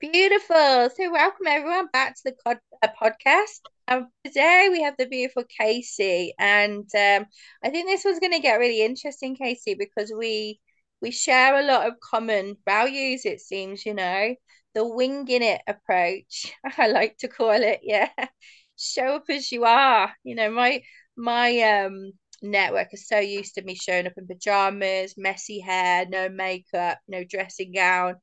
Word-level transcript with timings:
Beautiful. 0.00 0.88
So, 0.96 1.12
welcome 1.12 1.46
everyone 1.46 1.88
back 1.92 2.14
to 2.16 2.22
the 2.24 2.32
cod 2.44 2.58
uh, 2.82 2.88
podcast. 3.00 3.60
Um, 3.86 4.08
today 4.24 4.68
we 4.70 4.82
have 4.82 4.94
the 4.98 5.06
beautiful 5.06 5.44
Kacie, 5.44 6.30
and 6.38 6.88
um, 6.94 7.26
I 7.62 7.68
think 7.70 7.86
this 7.86 8.04
one's 8.04 8.18
going 8.18 8.32
to 8.32 8.38
get 8.40 8.58
really 8.58 8.82
interesting, 8.82 9.36
Kacie, 9.36 9.76
because 9.78 10.12
we 10.16 10.58
we 11.02 11.10
share 11.10 11.54
a 11.60 11.64
lot 11.66 11.86
of 11.86 11.94
common 12.00 12.56
values. 12.66 13.24
It 13.26 13.40
seems, 13.40 13.84
you 13.86 13.94
know, 13.94 14.34
the 14.74 14.86
winging 14.88 15.42
it 15.42 15.60
approach. 15.66 16.52
I 16.78 16.88
like 16.88 17.18
to 17.18 17.28
call 17.28 17.52
it. 17.52 17.80
Yeah, 17.82 18.08
show 18.76 19.16
up 19.16 19.24
as 19.30 19.52
you 19.52 19.64
are. 19.64 20.12
You 20.24 20.34
know, 20.34 20.50
my 20.50 20.82
my 21.16 21.58
um 21.60 22.12
network 22.42 22.88
is 22.94 23.06
so 23.06 23.18
used 23.18 23.54
to 23.54 23.62
me 23.62 23.74
showing 23.74 24.06
up 24.06 24.14
in 24.16 24.26
pajamas, 24.26 25.14
messy 25.18 25.60
hair, 25.60 26.06
no 26.08 26.28
makeup, 26.30 26.98
no 27.08 27.22
dressing 27.24 27.72
gown, 27.74 28.16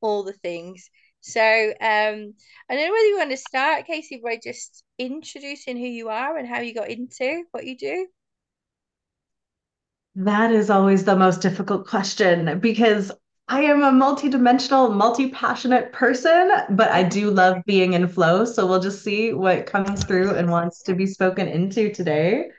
all 0.00 0.24
the 0.24 0.32
things 0.32 0.90
so 1.20 1.40
um, 1.40 2.34
I 2.68 2.74
don't 2.74 2.86
know 2.86 2.92
whether 2.92 3.06
you 3.06 3.18
want 3.18 3.30
to 3.30 3.36
start, 3.36 3.86
Kacie, 3.86 4.22
by 4.22 4.38
just 4.42 4.84
introducing 4.98 5.76
who 5.76 5.86
you 5.86 6.08
are 6.08 6.36
and 6.36 6.48
how 6.48 6.60
you 6.60 6.74
got 6.74 6.88
into 6.90 7.44
what 7.52 7.66
you 7.66 7.76
do. 7.76 8.06
That 10.16 10.50
is 10.50 10.70
always 10.70 11.04
the 11.04 11.16
most 11.16 11.40
difficult 11.40 11.86
question 11.86 12.58
because 12.58 13.12
I 13.48 13.62
am 13.62 13.82
a 13.82 13.90
multi-dimensional, 13.90 14.90
multi-passionate 14.90 15.92
person, 15.92 16.50
but 16.70 16.90
I 16.90 17.02
do 17.02 17.30
love 17.30 17.62
being 17.66 17.94
in 17.94 18.06
flow. 18.06 18.44
So 18.44 18.66
we'll 18.66 18.80
just 18.80 19.02
see 19.02 19.32
what 19.32 19.66
comes 19.66 20.04
through 20.04 20.34
and 20.34 20.50
wants 20.50 20.82
to 20.84 20.94
be 20.94 21.06
spoken 21.06 21.48
into 21.48 21.92
today. 21.92 22.50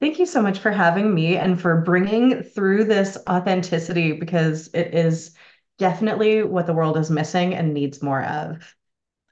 Thank 0.00 0.18
you 0.18 0.26
so 0.26 0.42
much 0.42 0.58
for 0.58 0.70
having 0.70 1.14
me 1.14 1.36
and 1.36 1.60
for 1.60 1.82
bringing 1.82 2.42
through 2.42 2.84
this 2.84 3.16
authenticity 3.28 4.12
because 4.12 4.68
it 4.74 4.94
is 4.94 5.32
definitely 5.80 6.42
what 6.42 6.66
the 6.66 6.74
world 6.74 6.98
is 6.98 7.10
missing 7.10 7.54
and 7.54 7.74
needs 7.74 8.02
more 8.02 8.22
of. 8.22 8.76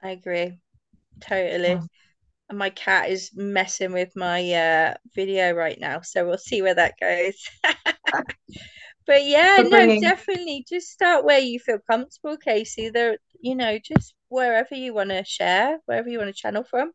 I 0.03 0.09
agree. 0.09 0.57
Totally. 1.21 1.79
And 2.49 2.57
my 2.57 2.71
cat 2.71 3.09
is 3.09 3.29
messing 3.35 3.93
with 3.93 4.15
my 4.15 4.51
uh, 4.51 4.93
video 5.13 5.53
right 5.53 5.79
now, 5.79 6.01
so 6.01 6.25
we'll 6.25 6.39
see 6.39 6.63
where 6.63 6.73
that 6.73 6.95
goes. 6.99 7.35
but 9.05 9.23
yeah, 9.23 9.61
no, 9.69 9.95
definitely 10.01 10.65
just 10.67 10.89
start 10.89 11.23
where 11.23 11.39
you 11.39 11.59
feel 11.59 11.77
comfortable, 11.89 12.37
Kacie. 12.37 12.91
There, 12.91 13.17
you 13.39 13.53
know, 13.53 13.77
just 13.77 14.15
wherever 14.29 14.73
you 14.73 14.95
want 14.95 15.11
to 15.11 15.23
share, 15.23 15.77
wherever 15.85 16.09
you 16.09 16.17
want 16.17 16.29
to 16.29 16.41
channel 16.41 16.63
from. 16.63 16.91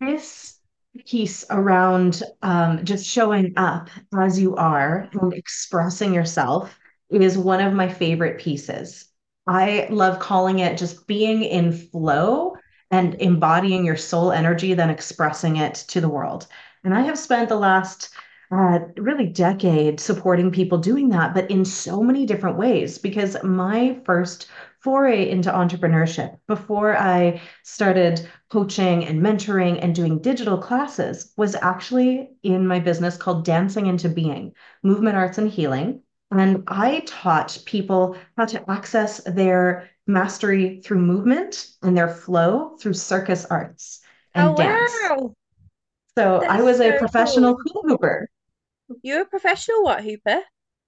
This 0.00 0.58
piece 1.06 1.46
around 1.48 2.22
um, 2.42 2.84
just 2.84 3.06
showing 3.06 3.54
up 3.56 3.88
as 4.14 4.38
you 4.38 4.54
are 4.56 5.08
and 5.12 5.32
expressing 5.32 6.12
yourself 6.12 6.78
is 7.10 7.38
one 7.38 7.60
of 7.60 7.72
my 7.72 7.88
favorite 7.88 8.40
pieces. 8.40 9.06
I 9.46 9.88
love 9.90 10.18
calling 10.18 10.60
it 10.60 10.78
just 10.78 11.06
being 11.06 11.42
in 11.42 11.72
flow 11.72 12.54
and 12.90 13.14
embodying 13.20 13.84
your 13.84 13.96
soul 13.96 14.32
energy, 14.32 14.74
then 14.74 14.90
expressing 14.90 15.56
it 15.56 15.74
to 15.88 16.00
the 16.00 16.08
world. 16.08 16.46
And 16.84 16.94
I 16.94 17.02
have 17.02 17.18
spent 17.18 17.48
the 17.48 17.56
last 17.56 18.10
uh, 18.50 18.78
really 18.96 19.26
decade 19.26 19.98
supporting 19.98 20.50
people 20.50 20.78
doing 20.78 21.08
that, 21.08 21.34
but 21.34 21.50
in 21.50 21.64
so 21.64 22.02
many 22.02 22.24
different 22.24 22.56
ways. 22.56 22.98
Because 22.98 23.36
my 23.42 23.98
first 24.04 24.48
foray 24.80 25.28
into 25.28 25.50
entrepreneurship 25.50 26.38
before 26.46 26.96
I 26.96 27.40
started 27.62 28.28
coaching 28.50 29.06
and 29.06 29.20
mentoring 29.20 29.82
and 29.82 29.94
doing 29.94 30.20
digital 30.20 30.58
classes 30.58 31.32
was 31.36 31.56
actually 31.56 32.30
in 32.42 32.66
my 32.66 32.78
business 32.78 33.16
called 33.16 33.44
Dancing 33.44 33.86
into 33.86 34.08
Being, 34.08 34.52
Movement 34.82 35.16
Arts 35.16 35.38
and 35.38 35.50
Healing. 35.50 36.02
And 36.36 36.64
I 36.66 37.00
taught 37.06 37.58
people 37.64 38.16
how 38.36 38.44
to 38.46 38.70
access 38.70 39.22
their 39.24 39.88
mastery 40.06 40.80
through 40.84 40.98
movement 40.98 41.68
and 41.82 41.96
their 41.96 42.08
flow 42.08 42.76
through 42.76 42.94
circus 42.94 43.44
arts 43.46 44.00
and 44.34 44.48
oh, 44.50 44.56
dance. 44.56 44.92
Wow. 45.02 45.34
So 46.18 46.42
I 46.44 46.60
was 46.60 46.78
so 46.78 46.88
a 46.88 46.98
professional 46.98 47.56
cool. 47.56 47.82
hula 47.82 47.94
hooper. 47.94 48.28
You're 49.02 49.22
a 49.22 49.26
professional 49.26 49.84
what 49.84 50.02
hooper? 50.02 50.40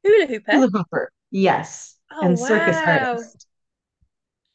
Hula 0.05 0.27
hooper? 0.27 0.53
Hula 0.53 0.69
hooper, 0.69 1.13
yes. 1.31 1.97
Oh, 2.13 2.21
and 2.23 2.39
wow. 2.39 2.47
circus 2.47 2.77
artist. 2.77 3.47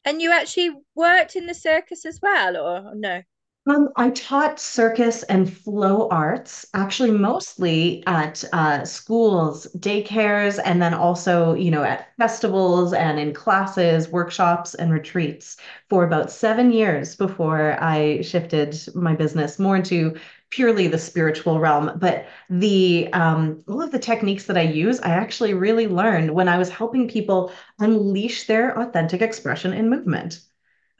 And 0.04 0.20
you 0.20 0.32
actually 0.32 0.70
worked 0.94 1.36
in 1.36 1.46
the 1.46 1.54
circus 1.54 2.04
as 2.04 2.20
well, 2.20 2.56
or 2.56 2.94
no? 2.94 3.22
Um, 3.64 3.90
I 3.94 4.10
taught 4.10 4.58
circus 4.58 5.22
and 5.24 5.52
flow 5.52 6.08
arts, 6.08 6.66
actually 6.74 7.12
mostly 7.12 8.02
at 8.08 8.42
uh, 8.52 8.84
schools, 8.84 9.68
daycares, 9.78 10.58
and 10.64 10.82
then 10.82 10.92
also, 10.94 11.54
you 11.54 11.70
know, 11.70 11.84
at 11.84 12.08
festivals 12.16 12.92
and 12.92 13.20
in 13.20 13.32
classes, 13.32 14.08
workshops, 14.08 14.74
and 14.74 14.92
retreats 14.92 15.56
for 15.88 16.02
about 16.04 16.32
seven 16.32 16.72
years 16.72 17.14
before 17.14 17.76
I 17.80 18.20
shifted 18.22 18.76
my 18.96 19.14
business 19.14 19.60
more 19.60 19.76
into 19.76 20.16
purely 20.50 20.88
the 20.88 20.98
spiritual 20.98 21.60
realm. 21.60 21.92
But 22.00 22.26
the 22.50 23.08
um, 23.12 23.62
all 23.68 23.80
of 23.80 23.92
the 23.92 23.98
techniques 24.00 24.46
that 24.46 24.58
I 24.58 24.62
use, 24.62 24.98
I 25.00 25.10
actually 25.10 25.54
really 25.54 25.86
learned 25.86 26.32
when 26.32 26.48
I 26.48 26.58
was 26.58 26.68
helping 26.68 27.08
people 27.08 27.52
unleash 27.78 28.46
their 28.48 28.76
authentic 28.76 29.22
expression 29.22 29.72
in 29.72 29.88
movement. 29.88 30.40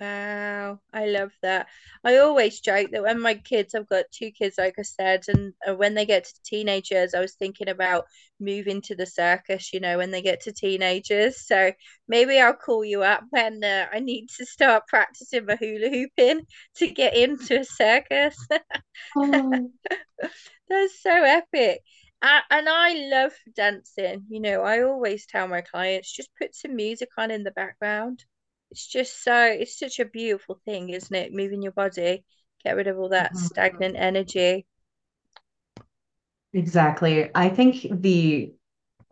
Wow, 0.03 0.81
I 0.93 1.07
love 1.07 1.31
that. 1.43 1.69
I 2.03 2.17
always 2.17 2.59
joke 2.59 2.91
that 2.91 3.05
when 3.05 3.21
my 3.21 3.35
kids, 3.35 3.73
I've 3.73 3.89
got 3.89 4.07
two 4.11 4.33
kids, 4.33 4.59
like 4.59 4.75
I 4.77 4.83
said, 4.83 5.23
and 5.29 5.55
when 5.79 5.95
they 5.95 6.05
get 6.07 6.25
to 6.25 6.35
teenagers, 6.45 7.15
I 7.15 7.21
was 7.21 7.35
thinking 7.35 7.69
about 7.69 8.07
moving 8.41 8.83
to 8.83 8.97
the 8.97 9.07
circus, 9.07 9.73
you 9.73 9.79
know, 9.79 9.99
when 9.99 10.11
they 10.11 10.21
get 10.21 10.41
to 10.41 10.53
teenagers. 10.53 11.47
So 11.47 11.71
maybe 12.09 12.41
I'll 12.41 12.53
call 12.53 12.85
you 12.85 13.05
up 13.05 13.23
when 13.31 13.63
uh, 13.63 13.87
I 13.93 14.01
need 14.01 14.27
to 14.39 14.45
start 14.45 14.89
practicing 14.89 15.47
my 15.47 15.55
hula 15.55 15.89
hooping 15.89 16.47
to 16.79 16.91
get 16.91 17.15
into 17.15 17.61
a 17.61 17.65
circus. 17.65 18.37
oh. 19.17 19.71
That's 20.69 21.01
so 21.01 21.13
epic. 21.13 21.81
and 22.23 22.69
I 22.69 23.09
love 23.09 23.35
dancing. 23.55 24.25
You 24.29 24.41
know, 24.41 24.63
I 24.63 24.83
always 24.83 25.27
tell 25.27 25.47
my 25.47 25.61
clients 25.61 26.13
just 26.13 26.31
put 26.37 26.57
some 26.57 26.75
music 26.75 27.11
on 27.17 27.31
in 27.31 27.45
the 27.45 27.53
background 27.53 28.25
it's 28.73 28.87
just 28.87 29.23
so 29.23 29.45
it's 29.45 29.79
such 29.79 30.01
a 30.01 30.07
beautiful 30.07 30.59
thing, 30.65 30.89
isn't 30.89 31.15
it? 31.15 31.35
Moving 31.35 31.61
your 31.61 31.73
body, 31.73 32.25
get 32.65 32.75
rid 32.75 32.87
of 32.87 32.99
all 32.99 33.11
that 33.11 33.35
mm-hmm. 33.35 33.45
stagnant 33.45 33.97
energy. 33.99 34.67
Exactly. 36.55 37.31
I 37.35 37.51
think 37.51 37.87
the 37.91 38.55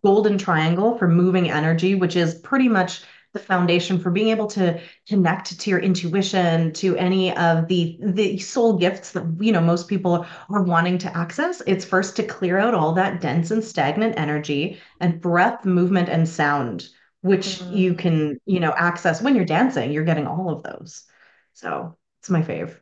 golden 0.02 0.38
triangle 0.38 0.96
for 0.96 1.08
moving 1.08 1.50
energy, 1.50 1.94
which 1.94 2.16
is 2.16 2.36
pretty 2.36 2.68
much 2.68 3.02
the 3.34 3.38
foundation 3.38 4.00
for 4.00 4.10
being 4.10 4.28
able 4.28 4.46
to 4.46 4.80
connect 5.06 5.60
to 5.60 5.70
your 5.70 5.78
intuition, 5.78 6.72
to 6.72 6.96
any 6.96 7.36
of 7.36 7.68
the 7.68 7.98
the 8.00 8.38
soul 8.38 8.78
gifts 8.78 9.12
that 9.12 9.26
you 9.40 9.52
know 9.52 9.60
most 9.60 9.88
people 9.88 10.26
are 10.48 10.62
wanting 10.62 10.96
to 10.96 11.14
access. 11.14 11.60
It's 11.66 11.84
first 11.84 12.16
to 12.16 12.22
clear 12.22 12.56
out 12.56 12.72
all 12.72 12.94
that 12.94 13.20
dense 13.20 13.50
and 13.50 13.62
stagnant 13.62 14.14
energy 14.16 14.80
and 15.00 15.20
breath, 15.20 15.66
movement, 15.66 16.08
and 16.08 16.26
sound 16.26 16.88
which 17.22 17.58
mm-hmm. 17.58 17.76
you 17.76 17.94
can, 17.94 18.40
you 18.46 18.60
know, 18.60 18.72
access 18.76 19.22
when 19.22 19.36
you're 19.36 19.44
dancing. 19.44 19.92
You're 19.92 20.04
getting 20.04 20.26
all 20.26 20.50
of 20.50 20.62
those. 20.62 21.04
So 21.52 21.96
it's 22.20 22.30
my 22.30 22.42
fave. 22.42 22.76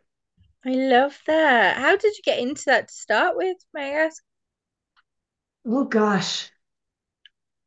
I 0.65 0.71
love 0.71 1.19
that. 1.27 1.77
How 1.77 1.97
did 1.97 2.17
you 2.17 2.23
get 2.23 2.39
into 2.39 2.65
that 2.67 2.89
to 2.89 2.95
start 2.95 3.37
with, 3.37 3.57
may 3.73 3.95
I 3.95 4.05
ask? 4.07 4.23
Oh 5.67 5.85
gosh. 5.85 6.51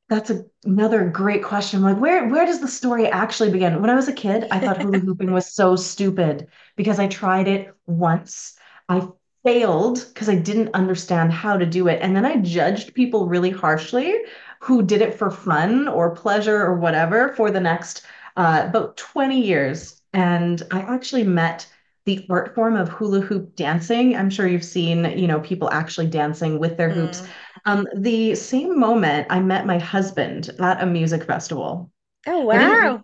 That's 0.10 0.30
a, 0.30 0.44
another 0.66 1.10
great 1.10 1.42
question. 1.42 1.82
Like, 1.82 1.98
where 1.98 2.28
where 2.28 2.46
does 2.46 2.60
the 2.60 2.68
story 2.68 3.08
actually 3.08 3.50
begin? 3.50 3.80
When 3.82 3.90
I 3.90 3.96
was 3.96 4.10
a 4.10 4.14
kid, 4.14 4.46
I 4.52 4.60
thought 4.60 4.82
hula 4.82 5.00
hooping 5.00 5.32
was 5.32 5.54
so 5.54 5.76
stupid 5.92 6.48
because 6.76 7.00
I 7.00 7.08
tried 7.08 7.48
it 7.48 7.74
once. 7.88 8.58
I 8.90 9.08
failed 9.44 10.06
because 10.10 10.28
I 10.28 10.36
didn't 10.36 10.74
understand 10.74 11.32
how 11.32 11.58
to 11.58 11.66
do 11.66 11.88
it. 11.88 12.02
And 12.02 12.16
then 12.16 12.26
I 12.26 12.38
judged 12.38 12.94
people 12.94 13.28
really 13.28 13.50
harshly 13.50 14.16
who 14.62 14.84
did 14.84 15.02
it 15.02 15.18
for 15.18 15.32
fun 15.32 15.88
or 15.88 16.16
pleasure 16.16 16.62
or 16.62 16.76
whatever 16.76 17.30
for 17.30 17.50
the 17.50 17.60
next 17.60 18.04
uh, 18.38 18.64
about 18.68 18.96
20 18.96 19.42
years. 19.42 20.02
And 20.14 20.62
I 20.72 20.82
actually 20.82 21.24
met 21.24 21.68
the 22.06 22.26
art 22.30 22.54
form 22.54 22.76
of 22.76 22.90
hula 22.90 23.22
hoop 23.22 23.56
dancing. 23.56 24.16
I'm 24.16 24.30
sure 24.30 24.48
you've 24.48 24.64
seen, 24.64 25.18
you 25.18 25.28
know, 25.28 25.40
people 25.40 25.72
actually 25.72 26.08
dancing 26.08 26.60
with 26.60 26.78
their 26.78 26.90
hoops. 26.90 27.22
Mm. 27.22 27.28
Um, 27.66 27.88
the 27.96 28.36
same 28.36 28.80
moment 28.80 29.28
I 29.30 29.40
met 29.40 29.66
my 29.66 29.78
husband 29.78 30.50
at 30.60 30.82
a 30.82 30.86
music 30.86 31.24
festival. 31.26 31.92
Oh 32.28 32.42
wow 32.42 33.04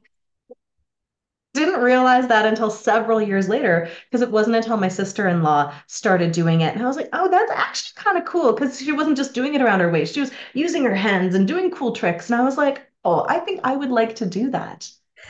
didn't 1.57 1.81
realize 1.81 2.27
that 2.27 2.45
until 2.45 2.69
several 2.69 3.21
years 3.21 3.49
later 3.49 3.89
because 4.05 4.21
it 4.21 4.31
wasn't 4.31 4.55
until 4.55 4.77
my 4.77 4.87
sister-in-law 4.87 5.73
started 5.87 6.31
doing 6.31 6.61
it. 6.61 6.73
And 6.73 6.83
i 6.83 6.87
was 6.87 6.97
like 6.97 7.09
oh 7.13 7.29
that's 7.29 7.51
actually 7.51 8.01
kind 8.01 8.17
of 8.17 8.25
cool 8.25 8.53
because 8.53 8.79
she 8.79 8.91
wasn't 8.91 9.17
just 9.17 9.33
doing 9.33 9.53
it 9.55 9.61
around 9.61 9.79
her 9.81 9.91
waist 9.91 10.13
she 10.13 10.21
was 10.21 10.31
using 10.53 10.83
her 10.83 10.95
hands 10.95 11.35
and 11.35 11.47
doing 11.47 11.71
cool 11.71 11.91
tricks. 11.93 12.29
And 12.29 12.39
i 12.39 12.43
was 12.43 12.57
like 12.57 12.87
oh 13.05 13.25
i 13.29 13.39
think 13.39 13.61
i 13.63 13.75
would 13.75 13.91
like 13.91 14.15
to 14.17 14.25
do 14.25 14.49
that. 14.51 14.89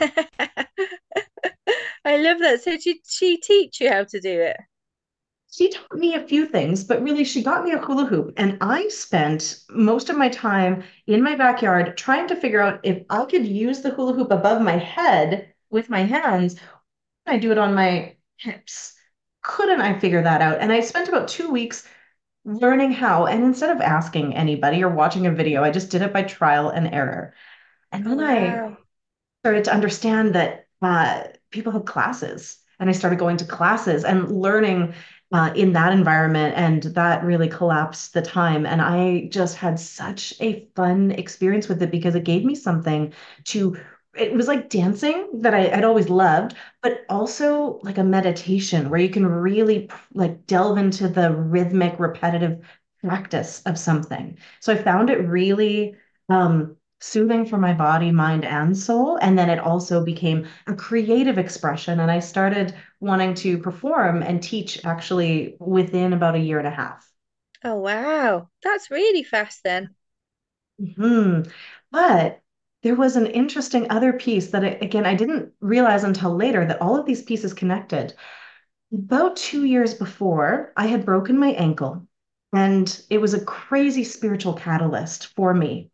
I 2.04 2.16
love 2.16 2.38
that. 2.40 2.62
So 2.62 2.76
did 2.76 2.98
she 3.06 3.36
teach 3.36 3.80
you 3.80 3.90
how 3.90 4.04
to 4.04 4.20
do 4.20 4.40
it? 4.40 4.56
She 5.50 5.68
taught 5.68 5.92
me 5.98 6.14
a 6.14 6.26
few 6.26 6.46
things, 6.46 6.84
but 6.84 7.02
really 7.02 7.24
she 7.24 7.42
got 7.42 7.64
me 7.64 7.72
a 7.72 7.78
hula 7.78 8.06
hoop. 8.06 8.32
And 8.38 8.56
I 8.62 8.88
spent 8.88 9.60
most 9.70 10.08
of 10.08 10.16
my 10.16 10.28
time 10.30 10.84
in 11.06 11.22
my 11.22 11.34
backyard 11.36 11.96
trying 11.98 12.28
to 12.28 12.36
figure 12.36 12.60
out 12.60 12.80
if 12.82 13.02
I 13.10 13.24
could 13.26 13.46
use 13.46 13.80
the 13.82 13.90
hula 13.90 14.14
hoop 14.14 14.30
above 14.30 14.62
my 14.62 14.76
head 14.78 15.52
with 15.70 15.90
my 15.90 16.00
hands, 16.02 16.56
I 17.26 17.38
do 17.38 17.52
it 17.52 17.58
on 17.58 17.74
my 17.74 18.16
hips. 18.38 18.94
Couldn't 19.42 19.80
I 19.80 19.98
figure 19.98 20.22
that 20.22 20.42
out? 20.42 20.60
And 20.60 20.72
I 20.72 20.80
spent 20.80 21.08
about 21.08 21.28
two 21.28 21.50
weeks 21.50 21.88
learning 22.44 22.92
how. 22.92 23.26
And 23.26 23.44
instead 23.44 23.70
of 23.74 23.82
asking 23.82 24.36
anybody 24.36 24.82
or 24.82 24.90
watching 24.90 25.26
a 25.26 25.32
video, 25.32 25.64
I 25.64 25.70
just 25.70 25.90
did 25.90 26.02
it 26.02 26.12
by 26.12 26.22
trial 26.24 26.70
and 26.70 26.88
error. 26.94 27.34
And 27.92 28.06
then 28.06 28.20
I 28.20 28.64
started 29.42 29.64
to 29.64 29.72
understand 29.74 30.34
that 30.34 30.66
uh, 30.82 31.24
people 31.50 31.72
have 31.72 31.84
classes, 31.84 32.58
and 32.78 32.88
I 32.88 32.92
started 32.92 33.18
going 33.18 33.36
to 33.38 33.44
classes 33.44 34.04
and 34.04 34.30
learning 34.30 34.94
uh, 35.32 35.52
in 35.54 35.72
that 35.72 35.92
environment, 35.92 36.54
and 36.56 36.82
that 36.94 37.24
really 37.24 37.48
collapsed 37.48 38.14
the 38.14 38.22
time. 38.22 38.66
And 38.66 38.80
I 38.80 39.28
just 39.30 39.56
had 39.56 39.78
such 39.78 40.34
a 40.40 40.68
fun 40.74 41.10
experience 41.12 41.68
with 41.68 41.82
it 41.82 41.90
because 41.90 42.14
it 42.14 42.24
gave 42.24 42.44
me 42.44 42.54
something 42.54 43.12
to. 43.46 43.78
It 44.18 44.32
was 44.34 44.48
like 44.48 44.68
dancing 44.70 45.28
that 45.42 45.54
I, 45.54 45.70
I'd 45.70 45.84
always 45.84 46.08
loved, 46.08 46.54
but 46.82 47.04
also 47.08 47.80
like 47.82 47.98
a 47.98 48.04
meditation 48.04 48.90
where 48.90 49.00
you 49.00 49.08
can 49.10 49.26
really 49.26 49.90
like 50.14 50.46
delve 50.46 50.78
into 50.78 51.08
the 51.08 51.32
rhythmic, 51.34 51.98
repetitive 51.98 52.60
practice 53.02 53.62
of 53.66 53.78
something. 53.78 54.36
So 54.60 54.72
I 54.72 54.76
found 54.76 55.10
it 55.10 55.26
really 55.28 55.94
um, 56.28 56.76
soothing 57.00 57.46
for 57.46 57.58
my 57.58 57.72
body, 57.72 58.10
mind, 58.10 58.44
and 58.44 58.76
soul. 58.76 59.18
And 59.22 59.38
then 59.38 59.50
it 59.50 59.58
also 59.60 60.04
became 60.04 60.46
a 60.66 60.74
creative 60.74 61.38
expression. 61.38 62.00
And 62.00 62.10
I 62.10 62.20
started 62.20 62.74
wanting 63.00 63.34
to 63.34 63.58
perform 63.58 64.22
and 64.22 64.42
teach 64.42 64.84
actually 64.84 65.56
within 65.60 66.12
about 66.12 66.34
a 66.34 66.38
year 66.40 66.58
and 66.58 66.68
a 66.68 66.72
half. 66.72 67.08
Oh 67.62 67.76
wow. 67.76 68.50
That's 68.64 68.90
really 68.90 69.22
fast 69.22 69.62
then. 69.62 69.94
hmm 70.78 71.42
But 71.90 72.42
there 72.88 72.96
was 72.96 73.16
an 73.16 73.26
interesting 73.26 73.90
other 73.90 74.14
piece 74.14 74.46
that, 74.46 74.64
I, 74.64 74.68
again, 74.80 75.04
I 75.04 75.14
didn't 75.14 75.52
realize 75.60 76.04
until 76.04 76.34
later 76.34 76.64
that 76.64 76.80
all 76.80 76.96
of 76.96 77.04
these 77.04 77.20
pieces 77.20 77.52
connected. 77.52 78.14
About 78.94 79.36
two 79.36 79.64
years 79.64 79.92
before, 79.92 80.72
I 80.74 80.86
had 80.86 81.04
broken 81.04 81.38
my 81.38 81.48
ankle, 81.48 82.06
and 82.54 82.88
it 83.10 83.18
was 83.20 83.34
a 83.34 83.44
crazy 83.44 84.04
spiritual 84.04 84.54
catalyst 84.54 85.34
for 85.36 85.52
me. 85.52 85.90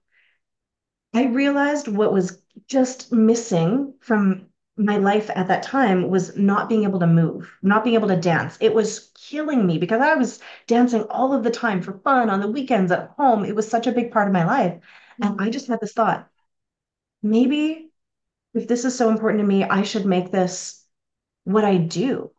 I 1.12 1.25
realized 1.25 1.88
what 1.88 2.12
was 2.12 2.41
just 2.69 3.12
missing 3.12 3.94
from 3.99 4.47
my 4.76 4.99
life 4.99 5.29
at 5.35 5.49
that 5.49 5.64
time 5.64 6.08
was 6.08 6.37
not 6.37 6.69
being 6.69 6.85
able 6.85 7.00
to 7.00 7.08
move, 7.08 7.50
not 7.61 7.82
being 7.82 7.97
able 7.97 8.06
to 8.06 8.17
dance. 8.17 8.56
It 8.61 8.73
was 8.73 9.11
killing 9.19 9.67
me 9.67 9.79
because 9.79 10.00
I 10.00 10.14
was 10.14 10.38
dancing 10.69 11.02
all 11.11 11.32
of 11.32 11.43
the 11.43 11.50
time 11.50 11.82
for 11.82 11.99
fun 12.05 12.31
on 12.31 12.38
the 12.38 12.52
weekends 12.52 12.93
at 12.93 13.11
home. 13.19 13.44
It 13.44 13.56
was 13.56 13.67
such 13.69 13.88
a 13.88 13.93
big 13.93 14.12
part 14.12 14.29
of 14.29 14.32
my 14.32 14.44
life. 14.44 14.75
And 15.20 15.40
I 15.40 15.49
Mm. 15.49 15.52
just 15.52 15.67
had 15.67 15.81
this 15.81 15.93
thought, 15.93 16.29
maybe 17.25 17.91
if 18.55 18.69
this 18.69 18.85
is 18.85 18.97
so 18.97 19.11
important 19.11 19.41
to 19.43 19.47
me, 19.47 19.65
I 19.65 19.82
should 19.82 20.06
make 20.06 20.31
this 20.31 20.85
what 21.44 21.65
I 21.65 21.76
do 21.79 22.31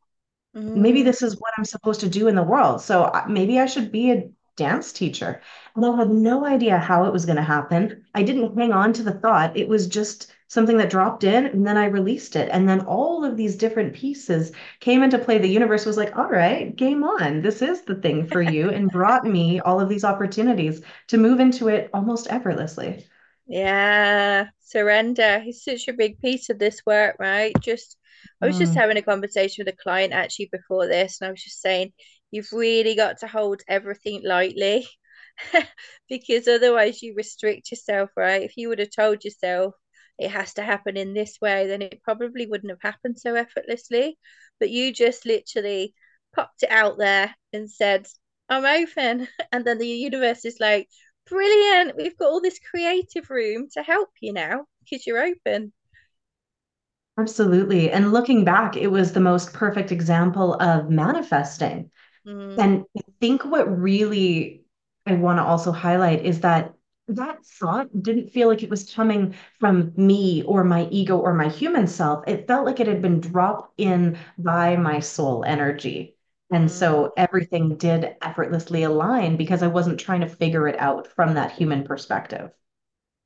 maybe 0.53 1.01
Mm. 1.01 1.05
this 1.05 1.21
is 1.21 1.39
what 1.39 1.53
I'm 1.57 1.65
supposed 1.65 1.99
to 2.01 2.09
do 2.09 2.27
in 2.27 2.35
the 2.35 2.43
world. 2.43 2.81
So 2.81 3.11
maybe 3.27 3.59
I 3.59 3.65
should 3.65 3.91
be 3.91 4.11
a 4.11 4.29
dance 4.55 4.93
teacher. 4.93 5.41
And 5.75 5.85
I 5.85 5.95
had 5.97 6.09
no 6.09 6.45
idea 6.45 6.77
how 6.77 7.05
it 7.05 7.13
was 7.13 7.25
going 7.25 7.35
to 7.35 7.41
happen. 7.43 8.05
I 8.15 8.23
didn't 8.23 8.57
hang 8.57 8.71
on 8.71 8.93
to 8.93 9.03
the 9.03 9.11
thought. 9.11 9.57
It 9.57 9.67
was 9.67 9.87
just 9.87 10.31
something 10.47 10.77
that 10.77 10.89
dropped 10.89 11.23
in 11.25 11.45
and 11.45 11.67
then 11.67 11.77
I 11.77 11.85
released 11.87 12.35
it. 12.37 12.49
And 12.51 12.69
then 12.69 12.81
all 12.81 13.25
of 13.25 13.35
these 13.35 13.57
different 13.57 13.93
pieces 13.93 14.53
came 14.79 15.03
into 15.03 15.19
play. 15.19 15.37
The 15.39 15.47
universe 15.49 15.85
was 15.85 15.97
like, 15.97 16.15
all 16.15 16.29
right, 16.29 16.73
game 16.75 17.03
on. 17.03 17.41
This 17.41 17.61
is 17.61 17.81
the 17.81 17.95
thing 17.95 18.25
for 18.25 18.41
you, 18.41 18.69
and 18.69 18.89
brought 18.91 19.25
me 19.25 19.59
all 19.59 19.81
of 19.81 19.89
these 19.89 20.05
opportunities 20.05 20.81
to 21.07 21.17
move 21.17 21.39
into 21.41 21.67
it 21.67 21.89
almost 21.93 22.27
effortlessly. 22.29 23.05
Yeah, 23.47 24.47
surrender 24.61 25.43
is 25.47 25.63
such 25.63 25.87
a 25.87 25.93
big 25.93 26.19
piece 26.19 26.49
of 26.49 26.57
this 26.59 26.81
work, 26.85 27.17
right? 27.19 27.53
Just, 27.61 27.97
I 28.41 28.47
was 28.47 28.57
just 28.57 28.73
Mm, 28.73 28.75
having 28.75 28.97
a 28.97 29.01
conversation 29.03 29.63
with 29.65 29.73
a 29.73 29.77
client 29.77 30.13
actually 30.13 30.49
before 30.51 30.87
this, 30.87 31.21
and 31.21 31.27
I 31.27 31.31
was 31.31 31.43
just 31.43 31.61
saying, 31.61 31.93
you've 32.31 32.51
really 32.51 32.95
got 32.95 33.19
to 33.19 33.27
hold 33.27 33.61
everything 33.67 34.21
lightly 34.23 34.87
because 36.09 36.47
otherwise 36.47 37.01
you 37.03 37.13
restrict 37.15 37.71
yourself, 37.71 38.09
right? 38.17 38.41
If 38.43 38.57
you 38.57 38.69
would 38.69 38.79
have 38.79 38.91
told 38.91 39.23
yourself 39.23 39.75
it 40.17 40.31
has 40.31 40.53
to 40.55 40.63
happen 40.63 40.97
in 40.97 41.13
this 41.13 41.37
way, 41.41 41.67
then 41.67 41.81
it 41.83 42.01
probably 42.03 42.47
wouldn't 42.47 42.71
have 42.71 42.81
happened 42.81 43.19
so 43.19 43.35
effortlessly. 43.35 44.17
But 44.59 44.69
you 44.71 44.91
just 44.93 45.25
literally 45.25 45.93
popped 46.33 46.63
it 46.63 46.71
out 46.71 46.97
there 46.97 47.35
and 47.53 47.69
said, 47.69 48.07
I'm 48.49 48.65
open. 48.65 49.27
And 49.51 49.65
then 49.65 49.77
the 49.77 49.87
universe 49.87 50.45
is 50.45 50.57
like, 50.59 50.89
Brilliant. 51.29 51.95
We've 51.97 52.17
got 52.17 52.29
all 52.29 52.41
this 52.41 52.57
creative 52.59 53.29
room 53.29 53.69
to 53.73 53.83
help 53.83 54.09
you 54.21 54.33
now 54.33 54.65
because 54.79 55.05
you're 55.05 55.23
open. 55.23 55.71
absolutely. 57.17 57.91
And 57.91 58.11
looking 58.11 58.43
back, 58.43 58.75
it 58.75 58.87
was 58.87 59.13
the 59.13 59.19
most 59.19 59.53
perfect 59.53 59.91
example 59.91 60.55
of 60.61 60.89
manifesting 60.89 61.89
Mm, 62.25 62.57
And 62.57 62.85
I 62.97 63.01
think 63.21 63.45
what 63.45 63.65
really 63.81 64.63
I 65.07 65.15
want 65.15 65.39
to 65.39 65.43
also 65.43 65.71
highlight 65.73 66.25
is 66.25 66.41
that 66.41 66.73
that 67.09 67.45
thought 67.45 67.87
didn't 68.03 68.31
feel 68.31 68.47
like 68.49 68.63
it 68.63 68.69
was 68.71 68.93
coming 68.93 69.35
from 69.59 69.93
me 69.97 70.43
or 70.43 70.63
my 70.65 70.87
ego 70.91 71.17
or 71.17 71.33
my 71.33 71.49
human 71.49 71.87
self. 71.87 72.23
It 72.27 72.47
felt 72.47 72.65
like 72.67 72.79
it 72.81 72.87
had 72.87 73.01
been 73.01 73.21
dropped 73.21 73.73
in 73.79 74.17
by 74.37 74.77
my 74.77 74.99
soul 75.01 75.43
energy. 75.45 76.14
And 76.55 76.71
so 76.71 77.11
everything 77.17 77.75
did 77.77 78.15
effortlessly 78.21 78.83
align 78.83 79.35
because 79.35 79.61
I 79.61 79.67
wasn't 79.67 79.99
trying 79.99 80.21
to 80.21 80.27
figure 80.29 80.67
it 80.67 80.79
out 80.79 81.07
from 81.07 81.33
that 81.33 81.51
human 81.51 81.83
perspective. 81.83 82.51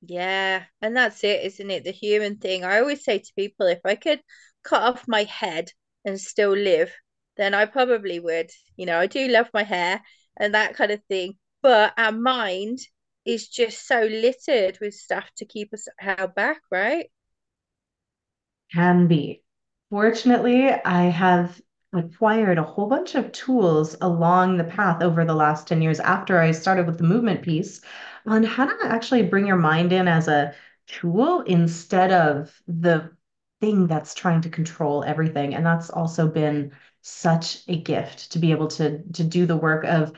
Yeah, 0.01 0.65
and 0.81 0.95
that's 0.95 1.23
it, 1.23 1.43
isn't 1.45 1.71
it? 1.71 1.83
The 1.83 1.91
human 1.91 2.37
thing. 2.37 2.63
I 2.63 2.79
always 2.79 3.03
say 3.03 3.19
to 3.19 3.33
people, 3.35 3.67
if 3.67 3.79
I 3.85 3.95
could 3.95 4.21
cut 4.63 4.81
off 4.83 5.07
my 5.07 5.23
head 5.23 5.71
and 6.05 6.19
still 6.19 6.51
live, 6.51 6.93
then 7.37 7.53
I 7.53 7.65
probably 7.65 8.19
would. 8.19 8.51
You 8.75 8.85
know, 8.85 8.99
I 8.99 9.07
do 9.07 9.27
love 9.27 9.49
my 9.53 9.63
hair 9.63 10.01
and 10.37 10.53
that 10.53 10.75
kind 10.75 10.91
of 10.91 11.03
thing, 11.05 11.37
but 11.61 11.93
our 11.97 12.11
mind 12.11 12.79
is 13.25 13.47
just 13.49 13.85
so 13.87 14.01
littered 14.03 14.79
with 14.81 14.93
stuff 14.95 15.29
to 15.37 15.45
keep 15.45 15.73
us 15.73 15.87
held 15.97 16.33
back, 16.35 16.61
right? 16.71 17.09
Can 18.73 19.07
be. 19.07 19.43
Fortunately, 19.91 20.71
I 20.71 21.03
have 21.03 21.61
acquired 21.93 22.57
a 22.57 22.63
whole 22.63 22.87
bunch 22.87 23.15
of 23.15 23.31
tools 23.31 23.95
along 24.01 24.57
the 24.57 24.63
path 24.63 25.01
over 25.01 25.25
the 25.25 25.33
last 25.33 25.67
10 25.67 25.81
years 25.81 25.99
after 25.99 26.39
I 26.39 26.51
started 26.51 26.85
with 26.85 26.97
the 26.97 27.03
movement 27.03 27.41
piece 27.41 27.81
on 28.25 28.43
how 28.43 28.65
to 28.65 28.75
actually 28.85 29.23
bring 29.23 29.47
your 29.47 29.57
mind 29.57 29.91
in 29.91 30.07
as 30.07 30.27
a 30.27 30.53
tool 30.87 31.41
instead 31.41 32.11
of 32.11 32.61
the 32.67 33.11
thing 33.59 33.87
that's 33.87 34.13
trying 34.13 34.41
to 34.41 34.49
control 34.49 35.03
everything. 35.03 35.55
And 35.55 35.65
that's 35.65 35.89
also 35.89 36.27
been 36.27 36.71
such 37.01 37.63
a 37.67 37.77
gift 37.81 38.31
to 38.33 38.39
be 38.39 38.51
able 38.51 38.67
to 38.67 39.01
to 39.13 39.23
do 39.23 39.45
the 39.45 39.57
work 39.57 39.83
of 39.85 40.13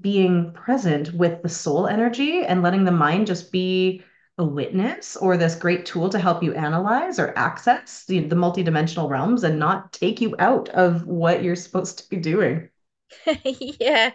being 0.00 0.52
present 0.52 1.12
with 1.12 1.42
the 1.42 1.48
soul 1.48 1.86
energy 1.86 2.44
and 2.44 2.62
letting 2.62 2.84
the 2.84 2.90
mind 2.90 3.26
just 3.26 3.52
be 3.52 4.02
a 4.42 4.46
witness 4.46 5.16
or 5.16 5.36
this 5.36 5.54
great 5.54 5.86
tool 5.86 6.08
to 6.10 6.18
help 6.18 6.42
you 6.42 6.54
analyze 6.54 7.18
or 7.18 7.36
access 7.38 8.04
the, 8.06 8.20
the 8.20 8.36
multidimensional 8.36 9.08
realms 9.08 9.44
and 9.44 9.58
not 9.58 9.92
take 9.92 10.20
you 10.20 10.34
out 10.38 10.68
of 10.70 11.06
what 11.06 11.42
you're 11.42 11.56
supposed 11.56 11.98
to 11.98 12.10
be 12.10 12.16
doing. 12.18 12.68
Yeah, 13.44 14.12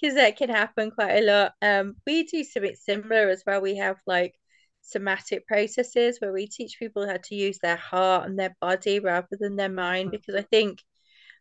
because 0.00 0.16
that 0.16 0.36
can 0.36 0.50
happen 0.50 0.90
quite 0.90 1.22
a 1.22 1.26
lot. 1.26 1.52
Um, 1.62 1.96
we 2.06 2.24
do 2.24 2.44
something 2.44 2.74
similar 2.76 3.28
as 3.28 3.42
well. 3.46 3.60
We 3.60 3.76
have 3.76 3.96
like 4.06 4.34
somatic 4.82 5.46
processes 5.46 6.18
where 6.20 6.32
we 6.32 6.46
teach 6.46 6.78
people 6.78 7.06
how 7.06 7.16
to 7.16 7.34
use 7.34 7.58
their 7.60 7.76
heart 7.76 8.28
and 8.28 8.38
their 8.38 8.56
body 8.60 9.00
rather 9.00 9.36
than 9.38 9.56
their 9.56 9.68
mind, 9.70 10.10
because 10.10 10.34
I 10.34 10.42
think 10.42 10.80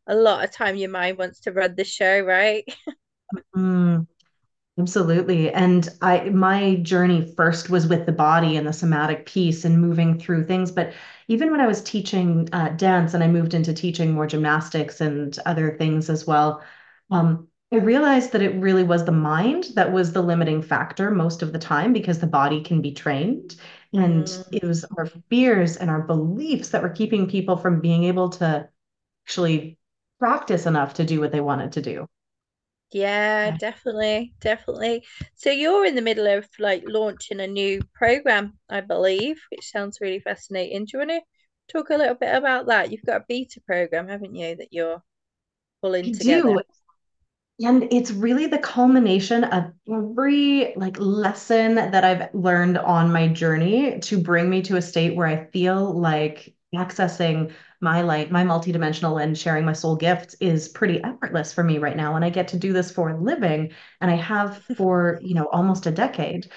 a 0.07 0.15
lot 0.15 0.43
of 0.43 0.51
time 0.51 0.75
your 0.77 0.91
mind 0.91 1.17
wants 1.17 1.41
to 1.41 1.51
run 1.51 1.75
the 1.75 1.85
show, 1.85 2.21
right? 2.21 2.65
Mm, 3.55 4.05
absolutely. 4.79 5.51
And 5.51 5.87
I 6.01 6.29
my 6.29 6.75
journey 6.77 7.33
first 7.35 7.69
was 7.69 7.87
with 7.87 8.05
the 8.05 8.11
body 8.11 8.57
and 8.57 8.67
the 8.67 8.73
somatic 8.73 9.25
piece 9.25 9.65
and 9.65 9.79
moving 9.79 10.19
through 10.19 10.45
things. 10.47 10.71
But 10.71 10.93
even 11.27 11.51
when 11.51 11.61
I 11.61 11.67
was 11.67 11.83
teaching 11.83 12.49
uh, 12.53 12.69
dance 12.69 13.13
and 13.13 13.23
I 13.23 13.27
moved 13.27 13.53
into 13.53 13.73
teaching 13.73 14.11
more 14.13 14.27
gymnastics 14.27 14.99
and 15.01 15.37
other 15.45 15.77
things 15.77 16.09
as 16.09 16.25
well, 16.27 16.61
um, 17.11 17.47
I 17.71 17.77
realized 17.77 18.31
that 18.33 18.41
it 18.41 18.55
really 18.61 18.83
was 18.83 19.05
the 19.05 19.11
mind 19.11 19.65
that 19.75 19.91
was 19.91 20.13
the 20.13 20.21
limiting 20.21 20.61
factor 20.61 21.09
most 21.11 21.41
of 21.41 21.53
the 21.53 21.59
time 21.59 21.91
because 21.93 22.19
the 22.19 22.27
body 22.27 22.61
can 22.61 22.81
be 22.81 22.91
trained. 22.93 23.55
And 23.93 24.27
Mm, 24.27 24.43
it 24.51 24.63
was 24.63 24.85
our 24.97 25.07
fears 25.29 25.77
and 25.77 25.89
our 25.89 26.01
beliefs 26.01 26.69
that 26.69 26.81
were 26.83 26.89
keeping 26.89 27.27
people 27.29 27.57
from 27.57 27.79
being 27.81 28.03
able 28.05 28.29
to 28.31 28.69
actually 29.25 29.77
practice 30.19 30.65
enough 30.67 30.95
to 30.95 31.05
do 31.05 31.19
what 31.21 31.31
they 31.31 31.41
wanted 31.41 31.73
to 31.73 31.81
do. 31.83 32.07
Yeah, 32.93 33.51
definitely, 33.51 34.33
definitely. 34.39 35.05
So 35.35 35.49
you're 35.51 35.85
in 35.85 35.95
the 35.95 36.01
middle 36.01 36.27
of 36.27 36.47
like 36.59 36.83
launching 36.87 37.39
a 37.39 37.47
new 37.47 37.81
program, 37.93 38.57
I 38.69 38.81
believe, 38.81 39.41
which 39.51 39.69
sounds 39.71 39.99
really 40.01 40.19
fascinating. 40.19 40.85
Do 40.85 40.91
you 40.93 40.99
want 40.99 41.11
to 41.11 41.21
talk 41.73 41.89
a 41.89 41.97
little 41.97 42.15
bit 42.15 42.35
about 42.35 42.67
that? 42.67 42.91
You've 42.91 43.05
got 43.05 43.21
a 43.21 43.25
beta 43.27 43.61
program, 43.67 44.07
haven't 44.07 44.35
you, 44.35 44.55
that 44.57 44.69
you're 44.71 45.03
pulling 45.81 46.09
I 46.09 46.11
together? 46.11 46.45
do. 46.45 46.61
And 47.63 47.83
it's 47.93 48.11
really 48.11 48.47
the 48.47 48.57
culmination 48.57 49.43
of 49.43 49.71
every 49.89 50.73
like 50.75 50.97
lesson 50.99 51.75
that 51.75 52.03
I've 52.03 52.33
learned 52.33 52.77
on 52.79 53.11
my 53.13 53.27
journey 53.27 53.99
to 53.99 54.21
bring 54.21 54.49
me 54.49 54.61
to 54.63 54.77
a 54.77 54.81
state 54.81 55.15
where 55.15 55.27
I 55.27 55.45
feel 55.51 55.93
like 55.99 56.55
accessing 56.75 57.53
my 57.83 58.01
light, 58.01 58.31
my 58.31 58.43
multidimensional 58.43 59.21
and 59.21 59.37
sharing 59.37 59.65
my 59.65 59.73
soul 59.73 59.95
gifts 59.95 60.35
is 60.39 60.69
pretty 60.69 61.03
effortless 61.03 61.53
for 61.53 61.63
me 61.63 61.77
right 61.77 61.97
now. 61.97 62.15
And 62.15 62.25
I 62.25 62.29
get 62.29 62.47
to 62.49 62.57
do 62.57 62.73
this 62.73 62.89
for 62.89 63.09
a 63.09 63.21
living 63.21 63.73
and 64.01 64.09
I 64.09 64.15
have 64.15 64.63
for, 64.77 65.19
you 65.21 65.35
know, 65.35 65.47
almost 65.51 65.85
a 65.85 65.91
decade. 65.91 66.49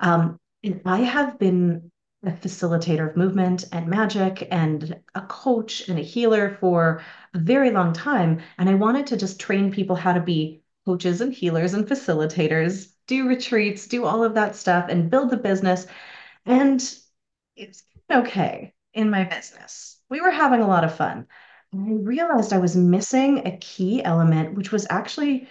Um, 0.00 0.38
and 0.64 0.82
I 0.84 0.98
have 0.98 1.38
been 1.38 1.90
a 2.24 2.32
facilitator 2.32 3.10
of 3.10 3.16
movement 3.16 3.64
and 3.72 3.86
magic 3.86 4.46
and 4.50 5.00
a 5.14 5.22
coach 5.22 5.88
and 5.88 5.98
a 5.98 6.02
healer 6.02 6.56
for 6.60 7.02
a 7.34 7.38
very 7.38 7.70
long 7.70 7.92
time. 7.92 8.40
And 8.58 8.68
I 8.68 8.74
wanted 8.74 9.06
to 9.08 9.16
just 9.16 9.40
train 9.40 9.72
people 9.72 9.96
how 9.96 10.12
to 10.12 10.20
be 10.20 10.62
coaches 10.84 11.20
and 11.20 11.32
healers 11.32 11.74
and 11.74 11.86
facilitators, 11.86 12.92
do 13.06 13.28
retreats, 13.28 13.86
do 13.86 14.04
all 14.04 14.22
of 14.24 14.34
that 14.34 14.56
stuff, 14.56 14.86
and 14.88 15.10
build 15.10 15.30
the 15.30 15.36
business. 15.36 15.86
And 16.44 16.80
it's 17.56 17.84
okay 18.10 18.72
in 18.94 19.10
my 19.10 19.24
business. 19.24 19.98
We 20.08 20.20
were 20.20 20.30
having 20.30 20.60
a 20.60 20.68
lot 20.68 20.84
of 20.84 20.94
fun. 20.94 21.26
And 21.72 21.88
I 21.88 22.02
realized 22.02 22.52
I 22.52 22.58
was 22.58 22.76
missing 22.76 23.46
a 23.46 23.56
key 23.56 24.04
element, 24.04 24.54
which 24.54 24.72
was 24.72 24.86
actually 24.90 25.48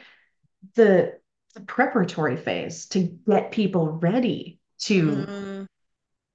the, 0.76 1.18
the 1.56 1.62
preparatory 1.62 2.38
phase 2.38 2.86
to 2.88 3.18
get 3.28 3.52
people 3.52 3.90
ready 3.90 4.60
to 4.82 5.12
mm. 5.12 5.68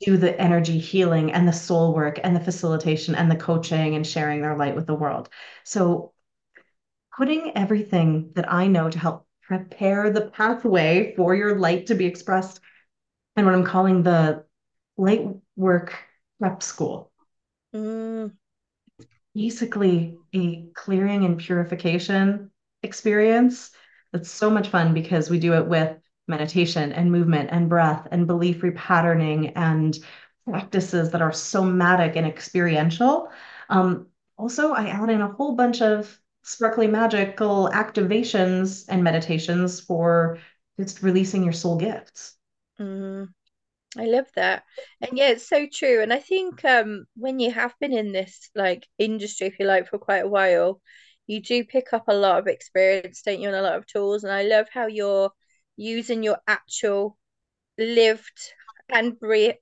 do 0.01 0.17
the 0.17 0.39
energy 0.41 0.79
healing 0.79 1.33
and 1.33 1.47
the 1.47 1.53
soul 1.53 1.95
work 1.95 2.19
and 2.23 2.35
the 2.35 2.41
facilitation 2.41 3.15
and 3.15 3.31
the 3.31 3.37
coaching 3.37 3.95
and 3.95 4.07
sharing 4.07 4.43
their 4.43 4.57
light 4.57 4.75
with 4.75 4.87
the 4.87 4.95
world. 4.95 5.29
So, 5.65 6.13
putting 7.17 7.57
everything 7.57 8.33
that 8.35 8.53
I 8.53 8.67
know 8.67 8.91
to 8.91 8.99
help 8.99 9.27
prepare 9.43 10.11
the 10.11 10.23
pathway 10.23 11.15
for 11.17 11.35
your 11.35 11.59
light 11.59 11.87
to 11.87 11.95
be 11.95 12.05
expressed 12.05 12.61
and 13.37 13.47
what 13.47 13.55
I'm 13.55 13.65
calling 13.65 14.03
the 14.03 14.45
light 14.97 15.27
work 15.57 15.95
prep 16.39 16.63
school. 16.63 17.11
Mm. 17.75 18.33
Basically, 19.35 20.19
a 20.35 20.69
clearing 20.75 21.25
and 21.25 21.39
purification 21.39 22.51
experience 22.83 23.71
that's 24.13 24.31
so 24.31 24.49
much 24.51 24.69
fun 24.69 24.95
because 24.95 25.29
we 25.29 25.39
do 25.39 25.55
it 25.55 25.67
with 25.67 25.97
meditation 26.29 26.93
and 26.93 27.13
movement 27.13 27.51
and 27.53 27.69
breath 27.69 28.09
and 28.11 28.27
belief 28.27 28.63
repatterning 28.63 29.53
and 29.55 29.99
practices 30.49 31.11
that 31.11 31.23
are 31.23 31.33
somatic 31.33 32.17
and 32.17 32.27
experiential. 32.27 33.31
Um, 33.69 34.07
also, 34.39 34.73
I 34.73 34.89
add 34.89 35.11
in 35.11 35.21
a 35.21 35.33
whole 35.33 35.55
bunch 35.55 35.83
of 35.83 36.19
sparkly 36.43 36.87
magical 36.87 37.71
activations 37.73 38.85
and 38.89 39.03
meditations 39.03 39.81
for 39.81 40.39
just 40.79 41.03
releasing 41.03 41.43
your 41.43 41.53
soul 41.53 41.77
gifts. 41.77 42.37
Mm. 42.79 43.29
I 43.99 44.05
love 44.05 44.27
that. 44.37 44.65
And 45.01 45.17
yeah, 45.17 45.29
it's 45.31 45.49
so 45.49 45.67
true. 45.73 46.03
And 46.03 46.13
I 46.13 46.19
think 46.19 46.65
um 46.65 47.07
when 47.17 47.39
you 47.41 47.51
have 47.53 47.75
been 47.81 47.93
in 47.93 48.13
this 48.13 48.51
like 48.55 48.87
industry, 48.99 49.47
if 49.49 49.59
you 49.59 49.67
like, 49.67 49.89
for 49.89 49.99
quite 49.99 50.25
a 50.25 50.29
while, 50.29 50.81
you 51.27 51.41
do 51.41 51.65
pick 51.65 51.93
up 51.93 52.05
a 52.09 52.15
lot 52.15 52.39
of 52.39 52.47
experience, 52.47 53.23
don't 53.23 53.41
you, 53.41 53.49
and 53.49 53.57
a 53.57 53.63
lot 53.63 53.77
of 53.77 53.87
tools. 53.87 54.25
And 54.25 54.33
I 54.33 54.43
love 54.43 54.67
how 54.73 54.87
you're 54.87 55.31
using 55.77 56.23
your 56.23 56.39
actual 56.47 57.19
lived 57.79 58.53
and 58.91 59.19
breathed 59.19 59.59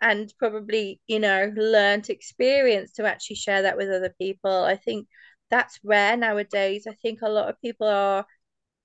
and 0.00 0.32
probably, 0.38 1.00
you 1.06 1.20
know, 1.20 1.52
learned 1.56 2.10
experience 2.10 2.92
to 2.92 3.04
actually 3.06 3.36
share 3.36 3.62
that 3.62 3.76
with 3.76 3.88
other 3.88 4.14
people. 4.20 4.50
I 4.64 4.76
think 4.76 5.08
that's 5.50 5.78
rare 5.84 6.16
nowadays. 6.16 6.86
I 6.88 6.94
think 6.94 7.20
a 7.22 7.28
lot 7.28 7.48
of 7.48 7.60
people 7.60 7.86
are 7.88 8.26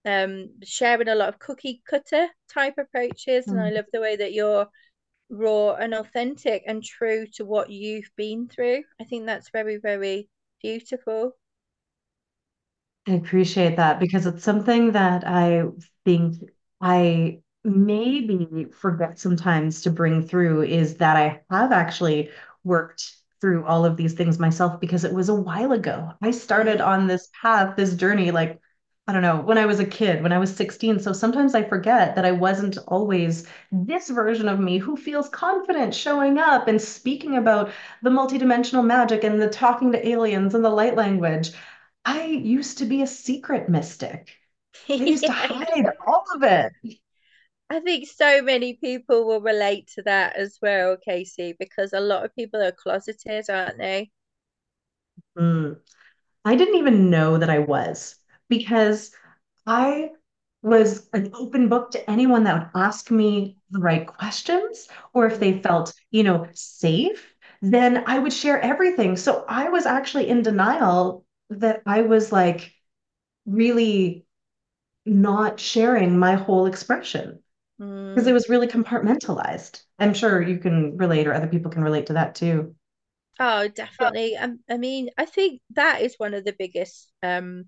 um, 0.08 0.50
sharing 0.64 1.10
a 1.10 1.16
lot 1.16 1.30
of 1.30 1.40
cookie 1.40 1.82
cutter 1.88 2.28
type 2.50 2.76
approaches. 2.78 3.46
Mm. 3.46 3.52
And 3.52 3.62
I 3.62 3.70
mm. 3.72 3.76
love 3.76 3.86
the 3.92 4.02
way 4.02 4.16
that 4.16 4.34
you're 4.34 4.68
raw 5.30 5.74
and 5.74 5.94
authentic 5.94 6.64
and 6.66 6.84
true 6.84 7.28
to 7.34 7.46
what 7.46 7.70
you've 7.70 8.10
been 8.16 8.48
through. 8.48 8.84
I 9.02 9.04
think 9.04 9.26
that's 9.26 9.50
very, 9.50 9.78
very 9.78 10.30
beautiful. 10.62 11.34
I 13.08 13.14
appreciate 13.14 13.78
that 13.78 14.00
because 14.00 14.26
it's 14.26 14.44
something 14.44 14.92
that 14.92 15.26
I 15.26 15.64
think 16.06 16.36
I 16.82 17.40
maybe 17.64 18.68
forget 18.72 19.20
sometimes 19.20 19.82
to 19.82 19.90
bring 19.90 20.26
through 20.26 20.64
is 20.64 20.96
that 20.98 21.18
I 21.18 21.42
have 21.50 21.72
actually 21.72 22.32
worked 22.64 23.14
through 23.40 23.66
all 23.66 23.86
of 23.86 23.98
these 23.98 24.14
things 24.14 24.40
myself 24.40 24.80
because 24.80 25.04
it 25.04 25.14
was 25.14 25.30
a 25.30 25.36
while 25.36 25.74
ago. 25.74 26.12
I 26.22 26.32
started 26.32 26.80
mm. 26.80 26.88
on 26.88 27.08
this 27.08 27.30
path, 27.42 27.76
this 27.76 27.96
journey, 27.96 28.32
like 28.32 28.60
I 29.08 29.14
don't 29.14 29.22
know, 29.22 29.38
when 29.40 29.58
I 29.58 29.66
was 29.66 29.80
a 29.80 29.86
kid, 29.86 30.22
when 30.22 30.34
I 30.34 30.38
was 30.38 30.54
16. 30.54 31.00
So 31.00 31.14
sometimes 31.14 31.56
I 31.56 31.64
forget 31.64 32.16
that 32.16 32.26
I 32.26 32.34
wasn't 32.34 32.78
always 32.88 33.48
this 33.72 34.10
version 34.10 34.50
of 34.50 34.60
me 34.60 34.80
who 34.80 34.98
feels 34.98 35.30
confident 35.30 35.96
showing 35.96 36.38
up 36.38 36.68
and 36.68 36.82
speaking 36.82 37.38
about 37.38 37.72
the 38.04 38.10
multidimensional 38.10 38.86
magic 38.86 39.24
and 39.24 39.42
the 39.42 39.50
talking 39.50 39.94
to 39.94 40.08
aliens 40.08 40.54
and 40.56 40.64
the 40.66 40.70
light 40.70 40.96
language. 40.96 41.52
I 42.04 42.26
used 42.26 42.80
to 42.80 42.86
be 42.86 43.02
a 43.02 43.08
secret 43.08 43.70
mystic. 43.70 44.36
I 44.90 44.96
used 44.96 45.26
to 45.26 45.32
hide 45.34 45.88
all 46.06 46.26
of 46.36 46.44
it. 46.44 46.74
I 47.70 47.80
think 47.80 48.08
so 48.08 48.42
many 48.42 48.74
people 48.74 49.26
will 49.26 49.42
relate 49.42 49.88
to 49.96 50.02
that 50.04 50.36
as 50.36 50.58
well, 50.62 50.98
Kacie, 50.98 51.56
because 51.58 51.94
a 51.94 52.00
lot 52.02 52.26
of 52.26 52.36
people 52.36 52.62
are 52.62 52.72
closeted, 52.74 53.50
aren't 53.50 53.78
they? 53.78 54.12
Mm. 55.38 55.80
I 56.46 56.56
didn't 56.56 56.76
even 56.76 57.10
know 57.10 57.38
that 57.38 57.50
I 57.50 57.60
was 57.60 58.16
because 58.50 59.12
I 59.66 60.12
was 60.62 61.08
an 61.14 61.32
open 61.34 61.70
book 61.70 61.92
to 61.92 62.10
anyone 62.10 62.44
that 62.44 62.56
would 62.56 62.82
ask 62.82 63.12
me 63.12 63.58
the 63.72 63.80
right 63.80 64.08
questions 64.08 64.88
or 65.14 65.28
if 65.28 65.40
they 65.40 65.62
felt, 65.62 65.94
you 66.12 66.24
know, 66.24 66.48
safe, 66.54 67.34
then 67.62 68.04
I 68.08 68.20
would 68.20 68.34
share 68.34 68.60
everything. 68.62 69.18
So 69.18 69.46
I 69.48 69.70
was 69.70 69.86
actually 69.86 70.28
in 70.28 70.42
denial 70.42 71.26
that 71.50 71.82
I 71.86 72.02
was 72.02 72.32
like 72.32 72.74
really 73.46 74.26
not 75.06 75.60
sharing 75.60 76.18
my 76.18 76.36
whole 76.36 76.66
expression 76.66 77.40
because 77.78 78.26
mm. 78.26 78.28
it 78.28 78.34
was 78.34 78.50
really 78.50 78.68
compartmentalized. 78.68 79.82
I'm 80.00 80.14
sure 80.14 80.42
you 80.42 80.58
can 80.58 80.98
relate 80.98 81.28
or 81.28 81.34
other 81.34 81.48
people 81.48 81.72
can 81.72 81.84
relate 81.84 82.08
to 82.08 82.14
that 82.14 82.36
too. 82.36 82.76
Oh, 83.40 83.68
definitely. 83.68 84.36
Um, 84.36 84.60
I 84.70 84.78
mean, 84.78 85.12
I 85.18 85.26
think 85.26 85.62
that 85.76 86.02
is 86.02 86.16
one 86.18 86.34
of 86.34 86.44
the 86.44 86.56
biggest 86.58 87.12
um 87.22 87.66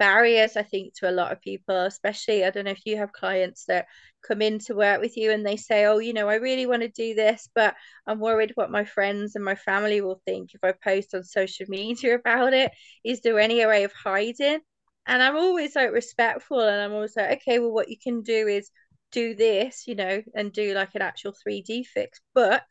barriers, 0.00 0.56
I 0.56 0.64
think, 0.64 0.94
to 0.94 1.10
a 1.10 1.12
lot 1.12 1.30
of 1.30 1.42
people, 1.42 1.76
especially 1.76 2.44
I 2.44 2.50
don't 2.50 2.64
know 2.64 2.72
if 2.72 2.86
you 2.86 2.96
have 2.96 3.12
clients 3.12 3.66
that 3.66 3.86
come 4.26 4.42
in 4.42 4.58
to 4.60 4.74
work 4.74 5.00
with 5.00 5.16
you 5.16 5.30
and 5.30 5.46
they 5.46 5.56
say, 5.56 5.84
Oh, 5.84 5.98
you 5.98 6.14
know, 6.14 6.28
I 6.28 6.36
really 6.36 6.66
want 6.66 6.82
to 6.82 6.88
do 6.88 7.14
this, 7.14 7.48
but 7.54 7.76
I'm 8.06 8.18
worried 8.18 8.52
what 8.54 8.70
my 8.70 8.84
friends 8.84 9.36
and 9.36 9.44
my 9.44 9.54
family 9.54 10.00
will 10.00 10.22
think 10.26 10.54
if 10.54 10.64
I 10.64 10.72
post 10.72 11.14
on 11.14 11.22
social 11.22 11.66
media 11.68 12.14
about 12.16 12.54
it. 12.54 12.72
Is 13.04 13.20
there 13.20 13.38
any 13.38 13.64
way 13.66 13.84
of 13.84 13.92
hiding? 13.92 14.60
And 15.06 15.22
I'm 15.22 15.36
always 15.36 15.76
like 15.76 15.92
respectful 15.92 16.60
and 16.60 16.80
I'm 16.80 16.92
always 16.92 17.16
like, 17.16 17.42
okay, 17.42 17.58
well, 17.58 17.72
what 17.72 17.90
you 17.90 17.96
can 18.02 18.22
do 18.22 18.48
is 18.48 18.70
do 19.12 19.34
this, 19.34 19.86
you 19.86 19.94
know, 19.94 20.22
and 20.34 20.52
do 20.52 20.74
like 20.74 20.94
an 20.94 21.02
actual 21.02 21.34
3D 21.42 21.84
fix. 21.84 22.20
But, 22.34 22.64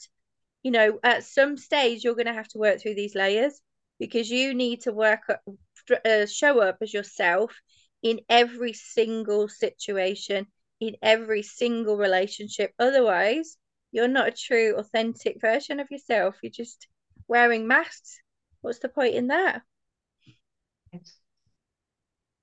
you 0.64 0.72
know, 0.72 1.00
at 1.04 1.24
some 1.26 1.58
stage, 1.58 2.04
you're 2.04 2.16
going 2.16 2.28
to 2.28 2.34
have 2.34 2.48
to 2.50 2.58
work 2.60 2.82
through 2.82 2.96
these 2.96 3.16
layers 3.16 3.62
because 4.00 4.30
you 4.32 4.54
need 4.54 4.82
to 4.82 4.94
work 4.94 5.24
uh, 5.92 6.26
show 6.26 6.62
up 6.62 6.78
as 6.82 6.94
yourself 6.94 7.54
in 8.02 8.22
every 8.30 8.74
single 8.74 9.48
situation, 9.48 10.48
in 10.80 10.96
every 11.02 11.44
single 11.44 11.98
relationship. 11.98 12.74
Otherwise, 12.80 13.58
you're 13.92 14.08
not 14.08 14.28
a 14.28 14.32
true, 14.32 14.76
authentic 14.78 15.42
version 15.42 15.80
of 15.80 15.92
yourself. 15.92 16.36
You're 16.42 16.52
just 16.52 16.88
wearing 17.28 17.68
masks. 17.68 18.20
What's 18.62 18.80
the 18.80 18.90
point 18.90 19.16
in 19.16 19.28
that? 19.28 19.62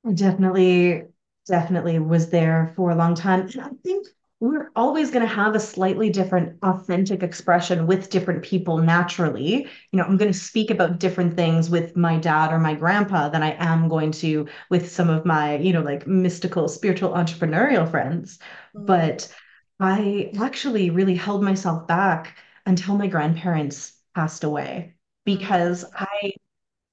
I 0.04 0.12
definitely, 0.12 1.04
definitely 1.46 1.98
was 1.98 2.30
there 2.30 2.72
for 2.76 2.90
a 2.90 2.96
long 2.96 3.14
time. 3.14 3.40
And 3.40 3.60
I 3.60 3.70
think 3.82 4.06
we're 4.38 4.70
always 4.76 5.10
going 5.10 5.26
to 5.26 5.34
have 5.34 5.54
a 5.54 5.60
slightly 5.60 6.10
different 6.10 6.58
authentic 6.62 7.22
expression 7.22 7.86
with 7.86 8.10
different 8.10 8.42
people 8.42 8.78
naturally. 8.78 9.66
You 9.92 9.98
know, 9.98 10.04
I'm 10.04 10.18
going 10.18 10.32
to 10.32 10.38
speak 10.38 10.70
about 10.70 10.98
different 10.98 11.36
things 11.36 11.70
with 11.70 11.96
my 11.96 12.18
dad 12.18 12.52
or 12.52 12.58
my 12.58 12.74
grandpa 12.74 13.30
than 13.30 13.42
I 13.42 13.56
am 13.58 13.88
going 13.88 14.12
to 14.12 14.46
with 14.68 14.90
some 14.90 15.08
of 15.08 15.24
my, 15.24 15.56
you 15.56 15.72
know, 15.72 15.80
like 15.80 16.06
mystical, 16.06 16.68
spiritual, 16.68 17.12
entrepreneurial 17.12 17.90
friends. 17.90 18.38
Mm-hmm. 18.76 18.84
But 18.84 19.34
I 19.80 20.32
actually 20.38 20.90
really 20.90 21.14
held 21.14 21.42
myself 21.42 21.86
back 21.86 22.36
until 22.66 22.96
my 22.96 23.06
grandparents 23.06 23.94
passed 24.14 24.44
away 24.44 24.96
because 25.24 25.84
mm-hmm. 25.84 26.04
I 26.22 26.32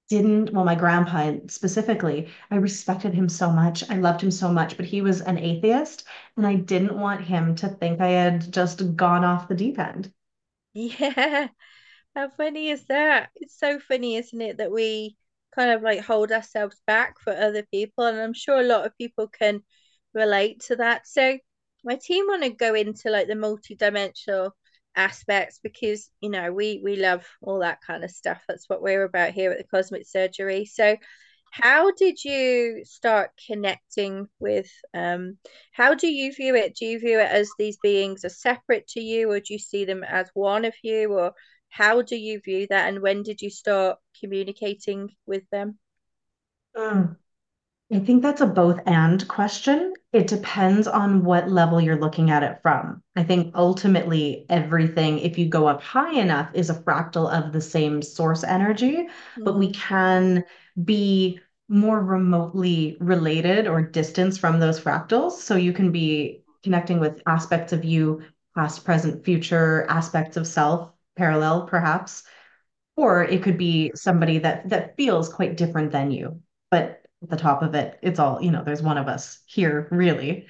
didn't, 0.09 0.51
well, 0.53 0.65
my 0.65 0.75
grandpa 0.75 1.33
specifically, 1.47 2.29
I 2.51 2.55
respected 2.55 3.13
him 3.13 3.29
so 3.29 3.51
much. 3.51 3.89
I 3.89 3.97
loved 3.97 4.21
him 4.21 4.31
so 4.31 4.51
much, 4.51 4.77
but 4.77 4.85
he 4.85 5.01
was 5.01 5.21
an 5.21 5.37
atheist, 5.37 6.05
and 6.37 6.45
I 6.47 6.55
didn't 6.55 6.97
want 6.97 7.21
him 7.25 7.55
to 7.55 7.67
think 7.69 7.99
I 8.01 8.09
had 8.09 8.51
just 8.51 8.95
gone 8.95 9.23
off 9.25 9.47
the 9.47 9.55
deep 9.55 9.79
end. 9.79 10.11
Yeah. 10.73 11.47
How 12.15 12.29
funny 12.37 12.69
is 12.69 12.85
that? 12.87 13.29
It's 13.35 13.57
so 13.57 13.79
funny, 13.79 14.17
isn't 14.17 14.41
it, 14.41 14.57
that 14.57 14.71
we 14.71 15.17
kind 15.55 15.71
of 15.71 15.81
like 15.81 16.01
hold 16.01 16.31
ourselves 16.31 16.81
back 16.87 17.19
for 17.19 17.33
other 17.33 17.63
people. 17.71 18.05
And 18.05 18.19
I'm 18.19 18.33
sure 18.33 18.59
a 18.59 18.63
lot 18.63 18.85
of 18.85 18.97
people 18.97 19.27
can 19.27 19.63
relate 20.13 20.61
to 20.67 20.75
that. 20.77 21.07
So, 21.07 21.39
my 21.83 21.95
team 21.95 22.25
want 22.27 22.43
to 22.43 22.49
go 22.49 22.75
into 22.75 23.09
like 23.09 23.27
the 23.27 23.35
multi-dimensional 23.35 24.55
aspects 24.95 25.59
because 25.63 26.09
you 26.21 26.29
know 26.29 26.51
we 26.51 26.81
we 26.83 26.95
love 26.95 27.25
all 27.41 27.59
that 27.59 27.81
kind 27.81 28.03
of 28.03 28.11
stuff. 28.11 28.41
That's 28.47 28.69
what 28.69 28.81
we're 28.81 29.03
about 29.03 29.31
here 29.31 29.51
at 29.51 29.57
the 29.57 29.63
Cosmic 29.63 30.07
Surgery. 30.07 30.65
So 30.65 30.97
how 31.51 31.91
did 31.91 32.23
you 32.23 32.83
start 32.83 33.29
connecting 33.47 34.27
with 34.39 34.69
um 34.93 35.37
how 35.71 35.93
do 35.93 36.07
you 36.07 36.33
view 36.33 36.55
it? 36.55 36.75
Do 36.75 36.85
you 36.85 36.99
view 36.99 37.19
it 37.19 37.29
as 37.31 37.51
these 37.59 37.77
beings 37.83 38.25
are 38.25 38.29
separate 38.29 38.87
to 38.89 39.01
you 39.01 39.31
or 39.31 39.39
do 39.39 39.53
you 39.53 39.59
see 39.59 39.85
them 39.85 40.03
as 40.03 40.29
one 40.33 40.65
of 40.65 40.73
you 40.83 41.13
or 41.13 41.33
how 41.69 42.01
do 42.01 42.15
you 42.15 42.39
view 42.41 42.67
that 42.69 42.89
and 42.89 43.01
when 43.01 43.23
did 43.23 43.41
you 43.41 43.49
start 43.49 43.97
communicating 44.19 45.09
with 45.25 45.43
them? 45.51 45.79
Mm. 46.75 47.17
I 47.93 47.99
think 47.99 48.23
that's 48.23 48.41
a 48.41 48.47
both 48.47 48.79
and 48.87 49.27
question. 49.27 49.93
It 50.13 50.27
depends 50.27 50.87
on 50.87 51.23
what 51.25 51.49
level 51.49 51.81
you're 51.81 51.99
looking 51.99 52.29
at 52.29 52.43
it 52.43 52.59
from. 52.61 53.01
I 53.15 53.23
think 53.23 53.53
ultimately 53.55 54.45
everything, 54.49 55.19
if 55.19 55.37
you 55.39 55.49
go 55.49 55.67
up 55.67 55.81
high 55.81 56.13
enough, 56.19 56.49
is 56.53 56.69
a 56.69 56.75
fractal 56.75 57.29
of 57.31 57.51
the 57.51 57.59
same 57.61 58.01
source 58.01 58.43
energy, 58.43 59.07
but 59.43 59.57
we 59.57 59.71
Mm, 59.71 59.73
can 59.73 60.45
be 60.83 61.39
more 61.67 61.99
remotely 61.99 62.95
related 62.99 63.67
or 63.67 63.81
distance 63.81 64.37
from 64.37 64.59
those 64.59 64.79
fractals. 64.79 65.31
So 65.33 65.55
you 65.55 65.73
can 65.73 65.91
be 65.91 66.43
connecting 66.63 66.99
with 66.99 67.21
aspects 67.25 67.73
of 67.73 67.83
you, 67.83 68.21
past, 68.55 68.85
present, 68.85 69.25
future, 69.25 69.85
aspects 69.89 70.37
of 70.37 70.45
self, 70.47 70.91
parallel 71.17 71.65
perhaps 71.65 72.23
or 72.95 73.23
it 73.23 73.43
could 73.43 73.57
be 73.57 73.91
somebody 73.95 74.39
that 74.39 74.69
that 74.69 74.95
feels 74.97 75.29
quite 75.29 75.57
different 75.57 75.91
than 75.91 76.11
you 76.11 76.41
at 77.23 77.29
the 77.29 77.37
top 77.37 77.61
of 77.61 77.75
it 77.75 77.97
it's 78.01 78.19
all 78.19 78.41
you 78.41 78.51
know 78.51 78.63
there's 78.63 78.81
one 78.81 78.97
of 78.97 79.07
us 79.07 79.41
here 79.45 79.87
really 79.91 80.47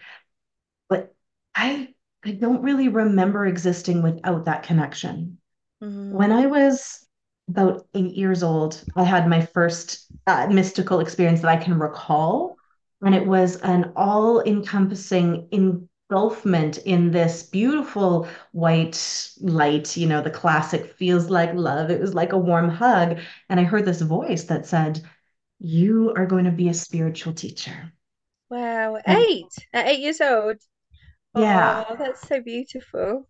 but 0.90 1.14
i 1.56 1.90
i 2.26 2.32
don't 2.32 2.62
really 2.64 2.88
remember 2.88 3.46
existing 3.46 4.02
without 4.02 4.46
that 4.46 4.64
connection 4.64 5.38
mm, 5.82 6.12
when 6.12 6.32
I 6.32 6.48
was 6.48 7.06
about 7.50 7.86
eight 7.94 8.16
years 8.16 8.44
old, 8.44 8.84
I 8.96 9.04
had 9.04 9.28
my 9.28 9.46
first 9.46 10.12
uh, 10.28 10.48
mystical 10.48 11.00
experience 11.00 11.42
that 11.42 11.50
I 11.50 11.58
can 11.62 11.78
recall. 11.80 12.58
And 13.02 13.14
it 13.14 13.26
was 13.28 13.58
an 13.58 13.92
all-encompassing 13.96 15.50
engulfment 15.52 16.78
in 16.80 17.12
this 17.12 17.44
beautiful 17.44 18.28
white 18.54 19.30
light, 19.42 19.98
you 19.98 20.08
know, 20.08 20.22
the 20.22 20.30
classic 20.30 20.94
feels 20.94 21.30
like 21.30 21.54
love. 21.54 21.90
It 21.90 22.00
was 22.00 22.14
like 22.14 22.32
a 22.32 22.38
warm 22.38 22.70
hug. 22.70 23.20
And 23.50 23.60
I 23.60 23.64
heard 23.64 23.86
this 23.86 24.02
voice 24.02 24.46
that 24.46 24.66
said, 24.66 25.02
You 25.64 26.14
are 26.16 26.28
going 26.28 26.46
to 26.46 26.52
be 26.52 26.70
a 26.70 26.76
spiritual 26.76 27.34
teacher. 27.34 27.92
wow, 28.50 28.98
eight 29.08 29.54
at 29.74 29.88
eight 29.88 30.00
years 30.00 30.22
old. 30.22 30.58
yeah, 31.34 31.84
Oh, 31.86 31.96
that's 32.00 32.28
so 32.28 32.42
beautiful. 32.42 33.28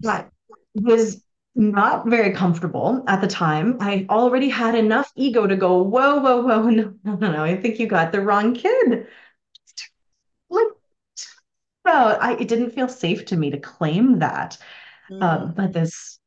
that 0.00 0.30
was 0.74 1.22
not 1.54 2.06
very 2.08 2.32
comfortable 2.32 3.04
at 3.06 3.20
the 3.20 3.26
time. 3.28 3.76
I 3.80 4.06
already 4.10 4.48
had 4.48 4.74
enough 4.74 5.10
ego 5.14 5.46
to 5.46 5.56
go, 5.56 5.82
whoa, 5.82 6.18
whoa, 6.20 6.42
whoa, 6.42 6.62
no, 6.70 6.94
no, 7.04 7.14
no, 7.16 7.32
no. 7.32 7.44
I 7.44 7.56
think 7.60 7.78
you 7.78 7.86
got 7.86 8.12
the 8.12 8.20
wrong 8.20 8.54
kid. 8.54 9.06
Like, 10.48 10.68
no, 11.84 11.92
I, 12.20 12.32
it 12.34 12.48
didn't 12.48 12.70
feel 12.70 12.88
safe 12.88 13.26
to 13.26 13.36
me 13.36 13.50
to 13.50 13.58
claim 13.58 14.18
that. 14.20 14.58
Mm, 15.08 15.20
Um, 15.20 15.54
but 15.54 15.72
this 15.72 16.20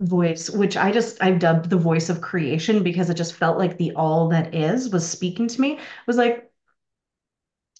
voice, 0.00 0.50
which 0.50 0.76
I 0.76 0.92
just, 0.92 1.22
I've 1.22 1.38
dubbed 1.38 1.70
the 1.70 1.76
voice 1.76 2.08
of 2.08 2.20
creation 2.20 2.82
because 2.82 3.10
it 3.10 3.14
just 3.14 3.34
felt 3.34 3.58
like 3.58 3.76
the 3.78 3.92
all 3.94 4.28
that 4.28 4.54
is 4.54 4.90
was 4.90 5.08
speaking 5.08 5.48
to 5.48 5.60
me, 5.60 5.72
It 5.72 5.80
was 6.06 6.16
like, 6.16 6.50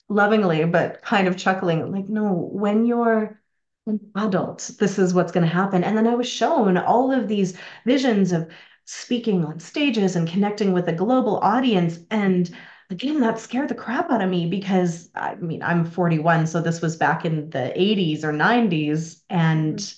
lovingly, 0.08 0.64
but 0.64 1.02
kind 1.02 1.28
of 1.28 1.36
chuckling, 1.36 1.92
like, 1.92 2.08
no, 2.08 2.32
when 2.52 2.86
you're 2.86 3.40
an 3.86 4.00
adult, 4.16 4.70
this 4.78 4.98
is 4.98 5.14
what's 5.14 5.32
going 5.32 5.46
to 5.46 5.52
happen. 5.52 5.84
And 5.84 5.96
then 5.96 6.06
I 6.06 6.14
was 6.14 6.28
shown 6.28 6.76
all 6.76 7.12
of 7.12 7.28
these 7.28 7.56
visions 7.84 8.32
of 8.32 8.50
speaking 8.84 9.44
on 9.44 9.60
stages 9.60 10.16
and 10.16 10.28
connecting 10.28 10.72
with 10.72 10.88
a 10.88 10.92
global 10.92 11.38
audience. 11.38 11.98
And 12.10 12.50
again, 12.90 13.20
that 13.20 13.38
scared 13.38 13.68
the 13.68 13.74
crap 13.74 14.10
out 14.10 14.22
of 14.22 14.30
me 14.30 14.48
because 14.48 15.10
I 15.14 15.34
mean, 15.36 15.62
I'm 15.62 15.84
41, 15.84 16.46
so 16.46 16.60
this 16.60 16.80
was 16.80 16.96
back 16.96 17.24
in 17.24 17.50
the 17.50 17.72
80s 17.76 18.24
or 18.24 18.32
90s. 18.32 19.20
And 19.28 19.78
mm. 19.78 19.97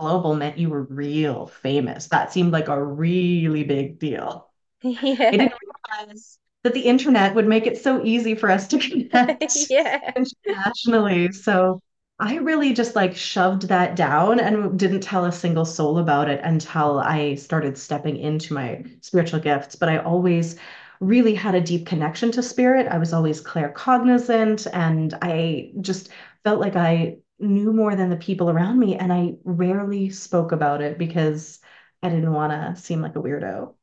global 0.00 0.34
meant 0.36 0.58
you 0.58 0.70
were 0.70 0.84
real 0.84 1.46
famous. 1.46 2.08
That 2.08 2.32
seemed 2.32 2.52
like 2.52 2.68
a 2.68 2.82
really 2.84 3.64
big 3.64 3.98
deal. 3.98 4.50
I 5.32 5.36
didn't 5.38 5.54
realize 5.98 6.38
that 6.64 6.74
the 6.74 6.82
internet 6.82 7.34
would 7.34 7.46
make 7.48 7.66
it 7.66 7.78
so 7.82 8.04
easy 8.04 8.34
for 8.34 8.50
us 8.50 8.68
to 8.68 8.78
connect 8.78 9.56
Yeah. 9.68 10.12
internationally. 10.16 11.32
So 11.32 11.80
I 12.18 12.36
really 12.36 12.72
just 12.74 12.96
like 12.96 13.16
shoved 13.16 13.62
that 13.68 13.96
down 13.96 14.40
and 14.40 14.78
didn't 14.78 15.00
tell 15.00 15.24
a 15.24 15.32
single 15.32 15.64
soul 15.64 15.98
about 15.98 16.28
it 16.28 16.40
until 16.44 16.98
I 17.00 17.34
started 17.36 17.78
stepping 17.78 18.16
into 18.18 18.52
my 18.54 18.84
spiritual 19.00 19.40
gifts. 19.40 19.76
But 19.76 19.88
I 19.88 19.98
always 19.98 20.56
really 21.00 21.34
had 21.34 21.54
a 21.54 21.60
deep 21.62 21.86
connection 21.86 22.30
to 22.32 22.42
spirit. 22.42 22.86
I 22.88 22.98
was 22.98 23.12
always 23.14 23.42
claircognizant 23.42 24.66
and 24.74 25.14
I 25.22 25.72
just 25.80 26.10
felt 26.44 26.60
like 26.60 26.76
I 26.76 27.18
knew 27.40 27.72
more 27.72 27.96
than 27.96 28.10
the 28.10 28.16
people 28.16 28.50
around 28.50 28.78
me. 28.78 28.96
And 28.96 29.12
I 29.12 29.34
rarely 29.44 30.10
spoke 30.10 30.52
about 30.52 30.82
it 30.82 30.98
because 30.98 31.58
I 32.02 32.08
didn't 32.08 32.32
want 32.32 32.52
to 32.52 32.80
seem 32.80 33.02
like 33.02 33.16
a 33.16 33.20
weirdo. 33.20 33.74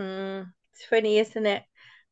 Mm. 0.00 0.52
It's 0.72 0.84
funny, 0.86 1.18
isn't 1.18 1.46
it? 1.46 1.62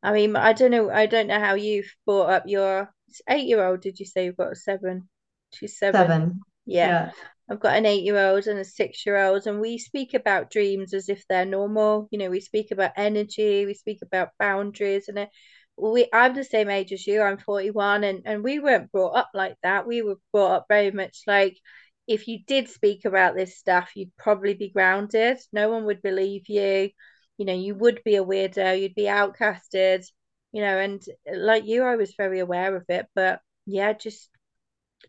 I 0.03 0.13
mean, 0.13 0.37
I 0.37 0.53
don't 0.53 0.71
know. 0.71 0.91
I 0.91 1.07
don't 1.07 1.27
know 1.27 1.41
how 1.41 1.55
you've 1.55 1.93
brought 2.07 2.31
up 2.31 2.45
your 2.47 2.93
eight-year-old. 3.29 3.81
Did 3.81 3.99
you 3.99 4.07
say 4.07 4.27
you've 4.27 4.37
got 4.37 4.53
a 4.53 4.57
seven? 4.57 5.09
She's 5.53 5.79
seven. 5.79 6.01
Seven. 6.01 6.41
Yeah. 6.65 6.87
Yeah. 6.87 7.11
I've 7.51 7.61
got 7.61 7.77
an 7.77 7.87
eight-year-old 7.87 8.47
and 8.47 8.61
a 8.61 8.65
six-year-old, 8.65 9.47
and 9.47 9.61
we 9.61 9.77
speak 9.77 10.15
about 10.15 10.51
dreams 10.51 10.95
as 10.95 11.09
if 11.09 11.27
they're 11.29 11.45
normal. 11.45 12.09
You 12.11 12.19
know, 12.19 12.31
we 12.31 12.41
speak 12.41 12.71
about 12.71 12.93
energy, 12.97 13.67
we 13.67 13.75
speak 13.75 13.99
about 14.01 14.31
boundaries, 14.39 15.09
and 15.09 15.19
it, 15.19 15.29
we. 15.77 16.09
I'm 16.13 16.35
the 16.35 16.45
same 16.45 16.69
age 16.71 16.93
as 16.93 17.07
you. 17.07 17.23
I'm 17.23 17.39
41, 17.39 18.05
and 18.05 18.23
and 18.27 18.45
we 18.45 18.59
weren't 18.59 18.93
brought 18.93 19.17
up 19.17 19.31
like 19.35 19.57
that. 19.63 19.87
We 19.87 20.03
were 20.03 20.19
brought 20.33 20.53
up 20.53 20.67
very 20.69 20.91
much 20.91 21.23
like 21.27 21.59
if 22.07 22.27
you 22.29 22.41
did 22.47 22.69
speak 22.69 23.05
about 23.05 23.35
this 23.37 23.59
stuff, 23.59 23.91
you'd 23.95 24.17
probably 24.17 24.55
be 24.55 24.71
grounded. 24.71 25.39
No 25.53 25.71
one 25.71 25.85
would 25.87 26.03
believe 26.03 26.49
you. 26.49 26.91
You 27.39 27.47
know, 27.47 27.55
you 27.55 27.75
would 27.77 28.03
be 28.05 28.17
a 28.17 28.25
weirdo. 28.25 28.81
You'd 28.81 28.95
be 28.95 29.05
outcasted. 29.05 30.05
You 30.53 30.63
know, 30.63 30.79
and 30.79 31.03
like 31.33 31.65
you, 31.67 31.83
I 31.85 31.97
was 31.97 32.15
very 32.17 32.41
aware 32.41 32.77
of 32.77 32.85
it, 32.89 33.07
but 33.15 33.41
yeah, 33.67 33.93
just 33.95 34.29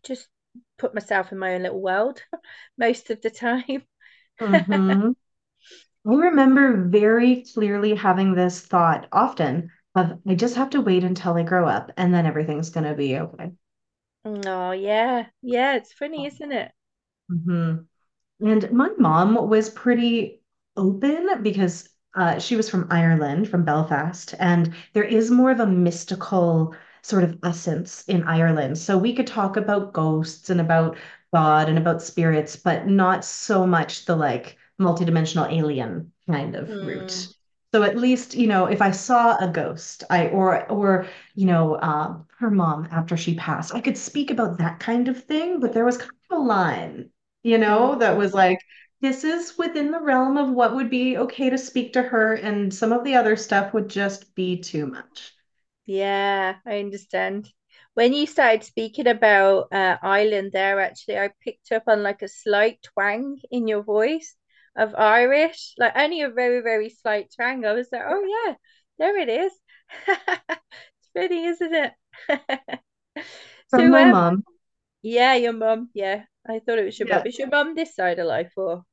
just 0.04 0.28
put 0.78 0.94
myself 0.94 1.32
in 1.32 1.38
my 1.38 1.54
own 1.54 1.62
little 1.62 1.80
world 1.80 2.22
most 2.78 3.10
of 3.10 3.20
the 3.22 3.30
time. 3.30 3.82
hmm 4.40 5.10
I 6.06 6.14
remember 6.14 6.84
very 6.88 7.44
clearly 7.54 7.94
having 7.94 8.34
this 8.34 8.60
thought 8.60 9.06
often 9.12 9.70
of 9.94 10.20
I 10.26 10.34
just 10.34 10.56
have 10.56 10.70
to 10.70 10.80
wait 10.80 11.04
until 11.04 11.34
I 11.34 11.42
grow 11.42 11.68
up 11.68 11.90
and 11.96 12.12
then 12.14 12.26
everything's 12.26 12.70
going 12.70 12.84
to 12.86 12.94
be 12.94 13.18
okay. 13.18 13.52
Oh 14.26 14.72
yeah, 14.72 15.30
yeah, 15.40 15.76
it's 15.76 15.92
funny, 15.94 16.26
isn't 16.26 16.52
it? 16.52 16.72
hmm 17.28 17.74
And 18.40 18.72
my 18.72 18.90
mom 18.98 19.48
was 19.48 19.70
pretty 19.70 20.42
open 20.76 21.42
because 21.42 21.88
uh, 22.16 22.38
she 22.40 22.56
was 22.56 22.70
from 22.70 22.88
Ireland, 22.90 23.48
from 23.50 23.64
Belfast, 23.64 24.34
and 24.40 24.74
there 24.94 25.04
is 25.04 25.30
more 25.30 25.50
of 25.52 25.60
a 25.60 25.66
mystical 25.66 26.74
sort 27.02 27.24
of 27.24 27.38
essence 27.44 28.04
in 28.08 28.24
Ireland. 28.24 28.78
So 28.78 28.98
we 28.98 29.14
could 29.14 29.26
talk 29.28 29.56
about 29.58 29.92
ghosts 29.94 30.50
and 30.50 30.60
about 30.60 30.98
God 31.34 31.68
and 31.70 31.78
about 31.78 32.02
spirits, 32.02 32.56
but 32.56 32.86
not 32.88 33.24
so 33.24 33.66
much 33.66 34.06
the 34.06 34.16
like 34.16 34.58
multidimensional 34.80 35.52
alien 35.52 36.12
kind 36.28 36.56
of 36.56 36.76
route. 36.82 37.33
So 37.74 37.82
at 37.82 37.96
least, 37.98 38.34
you 38.34 38.46
know, 38.46 38.66
if 38.66 38.80
I 38.80 38.90
saw 38.92 39.36
a 39.38 39.48
ghost, 39.48 40.04
I 40.10 40.28
or 40.28 40.70
or 40.70 41.06
you 41.34 41.46
know, 41.46 41.80
um, 41.80 42.26
her 42.38 42.50
mom 42.50 42.88
after 42.90 43.16
she 43.16 43.34
passed, 43.34 43.74
I 43.74 43.80
could 43.80 43.98
speak 43.98 44.30
about 44.30 44.58
that 44.58 44.78
kind 44.80 45.08
of 45.08 45.24
thing, 45.24 45.60
but 45.60 45.72
there 45.74 45.84
was 45.84 45.96
kind 45.98 46.10
of 46.30 46.38
a 46.38 46.40
line 46.42 47.10
you 47.42 47.58
know, 47.58 47.96
that 47.98 48.16
was 48.16 48.32
like, 48.32 48.58
this 49.02 49.22
is 49.24 49.58
within 49.58 49.90
the 49.90 50.00
realm 50.00 50.38
of 50.38 50.50
what 50.50 50.74
would 50.74 50.88
be 50.90 51.18
okay 51.18 51.50
to 51.50 51.58
speak 51.58 51.92
to 51.92 52.02
her, 52.02 52.34
and 52.34 52.72
some 52.72 52.90
of 52.92 53.04
the 53.04 53.14
other 53.16 53.36
stuff 53.36 53.74
would 53.74 53.88
just 53.90 54.34
be 54.34 54.56
too 54.60 54.86
much. 54.86 55.34
Yeah, 55.86 56.56
I 56.66 56.78
understand. 56.80 57.50
When 57.94 58.12
you 58.12 58.26
started 58.26 58.64
speaking 58.64 59.06
about 59.06 59.72
uh, 59.72 59.98
Ireland 60.02 60.52
there, 60.52 60.80
actually, 60.80 61.18
I 61.18 61.30
picked 61.42 61.70
up 61.72 61.84
on 61.86 62.02
like 62.02 62.22
a 62.22 62.28
slight 62.28 62.82
twang 62.82 63.40
in 63.50 63.68
your 63.68 63.82
voice 63.82 64.36
of 64.76 64.94
Irish, 64.94 65.74
like 65.78 65.96
only 65.96 66.22
a 66.22 66.30
very, 66.30 66.60
very 66.62 66.90
slight 66.90 67.32
twang. 67.34 67.64
I 67.64 67.72
was 67.72 67.88
like, 67.92 68.02
oh 68.06 68.24
yeah, 68.46 68.54
there 68.98 69.18
it 69.18 69.28
is. 69.28 69.52
It's 71.00 71.10
pretty, 71.14 71.44
isn't 71.44 71.74
it? 71.74 71.92
From 73.68 73.90
So, 73.90 73.90
my 73.90 74.04
um, 74.04 74.06
mom. 74.06 74.44
yeah, 75.02 75.34
your 75.34 75.52
mum. 75.54 75.90
Yeah, 75.94 76.24
I 76.48 76.60
thought 76.60 76.78
it 76.78 76.84
was 76.86 76.98
your 76.98 77.08
mum. 77.08 77.22
Yeah, 77.22 77.26
Is 77.26 77.38
your 77.38 77.48
mum 77.48 77.74
this 77.74 77.94
side 77.96 78.18
of 78.20 78.26
life 78.28 78.52
or? 78.56 78.84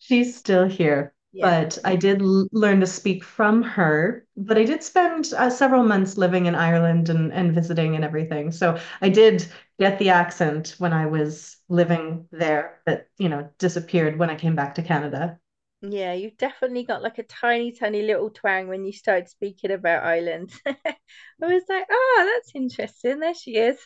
she's 0.00 0.36
still 0.36 0.66
here. 0.66 1.14
Yeah. 1.32 1.68
but 1.68 1.78
I 1.84 1.96
did 1.96 2.20
l- 2.22 2.48
learn 2.52 2.80
to 2.80 2.86
speak 2.86 3.22
from 3.24 3.62
her. 3.62 4.26
But 4.36 4.58
I 4.58 4.64
did 4.64 4.82
spend 4.82 5.32
uh, 5.36 5.50
several 5.50 5.84
months 5.84 6.16
living 6.18 6.46
in 6.46 6.54
Ireland 6.54 7.08
and, 7.08 7.32
and 7.32 7.54
visiting 7.54 7.94
and 7.94 8.04
everything. 8.04 8.50
So 8.52 8.78
I 9.00 9.08
did 9.08 9.46
get 9.78 9.98
the 9.98 10.10
accent 10.10 10.74
when 10.78 10.92
I 10.92 11.06
was 11.06 11.56
living 11.68 12.26
there, 12.32 12.80
but 12.86 13.08
you 13.18 13.28
know, 13.28 13.50
disappeared 13.58 14.18
when 14.18 14.30
I 14.30 14.36
came 14.36 14.56
back 14.56 14.74
to 14.76 14.82
Canada. 14.82 15.38
Yeah, 15.80 16.12
you've 16.12 16.36
definitely 16.36 16.84
got 16.84 17.02
like 17.02 17.18
a 17.18 17.22
tiny, 17.22 17.70
tiny 17.72 18.02
little 18.02 18.30
twang 18.30 18.66
when 18.66 18.84
you 18.84 18.92
started 18.92 19.28
speaking 19.28 19.70
about 19.70 20.02
Ireland. 20.04 20.50
I 20.66 20.96
was 21.40 21.62
like, 21.68 21.86
oh, 21.88 22.32
that's 22.34 22.52
interesting. 22.54 23.20
There 23.20 23.34
she 23.34 23.56
is. 23.56 23.78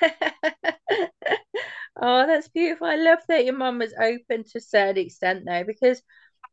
Oh, 1.96 2.26
that's 2.26 2.48
beautiful. 2.48 2.86
I 2.86 2.96
love 2.96 3.20
that 3.28 3.44
your 3.44 3.54
mum 3.56 3.78
was 3.78 3.94
open 4.00 4.44
to 4.44 4.58
a 4.58 4.60
certain 4.60 4.98
extent 4.98 5.44
though, 5.46 5.64
because 5.64 6.02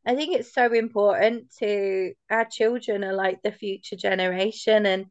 I 0.05 0.15
think 0.15 0.33
it's 0.35 0.53
so 0.53 0.73
important 0.73 1.51
to 1.59 2.13
our 2.29 2.45
children 2.45 3.03
are 3.03 3.13
like 3.13 3.41
the 3.43 3.51
future 3.51 3.95
generation. 3.95 4.85
And, 4.85 5.05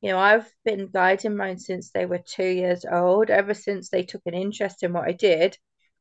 you 0.00 0.10
know, 0.10 0.18
I've 0.18 0.50
been 0.64 0.88
guiding 0.88 1.36
mine 1.36 1.58
since 1.58 1.90
they 1.90 2.06
were 2.06 2.18
two 2.18 2.48
years 2.48 2.84
old. 2.90 3.30
Ever 3.30 3.54
since 3.54 3.90
they 3.90 4.02
took 4.04 4.22
an 4.26 4.34
interest 4.34 4.82
in 4.82 4.92
what 4.92 5.08
I 5.08 5.12
did, 5.12 5.58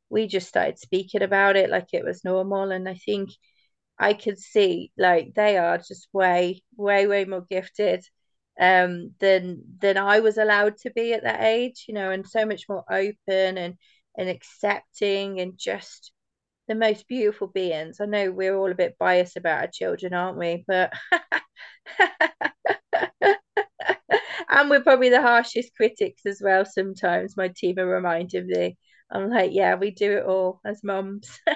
we 0.10 0.28
just 0.28 0.48
started 0.48 0.78
speaking 0.80 1.24
about 1.24 1.56
it 1.56 1.70
like 1.70 1.90
it 1.94 2.06
was 2.06 2.24
normal. 2.24 2.72
And 2.72 2.88
I 2.88 2.96
think 2.96 3.32
I 4.00 4.14
could 4.14 4.40
see 4.40 4.92
like 4.98 5.34
they 5.36 5.58
are 5.58 5.78
just 5.78 6.08
way, 6.14 6.64
way, 6.78 7.08
way 7.08 7.26
more 7.26 7.46
gifted 7.50 8.06
um 8.60 9.14
than 9.20 9.62
than 9.80 9.98
I 9.98 10.22
was 10.22 10.38
allowed 10.38 10.78
to 10.80 10.92
be 10.92 11.14
at 11.14 11.24
that 11.24 11.42
age, 11.44 11.86
you 11.88 11.94
know, 11.94 12.12
and 12.12 12.28
so 12.28 12.46
much 12.46 12.70
more 12.70 12.86
open 12.90 13.58
and 13.58 13.76
and 14.18 14.30
accepting 14.30 15.40
and 15.42 15.58
just 15.58 16.12
the 16.68 16.76
most 16.76 17.08
beautiful 17.08 17.48
beings. 17.48 18.00
I 18.02 18.06
know 18.06 18.32
we're 18.32 18.56
all 18.56 18.72
a 18.72 18.76
bit 18.76 18.98
biased 19.00 19.38
about 19.38 19.62
our 19.62 19.68
children, 19.68 20.14
aren't 20.14 20.38
we? 20.38 20.64
But 20.68 20.94
and 24.50 24.70
we're 24.70 24.82
probably 24.82 25.10
the 25.10 25.22
harshest 25.22 25.76
critics 25.76 26.26
as 26.26 26.42
well 26.44 26.66
sometimes. 26.66 27.38
My 27.38 27.50
team 27.50 27.80
are 27.80 27.86
reminding 27.86 28.48
me. 28.48 28.78
I'm 29.12 29.30
like, 29.30 29.52
yeah, 29.54 29.76
we 29.76 29.92
do 29.92 30.18
it 30.18 30.26
all 30.26 30.60
as 30.66 30.84
mums. 30.84 31.40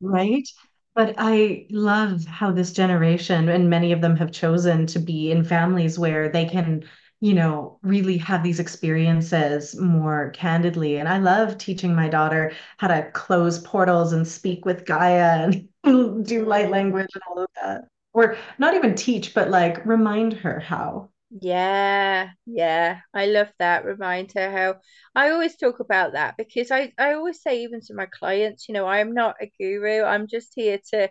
Right? 0.00 0.48
But 0.94 1.14
I 1.16 1.66
love 1.70 2.24
how 2.26 2.50
this 2.52 2.72
generation, 2.72 3.48
and 3.48 3.70
many 3.70 3.92
of 3.92 4.00
them 4.00 4.16
have 4.16 4.32
chosen 4.32 4.86
to 4.88 4.98
be 4.98 5.30
in 5.30 5.44
families 5.44 5.98
where 5.98 6.28
they 6.28 6.44
can, 6.44 6.84
you 7.22 7.34
know, 7.34 7.78
really 7.82 8.18
have 8.18 8.42
these 8.42 8.58
experiences 8.58 9.76
more 9.76 10.30
candidly. 10.30 10.96
And 10.96 11.08
I 11.08 11.18
love 11.18 11.56
teaching 11.56 11.94
my 11.94 12.08
daughter 12.08 12.52
how 12.78 12.88
to 12.88 13.08
close 13.12 13.60
portals 13.60 14.12
and 14.12 14.26
speak 14.26 14.64
with 14.64 14.84
Gaia 14.84 15.44
and 15.44 15.68
do 16.26 16.44
light 16.44 16.68
language 16.70 17.10
and 17.14 17.22
all 17.30 17.44
of 17.44 17.48
that. 17.62 17.82
Or 18.12 18.36
not 18.58 18.74
even 18.74 18.96
teach, 18.96 19.34
but 19.34 19.50
like 19.50 19.86
remind 19.86 20.32
her 20.34 20.58
how. 20.58 21.10
Yeah, 21.30 22.30
yeah, 22.44 23.00
I 23.14 23.26
love 23.26 23.52
that. 23.60 23.84
Remind 23.84 24.32
her 24.32 24.50
how 24.50 24.80
I 25.14 25.30
always 25.30 25.56
talk 25.56 25.78
about 25.78 26.14
that 26.14 26.36
because 26.36 26.72
I, 26.72 26.92
I 26.98 27.14
always 27.14 27.40
say, 27.40 27.62
even 27.62 27.80
to 27.82 27.94
my 27.94 28.06
clients, 28.06 28.68
you 28.68 28.74
know, 28.74 28.86
I'm 28.86 29.14
not 29.14 29.36
a 29.40 29.50
guru. 29.60 30.02
I'm 30.02 30.26
just 30.26 30.52
here 30.56 30.80
to 30.90 31.08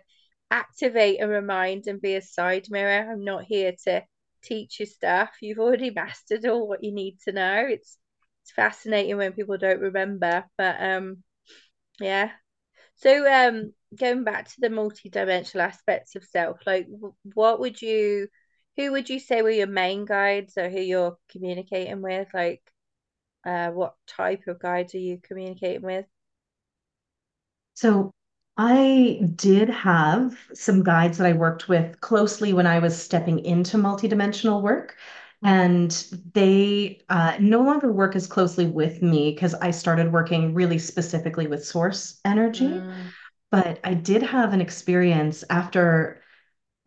activate 0.50 1.20
and 1.20 1.30
remind 1.30 1.86
and 1.86 2.02
be 2.02 2.16
a 2.16 2.22
side 2.22 2.66
mirror. 2.70 3.10
I'm 3.10 3.24
not 3.24 3.44
here 3.44 3.72
to 3.84 4.04
teach 4.42 4.80
you 4.80 4.86
stuff. 4.86 5.30
You've 5.40 5.58
already 5.58 5.90
mastered 5.90 6.46
all 6.46 6.68
what 6.68 6.84
you 6.84 6.92
need 6.92 7.18
to 7.24 7.32
know. 7.32 7.66
It's 7.68 7.98
it's 8.42 8.52
fascinating 8.52 9.16
when 9.16 9.32
people 9.32 9.56
don't 9.58 9.80
remember, 9.80 10.44
but 10.58 10.82
um, 10.82 11.22
yeah. 12.00 12.32
So 12.96 13.30
um, 13.32 13.72
going 13.98 14.24
back 14.24 14.48
to 14.48 14.60
the 14.60 14.70
multi-dimensional 14.70 15.66
aspects 15.66 16.16
of 16.16 16.24
self, 16.24 16.58
like 16.66 16.86
what 17.34 17.60
would 17.60 17.80
you 17.82 18.28
who 18.76 18.92
would 18.92 19.10
you 19.10 19.18
say 19.20 19.42
were 19.42 19.50
your 19.50 19.66
main 19.66 20.04
guides 20.04 20.56
or 20.56 20.68
who 20.70 20.80
you're 20.80 21.18
communicating 21.30 22.00
with? 22.02 22.28
Like, 22.32 22.62
uh, 23.44 23.70
what 23.70 23.94
type 24.06 24.46
of 24.48 24.60
guides 24.60 24.94
are 24.94 24.98
you 24.98 25.18
communicating 25.22 25.82
with? 25.82 26.06
So 27.74 28.12
I 28.56 29.20
did 29.34 29.68
have 29.70 30.36
some 30.54 30.82
guides 30.82 31.18
that 31.18 31.26
I 31.26 31.32
worked 31.32 31.68
with 31.68 32.00
closely 32.00 32.52
when 32.52 32.66
I 32.66 32.78
was 32.78 33.00
stepping 33.00 33.38
into 33.40 33.76
multidimensional 33.78 34.62
work. 34.62 34.96
And 35.44 35.90
they 36.34 37.00
uh, 37.08 37.36
no 37.40 37.62
longer 37.62 37.92
work 37.92 38.14
as 38.14 38.28
closely 38.28 38.66
with 38.66 39.02
me 39.02 39.32
because 39.32 39.54
I 39.54 39.72
started 39.72 40.12
working 40.12 40.54
really 40.54 40.78
specifically 40.78 41.48
with 41.48 41.64
source 41.64 42.20
energy. 42.24 42.84
Mm, 42.84 43.12
But 43.50 43.80
I 43.84 43.94
did 43.94 44.22
have 44.22 44.52
an 44.54 44.60
experience 44.60 45.44
after 45.50 46.20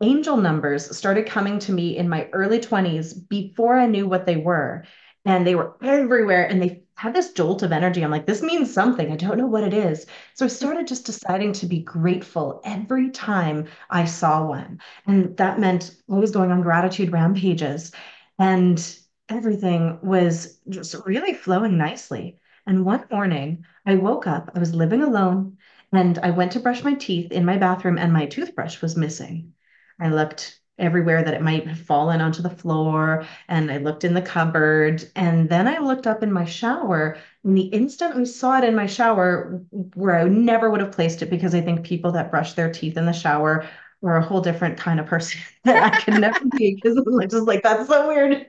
angel 0.02 0.36
numbers 0.36 0.96
started 0.96 1.26
coming 1.26 1.58
to 1.60 1.72
me 1.72 1.96
in 1.96 2.08
my 2.08 2.28
early 2.32 2.60
20s 2.60 3.14
before 3.14 3.78
I 3.78 3.86
knew 3.86 4.06
what 4.08 4.26
they 4.26 4.36
were. 4.36 4.84
And 5.26 5.46
they 5.46 5.54
were 5.54 5.76
everywhere 5.82 6.48
and 6.48 6.62
they 6.62 6.82
had 6.94 7.14
this 7.14 7.32
jolt 7.32 7.62
of 7.62 7.72
energy. 7.72 8.02
I'm 8.02 8.10
like, 8.10 8.26
this 8.26 8.42
means 8.42 8.72
something. 8.72 9.12
I 9.12 9.16
don't 9.16 9.36
know 9.36 9.46
what 9.46 9.64
it 9.64 9.74
is. 9.74 10.06
So 10.34 10.46
I 10.46 10.48
started 10.48 10.86
just 10.86 11.04
deciding 11.04 11.52
to 11.54 11.66
be 11.66 11.80
grateful 11.80 12.62
every 12.64 13.10
time 13.10 13.66
I 13.90 14.06
saw 14.06 14.46
one. 14.46 14.80
And 15.06 15.36
that 15.36 15.60
meant 15.60 15.96
always 16.08 16.30
going 16.30 16.52
on 16.52 16.62
gratitude 16.62 17.12
rampages. 17.12 17.92
And 18.38 18.98
everything 19.28 19.98
was 20.02 20.58
just 20.68 20.94
really 21.04 21.34
flowing 21.34 21.76
nicely. 21.76 22.38
And 22.66 22.84
one 22.84 23.04
morning 23.10 23.64
I 23.84 23.96
woke 23.96 24.26
up, 24.26 24.50
I 24.54 24.58
was 24.58 24.74
living 24.74 25.02
alone, 25.02 25.58
and 25.92 26.18
I 26.18 26.30
went 26.30 26.52
to 26.52 26.60
brush 26.60 26.82
my 26.82 26.94
teeth 26.94 27.30
in 27.30 27.44
my 27.44 27.58
bathroom, 27.58 27.98
and 27.98 28.12
my 28.12 28.26
toothbrush 28.26 28.80
was 28.80 28.96
missing. 28.96 29.52
I 30.00 30.08
looked 30.08 30.60
everywhere 30.78 31.22
that 31.22 31.34
it 31.34 31.42
might 31.42 31.66
have 31.66 31.78
fallen 31.80 32.20
onto 32.20 32.42
the 32.42 32.50
floor, 32.50 33.26
and 33.48 33.70
I 33.70 33.78
looked 33.78 34.04
in 34.04 34.14
the 34.14 34.22
cupboard, 34.22 35.08
and 35.16 35.48
then 35.48 35.66
I 35.68 35.78
looked 35.78 36.06
up 36.06 36.22
in 36.22 36.32
my 36.32 36.44
shower. 36.44 37.18
And 37.44 37.56
the 37.56 37.62
instant 37.62 38.16
we 38.16 38.24
saw 38.24 38.58
it 38.58 38.64
in 38.64 38.74
my 38.74 38.86
shower, 38.86 39.62
where 39.94 40.18
I 40.18 40.24
never 40.24 40.70
would 40.70 40.80
have 40.80 40.92
placed 40.92 41.22
it 41.22 41.30
because 41.30 41.54
I 41.54 41.60
think 41.60 41.84
people 41.84 42.12
that 42.12 42.30
brush 42.30 42.54
their 42.54 42.70
teeth 42.72 42.96
in 42.96 43.06
the 43.06 43.12
shower 43.12 43.68
are 44.02 44.16
a 44.16 44.22
whole 44.22 44.40
different 44.40 44.78
kind 44.78 45.00
of 45.00 45.06
person 45.06 45.40
that 45.64 45.82
I 45.82 46.00
could 46.00 46.14
never 46.14 46.40
be 46.56 46.74
because 46.74 46.96
I'm 46.96 47.28
just 47.28 47.46
like, 47.46 47.62
that's 47.62 47.88
so 47.88 48.08
weird. 48.08 48.46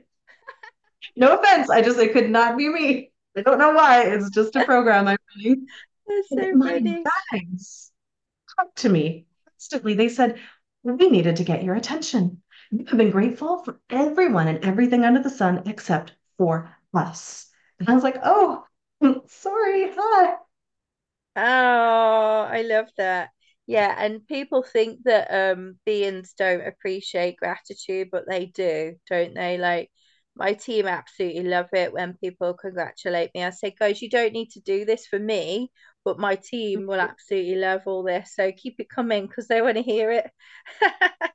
No 1.16 1.38
offense, 1.38 1.70
I 1.70 1.82
just, 1.82 1.98
it 1.98 2.12
could 2.12 2.30
not 2.30 2.56
be 2.56 2.68
me. 2.68 3.12
I 3.36 3.42
don't 3.42 3.58
know 3.58 3.72
why. 3.72 4.02
It's 4.02 4.30
just 4.30 4.56
a 4.56 4.64
program 4.64 5.08
I'm 5.08 5.16
running. 5.36 5.66
that's 6.06 6.28
so 6.28 6.52
my 6.54 6.72
funny. 6.72 7.04
guides 7.32 7.92
talked 8.56 8.78
to 8.78 8.88
me 8.88 9.26
constantly. 9.46 9.94
They 9.94 10.08
said, 10.08 10.38
We 10.82 11.08
needed 11.08 11.36
to 11.36 11.44
get 11.44 11.62
your 11.62 11.76
attention. 11.76 12.42
You 12.72 12.84
have 12.86 12.98
been 12.98 13.10
grateful 13.12 13.58
for 13.62 13.80
everyone 13.90 14.48
and 14.48 14.64
everything 14.64 15.04
under 15.04 15.22
the 15.22 15.30
sun 15.30 15.62
except 15.66 16.14
for 16.36 16.74
us. 16.92 17.48
And 17.78 17.88
I 17.88 17.94
was 17.94 18.02
like, 18.02 18.18
Oh, 18.24 18.66
sorry. 19.28 19.92
Hi. 19.96 20.36
Oh, 21.36 21.40
I 22.50 22.62
love 22.62 22.88
that. 22.96 23.30
Yeah, 23.66 23.94
and 23.98 24.26
people 24.26 24.62
think 24.62 25.00
that 25.04 25.28
um 25.30 25.78
beings 25.84 26.34
don't 26.36 26.66
appreciate 26.66 27.36
gratitude, 27.36 28.08
but 28.10 28.24
they 28.28 28.46
do, 28.46 28.96
don't 29.08 29.34
they? 29.34 29.58
Like 29.58 29.90
my 30.34 30.54
team 30.54 30.86
absolutely 30.86 31.44
love 31.44 31.68
it 31.72 31.92
when 31.92 32.16
people 32.18 32.54
congratulate 32.54 33.30
me. 33.34 33.44
I 33.44 33.50
say, 33.50 33.74
guys, 33.78 34.00
you 34.02 34.08
don't 34.10 34.32
need 34.32 34.50
to 34.52 34.60
do 34.60 34.84
this 34.84 35.06
for 35.06 35.18
me, 35.18 35.70
but 36.08 36.18
my 36.18 36.36
team 36.36 36.86
will 36.86 37.00
absolutely 37.00 37.56
love 37.56 37.82
all 37.84 38.02
this. 38.02 38.34
So 38.34 38.50
keep 38.50 38.80
it 38.80 38.88
coming 38.88 39.26
because 39.26 39.46
they 39.46 39.60
want 39.60 39.76
to 39.76 39.82
hear 39.82 40.10
it. 40.10 40.30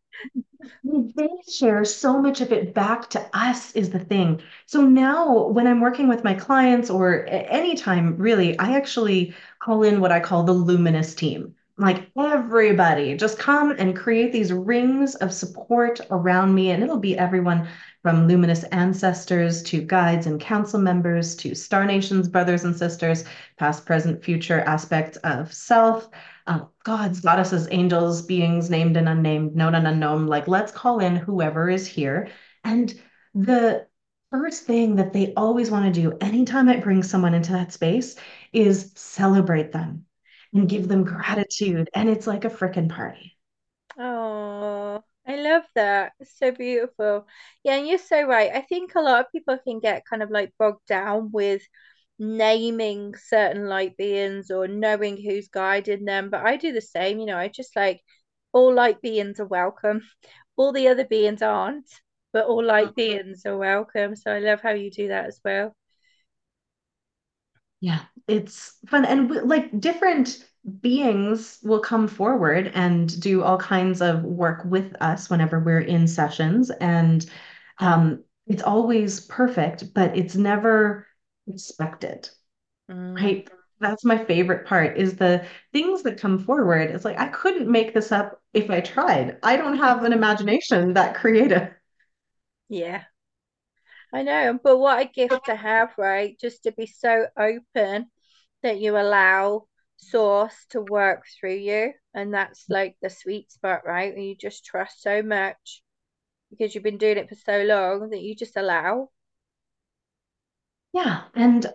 They 0.84 1.28
share 1.52 1.84
so 1.84 2.22
much 2.22 2.40
of 2.40 2.52
it 2.54 2.74
back 2.74 3.10
to 3.12 3.30
us 3.34 3.74
is 3.74 3.90
the 3.90 4.00
thing. 4.00 4.42
So 4.66 4.82
now 4.82 5.48
when 5.48 5.68
I'm 5.68 5.82
working 5.82 6.08
with 6.08 6.24
my 6.24 6.34
clients 6.34 6.90
or 6.90 7.26
anytime 7.30 8.16
really, 8.18 8.58
I 8.60 8.76
actually 8.78 9.34
call 9.60 9.84
in 9.84 10.00
what 10.00 10.12
I 10.14 10.20
call 10.22 10.44
the 10.44 10.54
luminous 10.54 11.16
team. 11.16 11.56
Like 11.78 12.12
everybody, 12.16 13.18
just 13.18 13.40
come 13.40 13.72
and 13.72 13.96
create 13.96 14.32
these 14.32 14.54
rings 14.54 15.16
of 15.16 15.34
support 15.34 16.00
around 16.12 16.54
me. 16.54 16.70
And 16.70 16.84
it'll 16.84 17.00
be 17.00 17.18
everyone 17.18 17.68
from 18.04 18.28
luminous 18.28 18.64
ancestors 18.66 19.64
to 19.64 19.82
guides 19.82 20.28
and 20.28 20.40
council 20.40 20.80
members 20.80 21.36
to 21.38 21.56
Star 21.56 21.86
Nations 21.86 22.30
brothers 22.30 22.64
and 22.64 22.76
sisters, 22.76 23.24
past, 23.58 23.88
present, 23.88 24.24
future 24.24 24.60
aspects 24.62 25.18
of 25.24 25.52
self 25.52 26.10
uh, 26.46 26.60
gods, 26.84 27.22
goddesses, 27.22 27.68
angels, 27.72 28.22
beings 28.22 28.70
named 28.70 28.96
and 28.96 29.10
unnamed, 29.10 29.56
known 29.56 29.74
and 29.74 29.88
unknown. 29.88 30.28
Like, 30.28 30.48
let's 30.48 30.72
call 30.72 31.00
in 31.00 31.16
whoever 31.16 31.72
is 31.72 31.88
here. 31.88 32.30
And 32.64 32.94
the 33.34 33.88
first 34.30 34.66
thing 34.66 34.98
that 34.98 35.12
they 35.12 35.34
always 35.36 35.72
want 35.72 35.86
to 35.92 36.02
do 36.02 36.18
anytime 36.22 36.70
I 36.70 36.78
bring 36.78 37.02
someone 37.02 37.34
into 37.34 37.54
that 37.54 37.74
space 37.74 38.16
is 38.52 38.92
celebrate 38.96 39.72
them 39.72 40.06
and 40.54 40.70
give 40.70 40.88
them 40.88 41.04
gratitude. 41.04 41.90
And 41.94 42.10
it's 42.10 42.28
like 42.28 42.46
a 42.46 42.50
freaking 42.50 42.90
party. 42.90 43.36
Oh, 43.98 45.04
I 45.28 45.36
love 45.36 45.64
that. 45.76 46.14
It's 46.20 46.38
so 46.38 46.52
beautiful. 46.52 47.28
Yeah, 47.64 47.76
and 47.78 47.88
you're 47.88 47.98
so 47.98 48.24
right. 48.24 48.52
I 48.54 48.62
think 48.62 48.96
a 48.96 49.02
lot 49.02 49.22
of 49.22 49.32
people 49.32 49.58
can 49.58 49.80
get 49.80 50.06
kind 50.06 50.24
of 50.24 50.30
like 50.30 50.54
bogged 50.58 50.86
down 50.88 51.32
with 51.32 51.62
naming 52.20 53.16
certain 53.16 53.68
light 53.68 53.98
beings 53.98 54.52
or 54.52 54.68
knowing 54.68 55.18
who's 55.18 55.48
guiding 55.48 56.06
them. 56.06 56.30
But 56.30 56.46
I 56.46 56.58
do 56.58 56.72
the 56.72 56.82
same, 56.82 57.20
you 57.20 57.26
know, 57.26 57.38
I 57.38 57.48
just 57.48 57.76
like 57.76 58.02
all 58.52 58.74
light 58.74 59.02
beings 59.02 59.40
are 59.40 59.46
welcome. 59.46 60.02
All 60.56 60.72
the 60.72 60.88
other 60.88 61.04
beings 61.04 61.42
aren't, 61.42 61.90
but 62.32 62.46
all 62.46 62.60
uh-huh. 62.60 62.68
light 62.68 62.96
beings 62.96 63.44
are 63.48 63.58
welcome. 63.58 64.16
So 64.16 64.32
I 64.32 64.38
love 64.38 64.62
how 64.62 64.70
you 64.70 64.92
do 64.92 65.08
that 65.08 65.26
as 65.26 65.42
well. 65.44 65.76
Yeah, 67.84 68.00
it's 68.30 68.78
fun. 68.88 69.04
And 69.06 69.28
w- 69.28 69.46
like 69.46 69.78
different 69.80 70.46
beings 70.80 71.60
will 71.64 71.82
come 71.82 72.08
forward 72.08 72.72
and 72.74 73.20
do 73.22 73.44
all 73.44 73.58
kinds 73.58 74.02
of 74.02 74.24
work 74.24 74.64
with 74.66 74.96
us 75.02 75.30
whenever 75.30 75.60
we're 75.60 75.82
in 75.82 76.08
sessions. 76.08 76.70
And 76.72 77.26
um, 77.80 78.24
it's 78.48 78.64
always 78.64 79.20
perfect, 79.22 79.94
but 79.94 80.18
it's 80.18 80.36
never 80.36 81.08
expected, 81.48 82.30
Mm, 82.90 83.24
right? 83.24 83.50
That's 83.80 84.06
my 84.06 84.24
favorite 84.26 84.68
part 84.68 84.98
is 84.98 85.18
the 85.18 85.46
things 85.74 86.04
that 86.04 86.20
come 86.20 86.40
forward. 86.40 86.92
It's 86.92 87.06
like 87.06 87.20
I 87.20 87.28
couldn't 87.30 87.70
make 87.72 87.94
this 87.94 88.12
up 88.12 88.42
if 88.54 88.70
I 88.72 88.82
tried. 88.82 89.40
I 89.44 89.58
don't 89.58 89.78
have 89.78 90.04
an 90.06 90.14
imagination 90.14 90.94
that 90.96 91.16
creative. 91.16 91.70
yeah, 92.70 93.04
I 94.14 94.24
know. 94.24 94.60
But 94.64 94.78
what 94.78 95.02
a 95.02 95.10
gift 95.10 95.46
to 95.46 95.56
have, 95.56 95.94
right? 95.98 96.40
Just 96.40 96.64
to 96.64 96.72
be 96.72 96.86
so 96.86 97.28
open 97.38 98.10
that 98.62 98.80
you 98.80 98.98
allow 98.98 99.68
source 99.98 100.66
to 100.70 100.82
work 100.82 101.26
through 101.40 101.56
you. 101.56 101.94
And 102.14 102.34
that's 102.34 102.66
like 102.70 102.96
the 103.02 103.10
sweet 103.10 103.52
spot, 103.52 103.82
right? 103.86 104.14
When 104.16 104.24
you 104.24 104.36
just 104.36 104.66
trust 104.66 105.02
so 105.02 105.22
much 105.24 105.84
because 106.52 106.76
you've 106.76 106.84
been 106.86 106.98
doing 107.00 107.18
it 107.18 107.30
for 107.30 107.36
so 107.36 107.64
long 107.64 108.12
that 108.12 108.22
you 108.22 108.36
just 108.36 108.58
allow. 108.58 109.10
Yeah, 110.94 111.24
and 111.34 111.66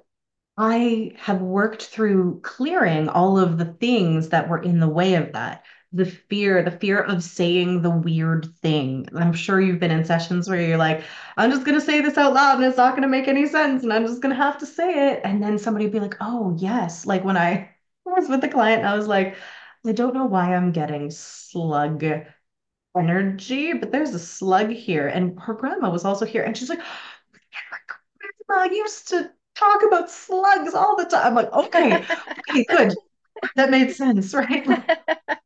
I 0.59 1.13
have 1.19 1.43
worked 1.43 1.85
through 1.85 2.41
clearing 2.43 3.09
all 3.09 3.39
of 3.39 3.59
the 3.59 3.67
things 3.67 4.31
that 4.31 4.49
were 4.49 4.63
in 4.63 4.81
the 4.81 4.89
way 4.89 5.15
of 5.15 5.33
that. 5.35 5.65
The 5.93 6.05
fear, 6.05 6.63
the 6.63 6.71
fear 6.71 7.01
of 7.01 7.23
saying 7.23 7.81
the 7.81 7.91
weird 7.91 8.47
thing. 8.61 9.09
I'm 9.17 9.33
sure 9.33 9.59
you've 9.61 9.81
been 9.81 9.91
in 9.91 10.05
sessions 10.05 10.49
where 10.49 10.61
you're 10.61 10.77
like, 10.77 11.03
I'm 11.39 11.51
just 11.51 11.65
going 11.65 11.79
to 11.81 11.85
say 11.85 12.01
this 12.03 12.19
out 12.19 12.35
loud 12.35 12.57
and 12.57 12.65
it's 12.65 12.77
not 12.77 12.91
going 12.91 13.03
to 13.03 13.09
make 13.09 13.27
any 13.27 13.47
sense 13.47 13.83
and 13.85 13.93
I'm 13.93 14.07
just 14.07 14.21
going 14.21 14.35
to 14.37 14.43
have 14.43 14.59
to 14.59 14.67
say 14.67 15.13
it. 15.13 15.23
And 15.25 15.43
then 15.43 15.59
somebody 15.59 15.87
would 15.87 15.93
be 15.93 16.01
like, 16.01 16.17
oh, 16.21 16.55
yes. 16.59 17.07
Like 17.07 17.25
when 17.25 17.39
I 17.39 17.71
was 18.05 18.29
with 18.29 18.43
the 18.43 18.49
client, 18.49 18.85
I 18.85 18.97
was 18.97 19.07
like, 19.07 19.37
I 19.87 19.93
don't 19.93 20.15
know 20.15 20.27
why 20.27 20.55
I'm 20.55 20.73
getting 20.73 21.11
slug 21.11 22.05
energy, 22.97 23.73
but 23.75 23.93
there's 23.93 24.15
a 24.15 24.19
slug 24.19 24.71
here. 24.71 25.09
And 25.09 25.39
her 25.41 25.55
grandma 25.55 25.91
was 25.91 26.05
also 26.05 26.27
here. 26.27 26.43
And 26.43 26.57
she's 26.57 26.69
like, 26.69 26.81
grandma 28.47 28.73
used 28.75 29.09
to 29.09 29.31
talk 29.55 29.83
about 29.87 30.11
slugs 30.11 30.75
all 30.75 30.97
the 30.97 31.05
time. 31.05 31.27
I'm 31.29 31.35
like, 31.35 31.53
okay, 31.53 32.05
okay, 32.51 32.65
good. 32.65 32.95
That 33.57 33.71
made 33.71 33.93
sense, 33.93 34.35
right? 34.35 34.67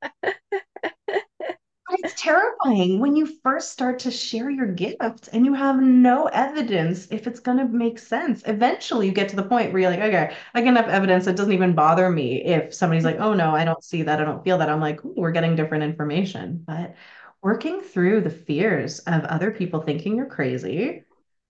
It's 2.13 2.21
terrifying 2.21 2.99
when 3.01 3.17
you 3.17 3.25
first 3.43 3.73
start 3.73 3.99
to 4.01 4.11
share 4.11 4.51
your 4.51 4.67
gifts 4.67 5.29
and 5.29 5.47
you 5.47 5.55
have 5.55 5.81
no 5.81 6.27
evidence 6.27 7.09
if 7.11 7.27
it's 7.27 7.41
going 7.41 7.57
to 7.57 7.65
make 7.65 7.99
sense. 7.99 8.43
Eventually, 8.47 9.07
you 9.07 9.13
get 9.13 9.31
to 9.31 9.37
the 9.37 9.43
point 9.43 9.73
where 9.73 9.81
you're 9.81 9.91
like, 9.91 10.01
okay, 10.01 10.35
I 10.53 10.61
get 10.61 10.69
enough 10.69 10.89
evidence. 10.89 11.27
It 11.27 11.37
doesn't 11.37 11.53
even 11.53 11.75
bother 11.75 12.11
me 12.11 12.45
if 12.45 12.75
somebody's 12.75 13.05
like, 13.05 13.19
oh 13.19 13.33
no, 13.33 13.55
I 13.55 13.65
don't 13.65 13.83
see 13.83 14.03
that. 14.03 14.21
I 14.21 14.25
don't 14.25 14.45
feel 14.45 14.59
that. 14.59 14.69
I'm 14.69 14.81
like, 14.81 15.03
we're 15.03 15.31
getting 15.31 15.57
different 15.57 15.85
information. 15.85 16.63
But 16.67 16.97
working 17.43 17.81
through 17.81 18.21
the 18.21 18.31
fears 18.31 18.99
of 19.01 19.25
other 19.25 19.51
people 19.51 19.81
thinking 19.81 20.17
you're 20.17 20.27
crazy 20.27 21.05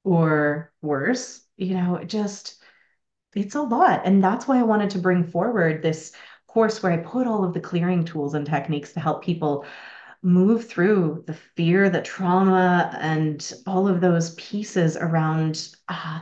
or 0.04 0.72
worse, 0.80 1.44
you 1.56 1.74
know, 1.74 1.96
it 1.96 2.08
just, 2.08 2.62
it's 3.34 3.56
a 3.56 3.62
lot. 3.62 4.02
And 4.04 4.22
that's 4.22 4.46
why 4.46 4.60
I 4.60 4.64
wanted 4.64 4.90
to 4.90 4.98
bring 4.98 5.24
forward 5.24 5.82
this 5.82 6.12
course 6.46 6.82
where 6.82 6.92
I 6.92 6.98
put 6.98 7.26
all 7.26 7.44
of 7.44 7.54
the 7.54 7.60
clearing 7.60 8.04
tools 8.04 8.34
and 8.34 8.46
techniques 8.46 8.92
to 8.92 9.00
help 9.00 9.24
people 9.24 9.64
move 10.22 10.68
through 10.68 11.24
the 11.26 11.34
fear, 11.34 11.90
the 11.90 12.02
trauma, 12.02 12.96
and 13.00 13.52
all 13.66 13.88
of 13.88 14.00
those 14.00 14.34
pieces 14.36 14.96
around 14.96 15.74
uh, 15.88 16.20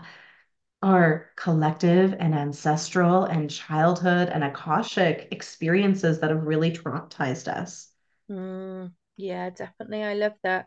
our 0.82 1.30
collective 1.36 2.14
and 2.20 2.34
ancestral 2.34 3.24
and 3.24 3.50
childhood 3.50 4.28
and 4.30 4.44
Akashic 4.44 5.28
experiences 5.32 6.20
that 6.20 6.30
have 6.30 6.44
really 6.44 6.72
traumatized 6.72 7.48
us. 7.48 7.92
Mm, 8.30 8.92
yeah, 9.16 9.50
definitely. 9.50 10.02
I 10.04 10.14
love 10.14 10.34
that. 10.42 10.66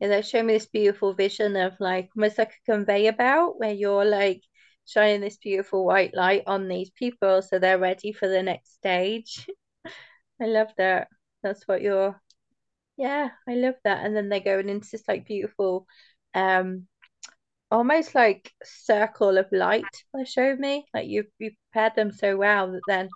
Yeah, 0.00 0.08
they 0.08 0.22
show 0.22 0.42
me 0.42 0.54
this 0.54 0.66
beautiful 0.66 1.14
vision 1.14 1.56
of 1.56 1.74
like 1.80 2.10
almost 2.16 2.38
like 2.38 2.52
a 2.52 2.72
conveyor 2.72 3.12
belt 3.14 3.58
where 3.58 3.72
you're 3.74 4.04
like 4.04 4.42
shining 4.86 5.20
this 5.22 5.38
beautiful 5.38 5.84
white 5.86 6.14
light 6.14 6.44
on 6.46 6.68
these 6.68 6.90
people 6.90 7.42
so 7.42 7.58
they're 7.58 7.78
ready 7.78 8.12
for 8.12 8.28
the 8.28 8.42
next 8.42 8.74
stage. 8.74 9.46
I 10.42 10.46
love 10.46 10.70
that. 10.78 11.08
That's 11.42 11.66
what 11.68 11.82
you're, 11.82 12.20
yeah, 12.96 13.30
I 13.48 13.54
love 13.54 13.74
that. 13.84 14.04
And 14.04 14.16
then 14.16 14.28
they're 14.28 14.40
going 14.40 14.68
into 14.68 14.88
this 14.90 15.04
like 15.08 15.26
beautiful, 15.26 15.86
um, 16.34 16.86
almost 17.70 18.14
like 18.14 18.52
circle 18.64 19.38
of 19.38 19.46
light 19.52 19.96
they 20.14 20.24
showed 20.24 20.58
me. 20.60 20.86
Like 20.94 21.08
you 21.08 21.24
you 21.38 21.52
prepared 21.72 21.96
them 21.96 22.12
so 22.12 22.36
well 22.36 22.72
that 22.72 22.86
then 22.86 23.10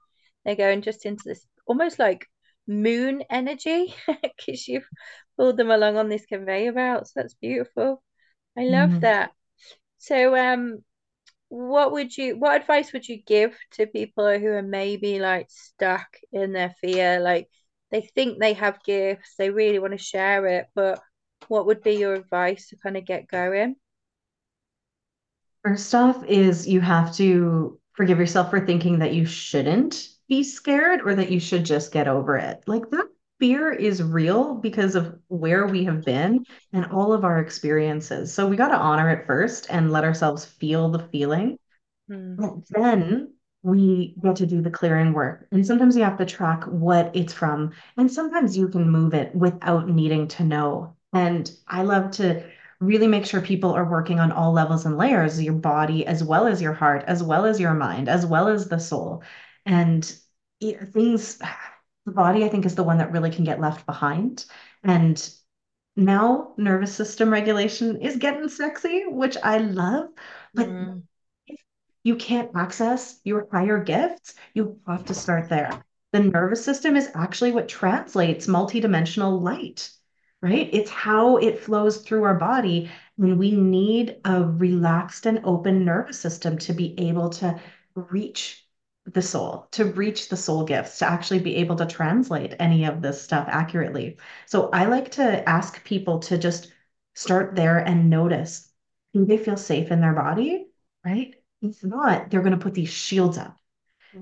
they're 0.44 0.56
going 0.56 0.82
just 0.82 1.06
into 1.06 1.24
this 1.26 1.46
almost 1.66 1.98
like 1.98 2.26
moon 2.66 3.24
energy 3.30 3.94
because 4.22 4.68
you've 4.68 4.88
pulled 5.38 5.56
them 5.56 5.70
along 5.70 5.96
on 5.98 6.08
this 6.08 6.26
conveyor 6.26 6.72
belt. 6.72 7.08
So 7.08 7.12
that's 7.16 7.34
beautiful. 7.34 8.02
I 8.58 8.64
love 8.64 8.92
Mhm. 8.92 9.00
that. 9.02 9.32
So 9.98 10.36
um 10.36 10.84
what 11.48 11.92
would 11.92 12.16
you 12.16 12.38
what 12.38 12.60
advice 12.60 12.92
would 12.92 13.08
you 13.08 13.22
give 13.22 13.56
to 13.72 13.86
people 13.86 14.38
who 14.38 14.48
are 14.48 14.62
maybe 14.62 15.18
like 15.20 15.48
stuck 15.50 16.08
in 16.32 16.52
their 16.52 16.74
fear? 16.80 17.20
Like 17.20 17.48
they 17.90 18.02
think 18.02 18.38
they 18.38 18.54
have 18.54 18.82
gifts, 18.84 19.34
they 19.36 19.50
really 19.50 19.78
want 19.78 19.92
to 19.92 19.98
share 19.98 20.46
it, 20.46 20.66
but 20.74 21.00
what 21.48 21.66
would 21.66 21.82
be 21.82 21.92
your 21.92 22.14
advice 22.14 22.68
to 22.68 22.76
kind 22.76 22.96
of 22.96 23.04
get 23.04 23.28
going? 23.28 23.76
First 25.64 25.94
off, 25.94 26.24
is 26.24 26.66
you 26.66 26.80
have 26.80 27.14
to 27.16 27.78
forgive 27.92 28.18
yourself 28.18 28.50
for 28.50 28.64
thinking 28.64 29.00
that 29.00 29.14
you 29.14 29.26
shouldn't 29.26 30.08
be 30.28 30.42
scared 30.42 31.02
or 31.04 31.14
that 31.14 31.30
you 31.30 31.40
should 31.40 31.64
just 31.64 31.92
get 31.92 32.08
over 32.08 32.36
it. 32.36 32.62
Like 32.66 32.88
that 32.90 33.08
fear 33.40 33.72
is 33.72 34.02
real 34.02 34.54
because 34.54 34.94
of 34.94 35.18
where 35.28 35.66
we 35.66 35.84
have 35.84 36.04
been 36.04 36.44
and 36.72 36.86
all 36.86 37.12
of 37.12 37.24
our 37.24 37.40
experiences. 37.40 38.32
So 38.32 38.46
we 38.46 38.56
got 38.56 38.68
to 38.68 38.76
honor 38.76 39.10
it 39.10 39.26
first 39.26 39.66
and 39.70 39.90
let 39.90 40.04
ourselves 40.04 40.44
feel 40.44 40.90
the 40.90 41.08
feeling. 41.08 41.58
Hmm. 42.08 42.36
But 42.36 42.52
then 42.70 43.34
we 43.62 44.14
get 44.22 44.36
to 44.36 44.46
do 44.46 44.62
the 44.62 44.70
clearing 44.70 45.12
work. 45.12 45.46
And 45.52 45.66
sometimes 45.66 45.96
you 45.96 46.02
have 46.02 46.18
to 46.18 46.26
track 46.26 46.64
what 46.64 47.14
it's 47.14 47.32
from. 47.32 47.72
And 47.96 48.10
sometimes 48.10 48.56
you 48.56 48.68
can 48.68 48.88
move 48.88 49.14
it 49.14 49.34
without 49.34 49.88
needing 49.88 50.28
to 50.28 50.44
know. 50.44 50.96
And 51.12 51.50
I 51.68 51.82
love 51.82 52.10
to 52.12 52.44
really 52.80 53.06
make 53.06 53.26
sure 53.26 53.40
people 53.42 53.72
are 53.72 53.84
working 53.84 54.18
on 54.18 54.32
all 54.32 54.52
levels 54.52 54.86
and 54.86 54.96
layers, 54.96 55.42
your 55.42 55.54
body, 55.54 56.06
as 56.06 56.24
well 56.24 56.46
as 56.46 56.62
your 56.62 56.72
heart, 56.72 57.04
as 57.06 57.22
well 57.22 57.44
as 57.44 57.60
your 57.60 57.74
mind, 57.74 58.08
as 58.08 58.24
well 58.24 58.48
as 58.48 58.68
the 58.68 58.78
soul. 58.78 59.22
And 59.66 60.10
it, 60.60 60.92
things, 60.92 61.38
the 62.06 62.12
body, 62.12 62.44
I 62.44 62.48
think, 62.48 62.64
is 62.64 62.74
the 62.74 62.84
one 62.84 62.98
that 62.98 63.12
really 63.12 63.30
can 63.30 63.44
get 63.44 63.60
left 63.60 63.84
behind. 63.86 64.46
And 64.82 65.30
now 65.96 66.54
nervous 66.56 66.94
system 66.94 67.30
regulation 67.30 68.00
is 68.00 68.16
getting 68.16 68.48
sexy, 68.48 69.04
which 69.06 69.36
I 69.42 69.58
love. 69.58 70.08
But 70.54 70.68
Hmm. 70.68 71.00
You 72.02 72.16
can't 72.16 72.50
access 72.54 73.20
your 73.24 73.46
higher 73.52 73.82
gifts, 73.82 74.34
you 74.54 74.78
have 74.86 75.04
to 75.06 75.14
start 75.14 75.48
there. 75.48 75.70
The 76.12 76.20
nervous 76.20 76.64
system 76.64 76.96
is 76.96 77.10
actually 77.14 77.52
what 77.52 77.68
translates 77.68 78.46
multidimensional 78.46 79.40
light, 79.40 79.90
right? 80.42 80.68
It's 80.72 80.90
how 80.90 81.36
it 81.36 81.60
flows 81.60 81.98
through 81.98 82.24
our 82.24 82.34
body. 82.34 82.90
And 83.18 83.38
we 83.38 83.52
need 83.52 84.16
a 84.24 84.42
relaxed 84.42 85.26
and 85.26 85.40
open 85.44 85.84
nervous 85.84 86.18
system 86.18 86.58
to 86.58 86.72
be 86.72 86.98
able 86.98 87.30
to 87.30 87.60
reach 87.94 88.66
the 89.04 89.22
soul, 89.22 89.68
to 89.72 89.84
reach 89.84 90.28
the 90.28 90.36
soul 90.36 90.64
gifts, 90.64 90.98
to 90.98 91.06
actually 91.06 91.40
be 91.40 91.56
able 91.56 91.76
to 91.76 91.86
translate 91.86 92.54
any 92.58 92.84
of 92.84 93.02
this 93.02 93.20
stuff 93.22 93.46
accurately. 93.48 94.18
So 94.46 94.70
I 94.72 94.86
like 94.86 95.10
to 95.12 95.48
ask 95.48 95.82
people 95.84 96.18
to 96.20 96.38
just 96.38 96.72
start 97.14 97.54
there 97.56 97.78
and 97.78 98.08
notice 98.10 98.68
do 99.12 99.24
they 99.24 99.38
feel 99.38 99.56
safe 99.56 99.90
in 99.90 100.00
their 100.00 100.12
body? 100.14 100.68
right? 101.04 101.34
If 101.62 101.82
not, 101.84 102.30
they're 102.30 102.42
going 102.42 102.52
to 102.52 102.58
put 102.64 102.74
these 102.74 102.88
shields 102.90 103.38
up. 103.38 103.56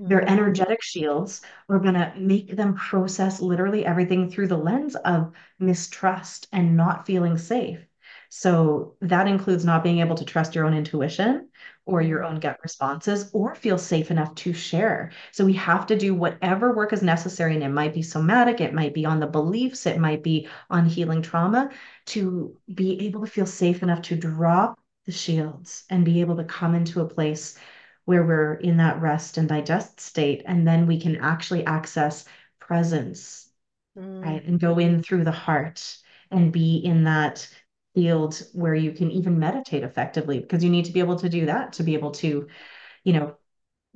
Their 0.07 0.27
Hmm. 0.27 0.29
energetic 0.29 0.81
shields 0.81 1.41
are 1.69 1.79
going 1.79 1.95
to 1.95 2.13
make 2.17 2.55
them 2.55 2.75
process 2.75 3.41
literally 3.41 3.85
everything 3.85 4.29
through 4.29 4.47
the 4.47 4.57
lens 4.57 4.95
of 4.95 5.33
mistrust 5.59 6.47
and 6.51 6.77
not 6.77 7.05
feeling 7.05 7.37
safe. 7.37 7.79
So 8.29 8.95
that 9.01 9.27
includes 9.27 9.65
not 9.65 9.83
being 9.83 9.99
able 9.99 10.15
to 10.15 10.25
trust 10.25 10.55
your 10.55 10.65
own 10.65 10.73
intuition 10.73 11.49
or 11.85 12.01
your 12.01 12.23
own 12.23 12.39
gut 12.39 12.59
responses 12.63 13.29
or 13.33 13.55
feel 13.55 13.77
safe 13.77 14.11
enough 14.11 14.35
to 14.35 14.53
share. 14.53 15.11
So 15.31 15.45
we 15.45 15.53
have 15.53 15.87
to 15.87 15.97
do 15.97 16.15
whatever 16.15 16.75
work 16.75 16.93
is 16.93 17.03
necessary. 17.03 17.55
And 17.55 17.63
it 17.63 17.69
might 17.69 17.93
be 17.93 18.01
somatic, 18.03 18.61
it 18.61 18.73
might 18.73 18.93
be 18.93 19.05
on 19.05 19.19
the 19.19 19.27
beliefs, 19.27 19.85
it 19.85 19.99
might 19.99 20.23
be 20.23 20.47
on 20.69 20.85
healing 20.85 21.21
trauma 21.21 21.71
to 22.07 22.57
be 22.73 23.01
able 23.07 23.21
to 23.21 23.31
feel 23.31 23.45
safe 23.45 23.83
enough 23.83 24.01
to 24.03 24.15
drop 24.15 24.78
the 25.09 25.17
shields 25.17 25.85
and 25.89 26.05
be 26.05 26.21
able 26.21 26.37
to 26.37 26.43
come 26.43 26.75
into 26.75 27.01
a 27.01 27.09
place 27.09 27.57
where 28.05 28.23
we're 28.23 28.55
in 28.55 28.77
that 28.77 29.01
rest 29.01 29.37
and 29.37 29.49
digest 29.49 29.99
state. 29.99 30.43
And 30.45 30.67
then 30.67 30.87
we 30.87 30.99
can 30.99 31.17
actually 31.17 31.65
access 31.65 32.25
presence 32.59 33.49
Mm, 33.97 34.23
right? 34.23 34.43
And 34.45 34.59
go 34.59 34.79
in 34.79 35.01
through 35.03 35.23
the 35.23 35.31
heart 35.31 35.97
and 36.31 36.51
be 36.53 36.77
in 36.77 37.05
that 37.05 37.47
field 37.95 38.41
where 38.53 38.75
you 38.75 38.91
can 38.91 39.11
even 39.11 39.39
meditate 39.39 39.83
effectively 39.83 40.39
because 40.39 40.63
you 40.63 40.69
need 40.69 40.85
to 40.85 40.91
be 40.91 40.99
able 40.99 41.17
to 41.17 41.29
do 41.29 41.47
that 41.47 41.73
to 41.73 41.83
be 41.83 41.95
able 41.95 42.11
to, 42.11 42.47
you 43.03 43.13
know, 43.13 43.35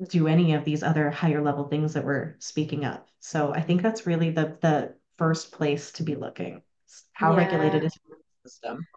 do 0.10 0.28
any 0.28 0.54
of 0.54 0.66
these 0.66 0.84
other 0.84 1.12
higher 1.12 1.42
level 1.42 1.68
things 1.68 1.94
that 1.94 2.06
we're 2.06 2.36
speaking 2.40 2.86
of. 2.86 3.02
So 3.20 3.54
I 3.54 3.62
think 3.62 3.82
that's 3.82 4.08
really 4.08 4.32
the 4.32 4.58
the 4.62 4.96
first 5.18 5.52
place 5.52 5.92
to 5.94 6.04
be 6.04 6.16
looking. 6.16 6.64
How 7.14 7.36
regulated 7.36 7.84
is 7.84 7.98
your 8.08 8.18
system? 8.46 8.88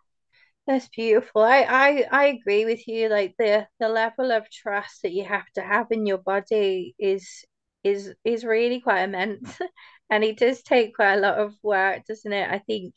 That's 0.66 0.88
beautiful. 0.88 1.42
I, 1.42 1.62
I 1.62 2.06
I 2.10 2.24
agree 2.26 2.64
with 2.64 2.86
you. 2.88 3.08
Like 3.08 3.34
the 3.38 3.68
the 3.78 3.88
level 3.88 4.32
of 4.32 4.50
trust 4.50 5.02
that 5.02 5.12
you 5.12 5.24
have 5.24 5.46
to 5.54 5.62
have 5.62 5.86
in 5.92 6.06
your 6.06 6.18
body 6.18 6.94
is 6.98 7.44
is 7.84 8.14
is 8.24 8.44
really 8.44 8.80
quite 8.80 9.02
immense, 9.04 9.58
and 10.10 10.24
it 10.24 10.38
does 10.38 10.62
take 10.62 10.94
quite 10.96 11.14
a 11.14 11.20
lot 11.20 11.38
of 11.38 11.54
work, 11.62 12.04
doesn't 12.06 12.32
it? 12.32 12.50
I 12.50 12.58
think 12.58 12.94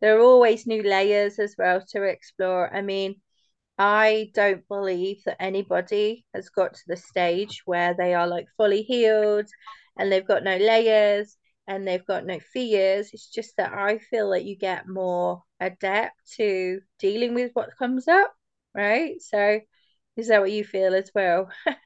there 0.00 0.16
are 0.18 0.22
always 0.22 0.66
new 0.66 0.82
layers 0.82 1.38
as 1.40 1.54
well 1.58 1.82
to 1.90 2.04
explore. 2.04 2.74
I 2.74 2.82
mean, 2.82 3.20
I 3.78 4.30
don't 4.34 4.66
believe 4.68 5.24
that 5.24 5.42
anybody 5.42 6.26
has 6.34 6.48
got 6.50 6.74
to 6.74 6.82
the 6.86 6.96
stage 6.96 7.62
where 7.66 7.94
they 7.94 8.14
are 8.14 8.26
like 8.26 8.46
fully 8.56 8.82
healed 8.82 9.48
and 9.98 10.10
they've 10.12 10.26
got 10.26 10.44
no 10.44 10.56
layers 10.56 11.36
and 11.66 11.86
they've 11.86 12.06
got 12.06 12.26
no 12.26 12.40
fears. 12.40 13.10
It's 13.12 13.28
just 13.30 13.56
that 13.56 13.72
I 13.72 13.98
feel 13.98 14.30
that 14.30 14.44
you 14.44 14.56
get 14.56 14.88
more 14.88 15.42
adept 15.60 16.16
to 16.36 16.80
dealing 16.98 17.34
with 17.34 17.52
what 17.54 17.76
comes 17.78 18.08
up, 18.08 18.34
right? 18.74 19.20
So 19.22 19.60
is 20.16 20.28
that 20.28 20.40
what 20.40 20.52
you 20.52 20.64
feel 20.64 20.94
as 20.94 21.10
well? 21.14 21.50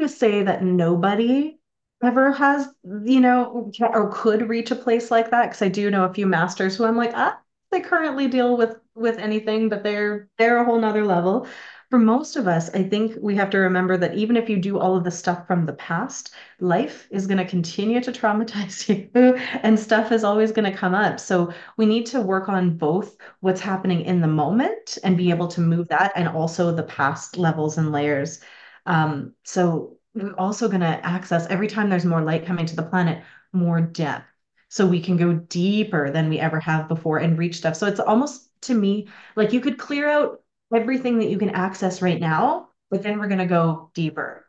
to 0.00 0.08
say 0.08 0.42
that 0.42 0.62
nobody 0.62 1.58
ever 2.02 2.32
has, 2.32 2.68
you 3.04 3.20
know, 3.20 3.70
or 3.80 4.10
could 4.12 4.48
reach 4.48 4.70
a 4.70 4.76
place 4.76 5.10
like 5.10 5.30
that. 5.30 5.46
Because 5.46 5.62
I 5.62 5.68
do 5.68 5.90
know 5.90 6.04
a 6.04 6.12
few 6.14 6.26
masters 6.26 6.76
who 6.76 6.84
I'm 6.84 6.96
like, 6.96 7.12
ah, 7.14 7.38
they 7.70 7.80
currently 7.80 8.28
deal 8.28 8.56
with 8.56 8.76
with 8.94 9.18
anything, 9.18 9.68
but 9.68 9.82
they're 9.82 10.28
they're 10.38 10.58
a 10.58 10.64
whole 10.64 10.78
nother 10.78 11.04
level. 11.04 11.46
For 11.90 11.98
most 11.98 12.36
of 12.36 12.48
us, 12.48 12.68
I 12.74 12.82
think 12.82 13.14
we 13.20 13.36
have 13.36 13.50
to 13.50 13.58
remember 13.58 13.96
that 13.96 14.14
even 14.16 14.36
if 14.36 14.48
you 14.48 14.56
do 14.56 14.78
all 14.78 14.96
of 14.96 15.04
the 15.04 15.10
stuff 15.10 15.46
from 15.46 15.66
the 15.66 15.72
past, 15.74 16.34
life 16.58 17.06
is 17.10 17.26
going 17.26 17.38
to 17.38 17.44
continue 17.44 18.00
to 18.00 18.12
traumatize 18.12 18.88
you 19.14 19.34
and 19.62 19.78
stuff 19.78 20.10
is 20.10 20.24
always 20.24 20.50
going 20.52 20.70
to 20.70 20.76
come 20.76 20.94
up. 20.94 21.20
So 21.20 21.52
we 21.76 21.86
need 21.86 22.06
to 22.06 22.20
work 22.20 22.48
on 22.48 22.76
both 22.76 23.16
what's 23.40 23.60
happening 23.60 24.00
in 24.02 24.20
the 24.20 24.26
moment 24.26 24.98
and 25.04 25.16
be 25.16 25.30
able 25.30 25.48
to 25.48 25.60
move 25.60 25.88
that 25.88 26.12
and 26.16 26.28
also 26.28 26.74
the 26.74 26.82
past 26.82 27.36
levels 27.36 27.78
and 27.78 27.92
layers 27.92 28.40
um, 28.86 29.34
so 29.44 29.98
we're 30.14 30.34
also 30.36 30.68
going 30.68 30.80
to 30.80 31.06
access 31.06 31.46
every 31.48 31.68
time 31.68 31.90
there's 31.90 32.04
more 32.04 32.22
light 32.22 32.46
coming 32.46 32.66
to 32.66 32.76
the 32.76 32.82
planet, 32.82 33.22
more 33.52 33.80
depth. 33.80 34.24
So 34.68 34.86
we 34.86 35.00
can 35.00 35.16
go 35.16 35.34
deeper 35.34 36.10
than 36.10 36.28
we 36.28 36.38
ever 36.38 36.58
have 36.60 36.88
before 36.88 37.18
and 37.18 37.38
reach 37.38 37.56
stuff. 37.56 37.76
So 37.76 37.86
it's 37.86 38.00
almost 38.00 38.48
to 38.62 38.74
me 38.74 39.08
like 39.36 39.52
you 39.52 39.60
could 39.60 39.78
clear 39.78 40.08
out 40.08 40.40
everything 40.74 41.18
that 41.18 41.28
you 41.30 41.38
can 41.38 41.50
access 41.50 42.02
right 42.02 42.20
now, 42.20 42.68
but 42.90 43.02
then 43.02 43.18
we're 43.18 43.28
going 43.28 43.38
to 43.38 43.46
go 43.46 43.90
deeper. 43.94 44.44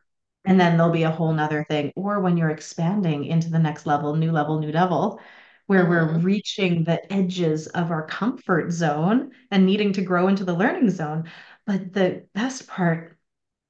And 0.46 0.60
then 0.60 0.78
there'll 0.78 0.92
be 0.94 1.04
a 1.04 1.12
whole 1.12 1.34
nother 1.34 1.66
thing. 1.66 1.92
Or 1.96 2.20
when 2.22 2.38
you're 2.38 2.50
expanding 2.50 3.26
into 3.26 3.50
the 3.50 3.60
next 3.60 3.86
level, 3.86 4.16
new 4.16 4.32
level, 4.32 4.60
new 4.60 4.72
level, 4.72 5.20
where 5.66 5.90
we're 5.90 6.08
Mm. 6.08 6.24
reaching 6.24 6.84
the 6.84 7.12
edges 7.12 7.68
of 7.68 7.92
our 7.92 8.06
comfort 8.06 8.72
zone 8.72 9.32
and 9.52 9.66
needing 9.66 9.92
to 9.94 10.02
grow 10.02 10.28
into 10.30 10.46
the 10.46 10.54
learning 10.56 10.90
zone. 10.90 11.26
But 11.66 11.94
the 11.94 12.28
best 12.34 12.68
part 12.68 13.18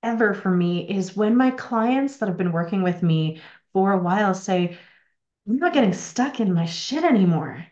ever 0.04 0.34
for 0.34 0.52
me 0.52 0.88
is 0.90 1.16
when 1.16 1.36
my 1.36 1.52
clients 1.52 2.18
that 2.18 2.30
have 2.30 2.38
been 2.38 2.52
working 2.52 2.84
with 2.84 3.04
me 3.04 3.42
for 3.74 3.94
a 3.94 3.98
while 3.98 4.34
say, 4.36 4.78
I'm 5.48 5.58
not 5.58 5.74
getting 5.74 5.94
stuck 5.94 6.40
in 6.40 6.54
my 6.54 6.66
shit 6.66 7.04
anymore. 7.04 7.66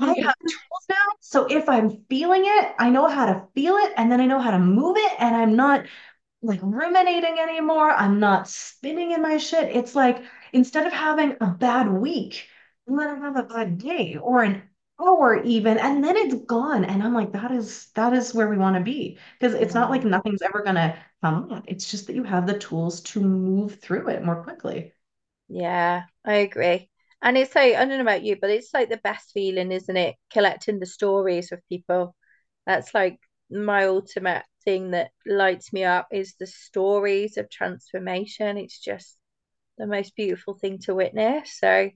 I 0.00 0.08
have 0.08 0.34
tools 0.48 0.86
now. 0.90 0.96
So 1.20 1.46
if 1.46 1.68
I'm 1.68 2.04
feeling 2.08 2.42
it, 2.44 2.74
I 2.78 2.90
know 2.90 3.08
how 3.08 3.26
to 3.26 3.46
feel 3.54 3.76
it 3.76 3.92
and 3.96 4.10
then 4.10 4.20
I 4.20 4.26
know 4.26 4.40
how 4.40 4.50
to 4.52 4.58
move 4.58 4.96
it 4.98 5.12
and 5.18 5.34
I'm 5.36 5.56
not 5.56 5.86
like 6.42 6.60
ruminating 6.62 7.38
anymore. 7.38 7.90
I'm 7.90 8.20
not 8.20 8.48
spinning 8.48 9.12
in 9.12 9.22
my 9.22 9.38
shit. 9.38 9.74
It's 9.76 9.94
like 9.94 10.22
instead 10.52 10.86
of 10.86 10.92
having 10.92 11.36
a 11.40 11.46
bad 11.48 11.88
week, 11.90 12.48
I'm 12.88 12.96
gonna 12.96 13.20
have 13.20 13.36
a 13.36 13.42
bad 13.44 13.78
day 13.78 14.16
or 14.16 14.42
an 14.42 14.62
hour 15.00 15.42
even, 15.44 15.78
and 15.78 16.02
then 16.04 16.16
it's 16.16 16.34
gone. 16.46 16.84
And 16.84 17.02
I'm 17.02 17.14
like, 17.14 17.32
that 17.32 17.50
is 17.52 17.88
that 17.94 18.12
is 18.14 18.34
where 18.34 18.48
we 18.48 18.58
want 18.58 18.76
to 18.76 18.82
be. 18.82 19.18
Because 19.40 19.54
it's 19.54 19.74
not 19.74 19.90
like 19.90 20.04
nothing's 20.04 20.42
ever 20.42 20.62
gonna 20.64 20.98
come 21.22 21.52
up. 21.52 21.64
It's 21.68 21.90
just 21.90 22.06
that 22.08 22.14
you 22.16 22.24
have 22.24 22.46
the 22.46 22.58
tools 22.58 23.00
to 23.02 23.20
move 23.20 23.80
through 23.80 24.08
it 24.10 24.24
more 24.24 24.42
quickly. 24.44 24.92
Yeah, 25.48 26.04
I 26.24 26.34
agree. 26.34 26.88
And 27.22 27.36
it's 27.36 27.54
like, 27.54 27.74
I 27.74 27.80
don't 27.80 27.88
know 27.90 28.00
about 28.00 28.22
you, 28.22 28.36
but 28.40 28.50
it's 28.50 28.72
like 28.74 28.88
the 28.88 28.98
best 28.98 29.32
feeling, 29.32 29.72
isn't 29.72 29.96
it? 29.96 30.16
Collecting 30.32 30.78
the 30.78 30.86
stories 30.86 31.52
of 31.52 31.66
people. 31.68 32.14
That's 32.66 32.94
like 32.94 33.18
my 33.50 33.86
ultimate 33.86 34.44
thing 34.64 34.90
that 34.92 35.10
lights 35.26 35.72
me 35.72 35.84
up 35.84 36.08
is 36.12 36.34
the 36.38 36.46
stories 36.46 37.36
of 37.36 37.50
transformation. 37.50 38.58
It's 38.58 38.78
just 38.78 39.16
the 39.78 39.86
most 39.86 40.16
beautiful 40.16 40.54
thing 40.54 40.78
to 40.80 40.94
witness. 40.94 41.58
So 41.58 41.90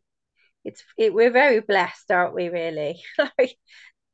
it's 0.65 0.85
it, 0.99 1.15
we're 1.15 1.33
very 1.33 1.61
blessed, 1.61 2.11
aren't 2.11 2.35
we, 2.35 2.49
really? 2.49 3.03
Like, 3.39 3.57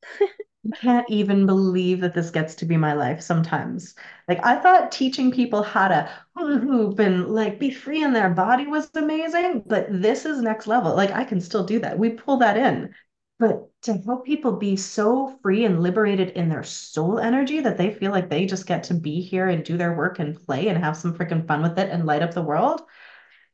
can't 0.73 1.09
even 1.11 1.47
believe 1.47 2.01
that 2.01 2.15
this 2.15 2.31
gets 2.31 2.55
to 2.57 2.65
be 2.67 2.77
my 2.77 2.93
life 2.95 3.21
sometimes. 3.21 3.95
Like 4.29 4.45
I 4.45 4.57
thought 4.61 4.93
teaching 4.93 5.31
people 5.31 5.63
how 5.63 5.89
to 5.89 6.11
hoop 6.37 6.99
and 6.99 7.27
like 7.29 7.59
be 7.59 7.71
free 7.71 8.03
in 8.03 8.13
their 8.13 8.31
body 8.31 8.67
was 8.67 8.91
amazing, 8.95 9.63
but 9.67 9.87
this 9.91 10.25
is 10.27 10.41
next 10.43 10.67
level. 10.67 10.95
Like 10.97 11.11
I 11.13 11.25
can 11.25 11.41
still 11.41 11.65
do 11.65 11.79
that. 11.81 11.99
We 11.99 12.11
pull 12.11 12.39
that 12.39 12.57
in. 12.57 12.95
But 13.39 13.69
to 13.83 13.95
help 13.99 14.25
people 14.25 14.53
be 14.53 14.77
so 14.77 15.39
free 15.43 15.65
and 15.67 15.83
liberated 15.83 16.31
in 16.31 16.49
their 16.49 16.63
soul 16.63 17.19
energy 17.19 17.61
that 17.61 17.77
they 17.77 17.93
feel 17.93 18.11
like 18.11 18.31
they 18.31 18.47
just 18.47 18.67
get 18.67 18.85
to 18.85 18.95
be 18.95 19.21
here 19.21 19.49
and 19.49 19.63
do 19.65 19.77
their 19.77 19.95
work 19.95 20.19
and 20.19 20.35
play 20.47 20.69
and 20.69 20.79
have 20.79 20.97
some 20.97 21.15
freaking 21.17 21.47
fun 21.47 21.63
with 21.63 21.79
it 21.79 21.91
and 21.91 22.07
light 22.07 22.23
up 22.23 22.33
the 22.33 22.43
world, 22.43 22.81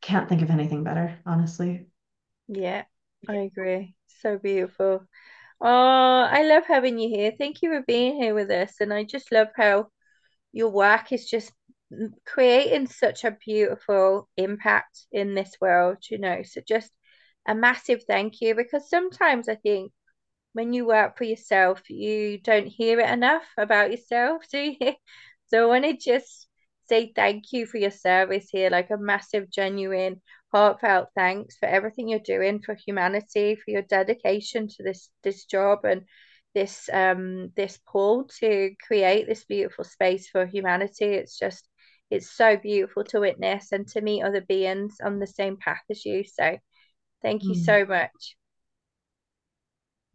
can't 0.03 0.29
think 0.29 0.42
of 0.42 0.51
anything 0.51 0.85
better, 0.85 1.18
honestly. 1.27 1.87
yeah, 2.48 2.85
I 3.29 3.35
agree. 3.37 3.94
So 4.20 4.38
beautiful. 4.38 5.07
Oh, 5.62 6.29
I 6.31 6.42
love 6.44 6.64
having 6.66 6.98
you 6.98 7.09
here. 7.09 7.33
Thank 7.38 7.62
you 7.62 7.70
for 7.70 7.83
being 7.83 8.16
here 8.20 8.35
with 8.35 8.51
us. 8.51 8.75
And 8.81 8.92
I 8.92 9.05
just 9.05 9.31
love 9.33 9.48
how 9.57 9.88
your 10.53 10.70
work 10.70 11.12
is 11.12 11.29
just 11.29 11.53
creating 12.27 12.88
such 12.88 13.25
a 13.25 13.33
beautiful 13.44 14.29
impact 14.37 15.07
in 15.12 15.35
this 15.35 15.57
world, 15.61 15.98
you 16.11 16.18
know. 16.18 16.42
So 16.44 16.62
just 16.66 16.92
a 17.48 17.55
massive 17.55 18.05
thank 18.05 18.40
you 18.40 18.55
because 18.55 18.90
sometimes 18.90 19.48
I 19.48 19.57
think 19.57 19.92
when 20.55 20.72
you 20.72 20.87
work 20.87 21.18
for 21.18 21.25
yourself, 21.25 21.88
you 21.90 22.38
don't 22.38 22.66
hear 22.68 23.01
it 23.01 23.11
enough 23.11 23.44
about 23.59 23.90
yourself, 23.92 24.44
do 24.53 24.75
you? 24.81 24.94
So 25.48 25.64
I 25.64 25.66
want 25.66 25.85
to 25.85 25.96
just 25.96 26.48
say 26.88 27.12
thank 27.14 27.53
you 27.53 27.66
for 27.66 27.79
your 27.79 27.90
service 27.92 28.48
here, 28.51 28.70
like 28.70 28.90
a 28.90 28.98
massive, 28.98 29.51
genuine, 29.51 30.22
heartfelt 30.53 31.09
thanks 31.15 31.57
for 31.57 31.67
everything 31.67 32.09
you're 32.09 32.19
doing 32.21 32.61
for 32.61 32.75
humanity, 32.75 33.57
for 33.57 33.71
your 33.71 33.83
dedication 33.83 34.69
to 34.69 34.83
this 34.83 35.11
this 35.25 35.45
job 35.47 35.85
and 35.85 36.03
this 36.55 36.88
um 36.93 37.51
this 37.57 37.79
pull 37.91 38.25
to 38.41 38.75
create 38.87 39.27
this 39.27 39.45
beautiful 39.45 39.85
space 39.85 40.29
for 40.29 40.47
humanity. 40.47 41.07
It's 41.07 41.38
just 41.38 41.69
it's 42.11 42.31
so 42.31 42.57
beautiful 42.57 43.05
to 43.05 43.21
witness 43.21 43.73
and 43.73 43.88
to 43.88 44.01
meet 44.03 44.23
other 44.23 44.43
beings 44.43 44.97
on 45.03 45.19
the 45.19 45.27
same 45.27 45.57
path 45.57 45.83
as 45.91 46.05
you. 46.05 46.25
So 46.25 46.59
thank 47.23 47.45
you 47.49 47.55
Mm. 47.55 47.65
so 47.65 47.87
much. 47.87 48.37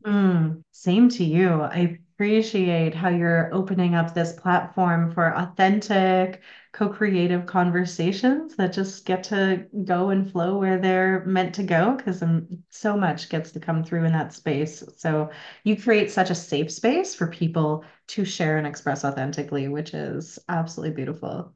Mm, 0.05 0.63
same 0.71 1.09
to 1.09 1.23
you. 1.23 1.61
I 1.61 1.99
appreciate 2.15 2.95
how 2.95 3.09
you're 3.09 3.53
opening 3.53 3.93
up 3.95 4.13
this 4.13 4.33
platform 4.33 5.11
for 5.11 5.35
authentic, 5.35 6.41
co-creative 6.71 7.45
conversations 7.45 8.55
that 8.55 8.73
just 8.73 9.05
get 9.05 9.23
to 9.25 9.67
go 9.85 10.09
and 10.09 10.31
flow 10.31 10.57
where 10.59 10.79
they're 10.79 11.25
meant 11.25 11.55
to 11.55 11.63
go 11.63 11.95
because 11.95 12.23
so 12.69 12.95
much 12.97 13.29
gets 13.29 13.51
to 13.51 13.59
come 13.59 13.83
through 13.83 14.05
in 14.05 14.13
that 14.13 14.33
space. 14.33 14.83
So 14.97 15.31
you 15.63 15.79
create 15.81 16.09
such 16.11 16.29
a 16.29 16.35
safe 16.35 16.71
space 16.71 17.13
for 17.15 17.27
people 17.27 17.83
to 18.07 18.23
share 18.25 18.57
and 18.57 18.65
express 18.67 19.03
authentically, 19.03 19.67
which 19.67 19.93
is 19.93 20.39
absolutely 20.47 20.95
beautiful. 20.95 21.53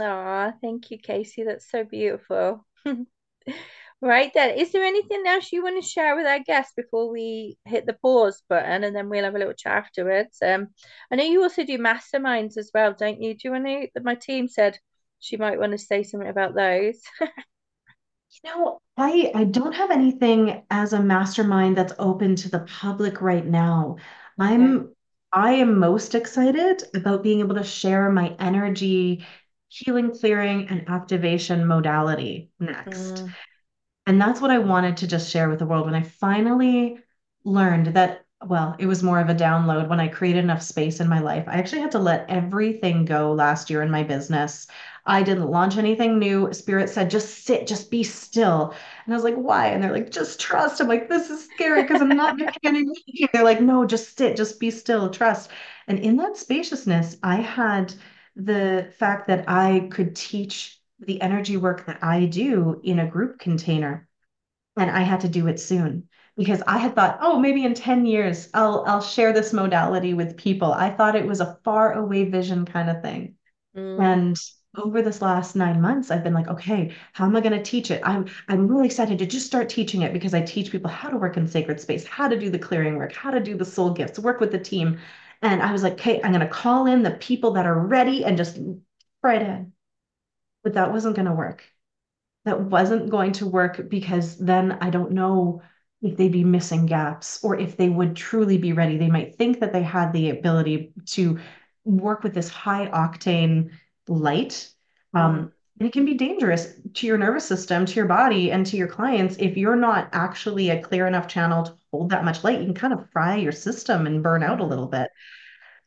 Aw, 0.00 0.52
thank 0.60 0.90
you, 0.90 0.98
Kacie. 0.98 1.44
That's 1.44 1.70
so 1.70 1.84
beautiful. 1.84 2.66
Right 4.04 4.30
then, 4.34 4.58
is 4.58 4.70
there 4.70 4.84
anything 4.84 5.22
else 5.26 5.50
you 5.50 5.62
want 5.62 5.82
to 5.82 5.88
share 5.88 6.14
with 6.14 6.26
our 6.26 6.38
guests 6.38 6.74
before 6.76 7.10
we 7.10 7.56
hit 7.64 7.86
the 7.86 7.94
pause 7.94 8.42
button 8.50 8.84
and 8.84 8.94
then 8.94 9.08
we'll 9.08 9.24
have 9.24 9.34
a 9.34 9.38
little 9.38 9.54
chat 9.54 9.72
afterwards? 9.72 10.42
Um, 10.42 10.68
I 11.10 11.16
know 11.16 11.24
you 11.24 11.42
also 11.42 11.64
do 11.64 11.78
masterminds 11.78 12.58
as 12.58 12.70
well, 12.74 12.92
don't 12.92 13.22
you? 13.22 13.32
Do 13.32 13.40
you 13.44 13.50
want 13.52 13.66
to? 13.66 14.02
My 14.02 14.14
team 14.14 14.46
said 14.46 14.78
she 15.20 15.38
might 15.38 15.58
want 15.58 15.72
to 15.72 15.78
say 15.78 16.02
something 16.02 16.28
about 16.28 16.54
those. 16.54 17.00
You 18.42 18.50
know, 18.50 18.80
I 18.96 19.30
I 19.34 19.44
don't 19.44 19.72
have 19.72 19.90
anything 19.90 20.64
as 20.70 20.92
a 20.92 21.02
mastermind 21.02 21.76
that's 21.76 21.92
open 21.98 22.36
to 22.36 22.50
the 22.50 22.60
public 22.60 23.20
right 23.20 23.46
now. 23.46 23.96
I'm 24.38 24.94
I 25.32 25.52
am 25.54 25.78
most 25.78 26.14
excited 26.14 26.82
about 26.94 27.22
being 27.22 27.40
able 27.40 27.54
to 27.56 27.64
share 27.64 28.10
my 28.10 28.36
energy, 28.38 29.24
healing, 29.68 30.10
clearing, 30.18 30.68
and 30.68 30.88
activation 30.88 31.66
modality 31.66 32.50
next. 32.58 33.24
Mm, 33.24 33.34
And 34.06 34.20
that's 34.20 34.40
what 34.40 34.50
I 34.50 34.58
wanted 34.58 34.98
to 34.98 35.06
just 35.06 35.30
share 35.30 35.48
with 35.48 35.58
the 35.58 35.66
world 35.66 35.86
when 35.86 35.94
I 35.94 36.02
finally 36.02 36.98
learned 37.44 37.88
that, 37.88 38.24
well, 38.46 38.76
it 38.78 38.86
was 38.86 39.02
more 39.02 39.18
of 39.20 39.30
a 39.30 39.34
download 39.34 39.88
when 39.88 40.00
I 40.00 40.08
created 40.08 40.44
enough 40.44 40.60
space 40.62 41.00
in 41.00 41.08
my 41.08 41.20
life. 41.20 41.44
I 41.46 41.54
actually 41.54 41.80
had 41.80 41.92
to 41.92 41.98
let 41.98 42.28
everything 42.28 43.06
go 43.06 43.32
last 43.32 43.70
year 43.70 43.82
in 43.82 43.90
my 43.90 44.02
business. 44.02 44.66
I 45.06 45.22
didn't 45.22 45.50
launch 45.50 45.78
anything 45.78 46.18
new. 46.18 46.52
Spirit 46.52 46.90
said, 46.90 47.10
just 47.10 47.44
sit, 47.44 47.66
just 47.66 47.90
be 47.90 48.02
still. 48.02 48.74
And 49.04 49.14
I 49.14 49.16
was 49.16 49.24
like, 49.24 49.36
why? 49.36 49.68
And 49.68 49.82
they're 49.82 49.92
like, 49.92 50.10
just 50.10 50.38
trust. 50.40 50.80
I'm 50.80 50.88
like, 50.88 51.08
this 51.08 51.30
is 51.30 51.44
scary 51.54 51.82
because 51.82 52.02
I'm 52.02 52.08
not 52.10 52.36
making 52.36 52.60
any 52.64 52.84
money. 52.84 53.28
They're 53.32 53.44
like, 53.44 53.60
no, 53.62 53.86
just 53.86 54.18
sit, 54.18 54.36
just 54.36 54.60
be 54.60 54.70
still, 54.70 55.08
trust. 55.08 55.50
And 55.88 55.98
in 55.98 56.16
that 56.18 56.36
spaciousness, 56.36 57.16
I 57.22 57.36
had 57.36 57.94
the 58.36 58.92
fact 58.98 59.28
that 59.28 59.48
I 59.48 59.88
could 59.90 60.16
teach 60.16 60.80
the 61.06 61.20
energy 61.20 61.56
work 61.56 61.86
that 61.86 62.02
I 62.02 62.26
do 62.26 62.80
in 62.84 62.98
a 62.98 63.06
group 63.08 63.38
container. 63.38 64.08
And 64.76 64.90
I 64.90 65.02
had 65.02 65.20
to 65.22 65.28
do 65.28 65.48
it 65.48 65.60
soon 65.60 66.08
because 66.36 66.62
I 66.66 66.78
had 66.78 66.94
thought, 66.96 67.18
oh, 67.20 67.38
maybe 67.40 67.64
in 67.64 67.74
10 67.74 68.06
years 68.06 68.48
I'll 68.54 68.84
I'll 68.86 69.00
share 69.02 69.32
this 69.32 69.52
modality 69.52 70.14
with 70.14 70.36
people. 70.36 70.72
I 70.72 70.90
thought 70.90 71.16
it 71.16 71.26
was 71.26 71.40
a 71.40 71.58
far 71.64 71.92
away 71.94 72.24
vision 72.24 72.64
kind 72.66 72.90
of 72.90 73.02
thing. 73.02 73.36
Mm, 73.74 73.98
And 73.98 74.36
over 74.76 75.02
this 75.02 75.22
last 75.22 75.54
nine 75.56 75.80
months, 75.80 76.10
I've 76.10 76.24
been 76.24 76.34
like, 76.34 76.48
okay, 76.48 76.94
how 77.12 77.26
am 77.26 77.36
I 77.36 77.40
going 77.40 77.52
to 77.56 77.62
teach 77.62 77.90
it? 77.90 78.00
I'm 78.04 78.26
I'm 78.48 78.66
really 78.68 78.86
excited 78.86 79.18
to 79.20 79.26
just 79.26 79.46
start 79.46 79.68
teaching 79.68 80.02
it 80.02 80.12
because 80.12 80.34
I 80.34 80.42
teach 80.42 80.70
people 80.72 80.90
how 80.90 81.10
to 81.10 81.16
work 81.16 81.36
in 81.36 81.46
sacred 81.46 81.80
space, 81.80 82.04
how 82.06 82.28
to 82.28 82.38
do 82.38 82.50
the 82.50 82.58
clearing 82.58 82.96
work, 82.96 83.12
how 83.12 83.30
to 83.30 83.40
do 83.40 83.56
the 83.56 83.64
soul 83.64 83.90
gifts, 83.92 84.18
work 84.18 84.40
with 84.40 84.50
the 84.52 84.58
team. 84.58 84.98
And 85.42 85.62
I 85.62 85.72
was 85.72 85.82
like, 85.82 85.94
okay, 85.94 86.20
I'm 86.22 86.32
going 86.32 86.40
to 86.40 86.48
call 86.48 86.86
in 86.86 87.02
the 87.02 87.12
people 87.12 87.52
that 87.52 87.66
are 87.66 87.78
ready 87.78 88.24
and 88.24 88.36
just 88.36 88.58
right 89.22 89.42
in. 89.42 89.72
But 90.64 90.74
that 90.74 90.92
wasn't 90.92 91.14
going 91.14 91.26
to 91.26 91.32
work 91.32 91.62
that 92.44 92.60
wasn't 92.60 93.10
going 93.10 93.32
to 93.32 93.46
work 93.46 93.88
because 93.88 94.36
then 94.36 94.72
I 94.80 94.90
don't 94.90 95.12
know 95.12 95.62
if 96.02 96.16
they'd 96.16 96.30
be 96.30 96.44
missing 96.44 96.86
gaps 96.86 97.42
or 97.42 97.58
if 97.58 97.76
they 97.76 97.88
would 97.88 98.14
truly 98.14 98.58
be 98.58 98.74
ready. 98.74 98.98
They 98.98 99.08
might 99.08 99.36
think 99.36 99.60
that 99.60 99.72
they 99.72 99.82
had 99.82 100.12
the 100.12 100.30
ability 100.30 100.92
to 101.06 101.38
work 101.84 102.22
with 102.22 102.34
this 102.34 102.48
high 102.48 102.86
octane 102.88 103.70
light. 104.06 104.70
Um, 105.14 105.52
and 105.78 105.88
it 105.88 105.92
can 105.92 106.04
be 106.04 106.14
dangerous 106.14 106.74
to 106.94 107.06
your 107.06 107.16
nervous 107.16 107.46
system, 107.46 107.86
to 107.86 107.94
your 107.94 108.06
body, 108.06 108.52
and 108.52 108.66
to 108.66 108.76
your 108.76 108.88
clients 108.88 109.36
if 109.38 109.56
you're 109.56 109.76
not 109.76 110.10
actually 110.12 110.70
a 110.70 110.82
clear 110.82 111.06
enough 111.06 111.26
channel 111.26 111.64
to 111.64 111.74
hold 111.90 112.10
that 112.10 112.24
much 112.24 112.44
light. 112.44 112.60
You 112.60 112.66
can 112.66 112.74
kind 112.74 112.92
of 112.92 113.10
fry 113.10 113.36
your 113.36 113.52
system 113.52 114.06
and 114.06 114.22
burn 114.22 114.42
out 114.42 114.60
a 114.60 114.64
little 114.66 114.86
bit. 114.86 115.10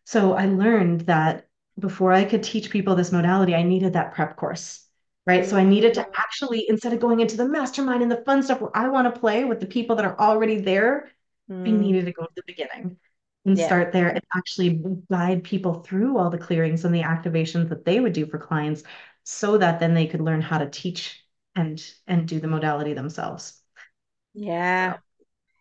So 0.06 0.34
I 0.34 0.48
learned 0.48 1.02
that 1.02 1.47
before 1.80 2.12
I 2.14 2.26
could 2.26 2.44
teach 2.44 2.70
people 2.72 2.96
this 2.96 3.12
modality, 3.12 3.56
I 3.56 3.64
needed 3.64 3.94
that 3.94 4.14
prep 4.14 4.36
course, 4.38 4.86
right? 5.26 5.46
So 5.46 5.58
I 5.58 5.64
needed 5.64 5.94
to 5.96 6.06
mm, 6.06 6.18
actually, 6.18 6.66
instead 6.70 6.94
of 6.94 7.00
going 7.00 7.20
into 7.20 7.38
the 7.38 7.48
mastermind 7.48 8.02
and 8.02 8.12
the 8.12 8.24
fun 8.26 8.44
stuff 8.44 8.62
where 8.62 8.76
I 8.76 8.90
want 8.90 9.14
to 9.14 9.20
play 9.20 9.46
with 9.46 9.60
the 9.60 9.68
people 9.68 9.96
that 9.98 10.06
are 10.06 10.20
already 10.20 10.60
there, 10.62 11.12
I 11.66 11.72
mm. 11.72 11.72
needed 11.72 12.06
to 12.06 12.12
go 12.14 12.24
to 12.26 12.32
the 12.36 12.44
beginning 12.48 12.98
and 13.46 13.58
Yeah. 13.58 13.60
start 13.60 13.92
there 13.94 14.10
and 14.10 14.22
actually 14.36 14.82
guide 15.10 15.44
people 15.44 15.76
through 15.84 16.18
all 16.18 16.30
the 16.30 16.38
clearings 16.38 16.86
and 16.86 16.94
the 16.94 17.02
activations 17.04 17.70
that 17.70 17.86
they 17.86 18.00
would 18.00 18.14
do 18.14 18.26
for 18.26 18.38
clients 18.40 18.84
so 19.24 19.58
that 19.58 19.80
then 19.80 19.94
they 19.94 20.08
could 20.08 20.22
learn 20.22 20.42
how 20.42 20.58
to 20.58 20.70
teach 20.70 21.24
and 21.56 21.84
and 22.08 22.28
do 22.28 22.40
the 22.40 22.48
modality 22.48 22.94
themselves. 22.94 23.62
Yeah. 24.34 24.94
So 24.94 25.02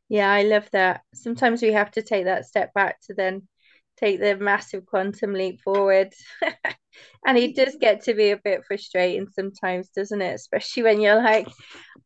Yeah, 0.08 0.32
I 0.32 0.42
love 0.44 0.70
that. 0.72 1.04
Sometimes 1.14 1.62
we 1.62 1.72
have 1.72 1.90
to 1.92 2.02
take 2.02 2.24
that 2.26 2.46
step 2.46 2.74
back 2.74 3.00
to 3.02 3.14
then 3.14 3.48
take 3.98 4.20
the 4.20 4.36
massive 4.36 4.86
quantum 4.86 5.32
leap 5.32 5.60
forward. 5.62 6.12
And 7.26 7.36
it 7.36 7.56
does 7.56 7.76
get 7.80 8.04
to 8.04 8.14
be 8.14 8.30
a 8.30 8.36
bit 8.36 8.64
frustrating 8.66 9.26
sometimes, 9.28 9.88
doesn't 9.88 10.22
it? 10.22 10.34
Especially 10.34 10.84
when 10.84 11.00
you're 11.00 11.22
like, 11.22 11.48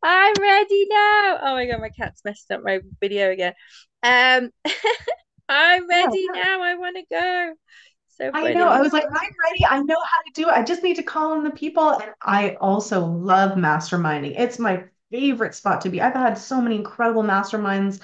I'm 0.03 0.35
ready 0.41 0.87
now. 0.89 1.39
Oh 1.43 1.53
my 1.53 1.67
God, 1.67 1.81
my 1.81 1.91
cat's 1.91 2.25
messed 2.25 2.51
up 2.51 2.63
my 2.65 2.81
video 3.01 3.31
again. 3.31 3.53
Um, 4.03 4.51
I'm 5.49 5.89
ready 5.89 6.27
yeah, 6.35 6.43
now. 6.43 6.63
I 6.63 6.75
want 6.77 6.97
to 6.97 7.05
go. 7.11 7.55
So 8.09 8.31
I 8.33 8.55
know. 8.55 8.69
I 8.69 8.81
was 8.81 8.93
like, 8.93 9.05
I'm 9.05 9.13
ready. 9.13 9.67
I 9.69 9.83
know 9.83 9.97
how 9.97 10.23
to 10.23 10.33
do 10.35 10.49
it. 10.49 10.53
I 10.53 10.63
just 10.63 10.83
need 10.83 10.97
to 10.97 11.03
call 11.03 11.35
in 11.35 11.45
the 11.45 11.51
people. 11.51 11.91
And 11.91 12.13
I 12.23 12.55
also 12.61 13.05
love 13.05 13.59
masterminding. 13.59 14.39
It's 14.39 14.59
my 14.59 14.85
favorite 15.11 15.55
spot 15.55 15.83
to 15.83 15.91
be. 15.91 16.01
I've 16.01 16.15
had 16.15 16.39
so 16.39 16.61
many 16.61 16.77
incredible 16.77 17.23
masterminds, 17.23 18.01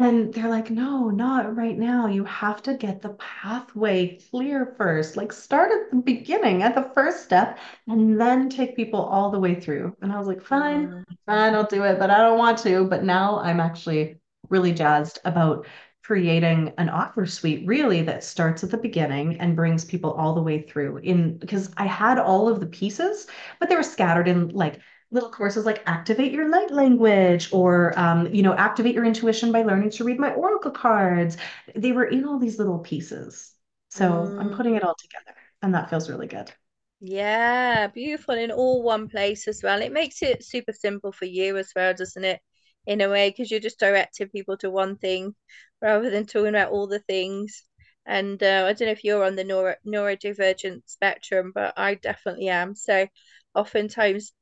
and 0.00 0.32
they're 0.34 0.48
like, 0.48 0.70
no, 0.70 1.10
not 1.10 1.56
right 1.56 1.78
now. 1.78 2.06
You 2.06 2.24
have 2.24 2.62
to 2.62 2.74
get 2.74 3.02
the 3.02 3.10
pathway 3.10 4.18
clear 4.30 4.74
first. 4.78 5.16
Like, 5.16 5.32
start 5.32 5.70
at 5.70 5.90
the 5.90 5.98
beginning, 6.02 6.62
at 6.62 6.74
the 6.74 6.90
first 6.94 7.22
step, 7.24 7.58
and 7.86 8.20
then 8.20 8.48
take 8.48 8.76
people 8.76 9.00
all 9.00 9.30
the 9.30 9.38
way 9.38 9.60
through. 9.60 9.96
And 10.02 10.12
I 10.12 10.18
was 10.18 10.26
like, 10.26 10.42
fine, 10.42 10.92
Mm, 10.92 11.04
fine, 11.26 11.54
I'll 11.54 11.66
do 11.66 11.84
it, 11.84 11.98
but 11.98 12.10
I 12.10 12.18
don't 12.18 12.38
want 12.38 12.58
to. 12.60 12.84
But 12.86 13.04
now 13.04 13.40
I'm 13.40 13.60
actually 13.60 14.16
really 14.48 14.72
jazzed 14.72 15.18
about 15.24 15.66
creating 16.02 16.72
an 16.78 16.88
offer 16.88 17.26
suite 17.26 17.66
really 17.66 18.02
that 18.02 18.24
starts 18.24 18.64
at 18.64 18.70
the 18.70 18.78
beginning 18.78 19.38
and 19.38 19.54
brings 19.54 19.84
people 19.84 20.12
all 20.12 20.34
the 20.34 20.42
way 20.42 20.62
through 20.62 20.96
in 20.98 21.36
because 21.38 21.70
I 21.76 21.86
had 21.86 22.18
all 22.18 22.48
of 22.48 22.58
the 22.60 22.66
pieces, 22.66 23.26
but 23.60 23.68
they 23.68 23.76
were 23.76 23.82
scattered 23.82 24.28
in 24.28 24.48
like 24.48 24.80
little 25.10 25.30
courses 25.30 25.66
like 25.66 25.82
activate 25.86 26.32
your 26.32 26.48
light 26.48 26.70
language 26.70 27.48
or 27.52 27.98
um, 27.98 28.32
you 28.34 28.42
know 28.42 28.54
activate 28.54 28.94
your 28.94 29.04
intuition 29.04 29.52
by 29.52 29.62
learning 29.62 29.90
to 29.90 30.04
read 30.04 30.18
my 30.18 30.32
oracle 30.34 30.70
cards 30.70 31.36
they 31.74 31.92
were 31.92 32.04
in 32.04 32.24
all 32.24 32.38
these 32.38 32.58
little 32.58 32.78
pieces 32.78 33.52
so 33.90 34.34
i'm 34.38 34.50
mm. 34.50 34.54
putting 34.54 34.76
it 34.76 34.84
all 34.84 34.94
together 34.96 35.36
and 35.62 35.74
that 35.74 35.90
feels 35.90 36.08
really 36.10 36.26
good 36.26 36.52
Yeah, 37.00 37.86
beautiful 37.88 38.34
in 38.34 38.50
all 38.50 38.82
one 38.82 39.08
place 39.08 39.48
as 39.48 39.62
well. 39.62 39.80
It 39.82 39.92
makes 39.92 40.22
it 40.22 40.44
super 40.44 40.72
simple 40.72 41.12
for 41.12 41.24
you 41.24 41.56
as 41.56 41.72
well, 41.74 41.94
doesn't 41.94 42.24
it? 42.24 42.40
In 42.86 43.00
a 43.00 43.08
way, 43.08 43.30
because 43.30 43.50
you're 43.50 43.60
just 43.60 43.78
directing 43.78 44.28
people 44.28 44.56
to 44.58 44.70
one 44.70 44.96
thing 44.96 45.34
rather 45.80 46.10
than 46.10 46.26
talking 46.26 46.48
about 46.50 46.72
all 46.72 46.86
the 46.86 46.98
things. 47.00 47.64
And 48.06 48.42
uh, 48.42 48.64
I 48.68 48.72
don't 48.72 48.86
know 48.86 48.92
if 48.92 49.04
you're 49.04 49.24
on 49.24 49.36
the 49.36 49.44
neuro 49.44 49.74
neurodivergent 49.86 50.82
spectrum, 50.88 51.52
but 51.54 51.74
I 51.78 51.94
definitely 51.94 52.48
am. 52.48 52.74
So 52.74 53.06
oftentimes 53.54 54.32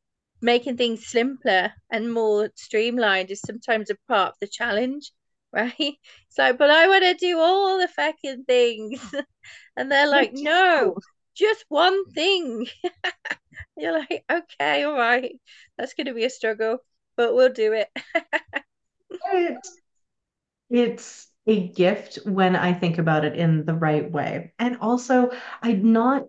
making 0.41 0.77
things 0.77 1.07
simpler 1.07 1.73
and 1.91 2.13
more 2.13 2.51
streamlined 2.57 3.31
is 3.31 3.41
sometimes 3.41 3.91
a 3.91 3.97
part 4.09 4.31
of 4.31 4.35
the 4.41 4.49
challenge, 4.49 5.13
right? 5.53 5.75
It's 5.79 6.39
like, 6.39 6.59
but 6.59 6.71
I 6.71 6.89
want 6.89 7.05
to 7.05 7.15
do 7.15 7.39
all 7.39 7.79
the 7.79 7.89
fucking 7.89 8.45
things. 8.45 9.01
And 9.77 9.91
they're 9.93 10.09
like, 10.11 10.33
no, 10.35 10.99
just 11.35 11.65
one 11.69 12.05
thing. 12.13 12.67
You're 13.77 13.99
like, 13.99 14.25
okay, 14.31 14.83
all 14.85 14.95
right. 14.95 15.41
That's 15.77 15.95
going 15.95 16.07
to 16.07 16.15
be 16.15 16.25
a 16.25 16.31
struggle, 16.31 16.79
but 17.17 17.35
we'll 17.35 17.53
do 17.53 17.73
it. 17.73 17.89
It, 19.25 19.69
it's 20.71 21.29
a 21.47 21.69
gift 21.69 22.19
when 22.25 22.55
I 22.57 22.73
think 22.75 22.99
about 22.99 23.25
it 23.25 23.37
in 23.37 23.65
the 23.65 23.75
right 23.75 24.11
way. 24.11 24.53
And 24.59 24.79
also, 24.81 25.31
I'm 25.63 25.93
not 25.93 26.27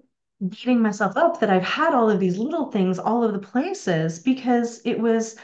beating 0.48 0.82
myself 0.82 1.18
up 1.18 1.40
that 1.40 1.50
I've 1.50 1.64
had 1.64 1.94
all 1.94 2.10
of 2.10 2.20
these 2.20 2.38
little 2.38 2.72
things 2.72 2.98
all 3.00 3.24
over 3.24 3.32
the 3.34 3.40
places 3.40 4.20
because 4.20 4.82
it 4.86 5.00
was 5.00 5.36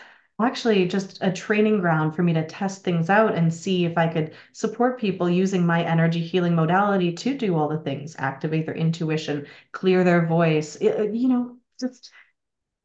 actually 0.42 0.88
just 0.88 1.18
a 1.22 1.32
training 1.32 1.80
ground 1.80 2.16
for 2.16 2.24
me 2.24 2.34
to 2.34 2.46
test 2.46 2.84
things 2.84 3.10
out 3.10 3.36
and 3.36 3.54
see 3.54 3.86
if 3.86 3.98
I 3.98 4.08
could 4.12 4.34
support 4.54 5.00
people 5.00 5.30
using 5.30 5.66
my 5.66 5.84
energy 5.84 6.22
healing 6.22 6.56
modality 6.56 7.14
to 7.14 7.38
do 7.38 7.56
all 7.58 7.68
the 7.70 7.80
things, 7.80 8.16
activate 8.20 8.66
their 8.66 8.76
intuition, 8.76 9.46
clear 9.72 10.04
their 10.04 10.26
voice. 10.26 10.76
It- 10.78 11.00
uh, 11.00 11.04
you 11.04 11.28
know, 11.30 11.58
just 11.80 12.12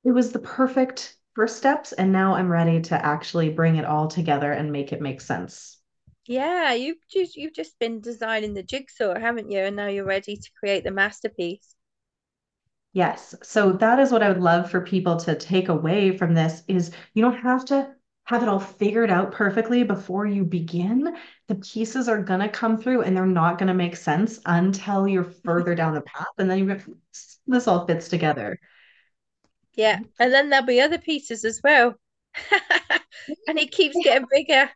it 0.05 0.13
was 0.13 0.33
the 0.33 0.41
perfect 0.41 1.17
first 1.35 1.57
steps. 1.59 1.93
And 1.93 2.13
now 2.13 2.35
I'm 2.35 2.51
ready 2.51 2.81
to 2.83 3.07
actually 3.07 3.51
bring 3.51 3.77
it 3.77 3.87
all 3.87 4.09
together 4.09 4.53
and 4.53 4.73
make 4.73 4.93
it 4.93 5.01
make 5.03 5.21
sense. 5.23 5.79
Yeah, 6.27 6.73
you've 6.73 7.07
just 7.11 7.37
you've 7.37 7.53
just 7.53 7.79
been 7.79 8.01
designing 8.01 8.55
the 8.55 8.63
jigsaw, 8.63 9.19
haven't 9.19 9.51
you? 9.51 9.59
And 9.61 9.77
now 9.77 9.89
you're 9.89 10.05
ready 10.07 10.37
to 10.37 10.51
create 10.59 10.83
the 10.85 10.91
masterpiece. 10.91 11.77
Yes. 12.93 13.35
So 13.43 13.73
that 13.73 14.01
is 14.01 14.11
what 14.11 14.23
I 14.23 14.29
would 14.29 14.41
love 14.41 14.71
for 14.71 14.81
people 14.81 15.17
to 15.19 15.37
take 15.37 15.69
away 15.69 16.17
from 16.17 16.35
this 16.35 16.63
is 16.67 16.91
you 17.15 17.23
don't 17.23 17.39
have 17.39 17.65
to 17.67 17.95
have 18.25 18.43
it 18.43 18.49
all 18.49 18.61
figured 18.61 19.11
out 19.11 19.33
perfectly 19.33 19.83
before 19.83 20.27
you 20.27 20.45
begin. 20.45 21.17
The 21.49 21.55
pieces 21.57 22.09
are 22.09 22.23
going 22.23 22.41
to 22.41 22.49
come 22.49 22.79
through 22.79 23.03
and 23.03 23.17
they're 23.17 23.27
not 23.27 23.59
going 23.59 23.69
to 23.69 23.75
make 23.75 23.97
sense 23.97 24.41
until 24.47 25.07
you're 25.07 25.25
further 25.45 25.75
down 25.75 25.95
the 25.95 26.01
path 26.01 26.27
and 26.39 26.51
then 26.51 26.59
you 26.59 26.67
go, 26.67 26.81
this 27.47 27.69
all 27.69 27.87
fits 27.87 28.09
together. 28.09 28.59
Yeah, 29.75 30.01
and 30.19 30.33
then 30.33 30.51
there'll 30.51 30.67
be 30.67 30.81
other 30.81 30.99
pieces 30.99 31.45
as 31.45 31.61
well. 31.63 31.95
And 33.47 33.59
it 33.59 33.71
keeps 33.71 33.97
getting 34.03 34.27
bigger. 34.31 34.71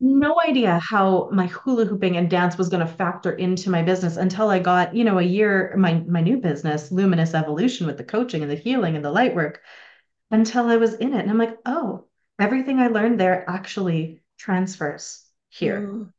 No 0.00 0.40
idea 0.40 0.80
how 0.82 1.28
my 1.32 1.46
hula 1.46 1.84
hooping 1.84 2.16
and 2.16 2.30
dance 2.30 2.56
was 2.58 2.68
going 2.68 2.86
to 2.86 2.92
factor 2.92 3.32
into 3.32 3.70
my 3.70 3.82
business 3.82 4.16
until 4.16 4.48
I 4.50 4.58
got, 4.58 4.94
you 4.94 5.04
know, 5.04 5.18
a 5.18 5.22
year, 5.22 5.74
my 5.76 5.94
my 6.08 6.20
new 6.20 6.38
business, 6.38 6.90
Luminous 6.92 7.34
Evolution 7.34 7.86
with 7.86 7.96
the 7.98 8.04
coaching 8.04 8.42
and 8.42 8.50
the 8.50 8.54
healing 8.56 8.96
and 8.96 9.04
the 9.04 9.10
light 9.12 9.34
work, 9.34 9.62
until 10.30 10.66
I 10.68 10.76
was 10.76 10.94
in 10.94 11.14
it. 11.14 11.20
And 11.22 11.30
I'm 11.30 11.38
like, 11.38 11.58
oh, 11.66 12.06
everything 12.40 12.80
I 12.80 12.88
learned 12.88 13.20
there 13.20 13.48
actually 13.50 14.22
transfers 14.38 15.24
here. 15.50 15.94
Mm, 15.94 16.12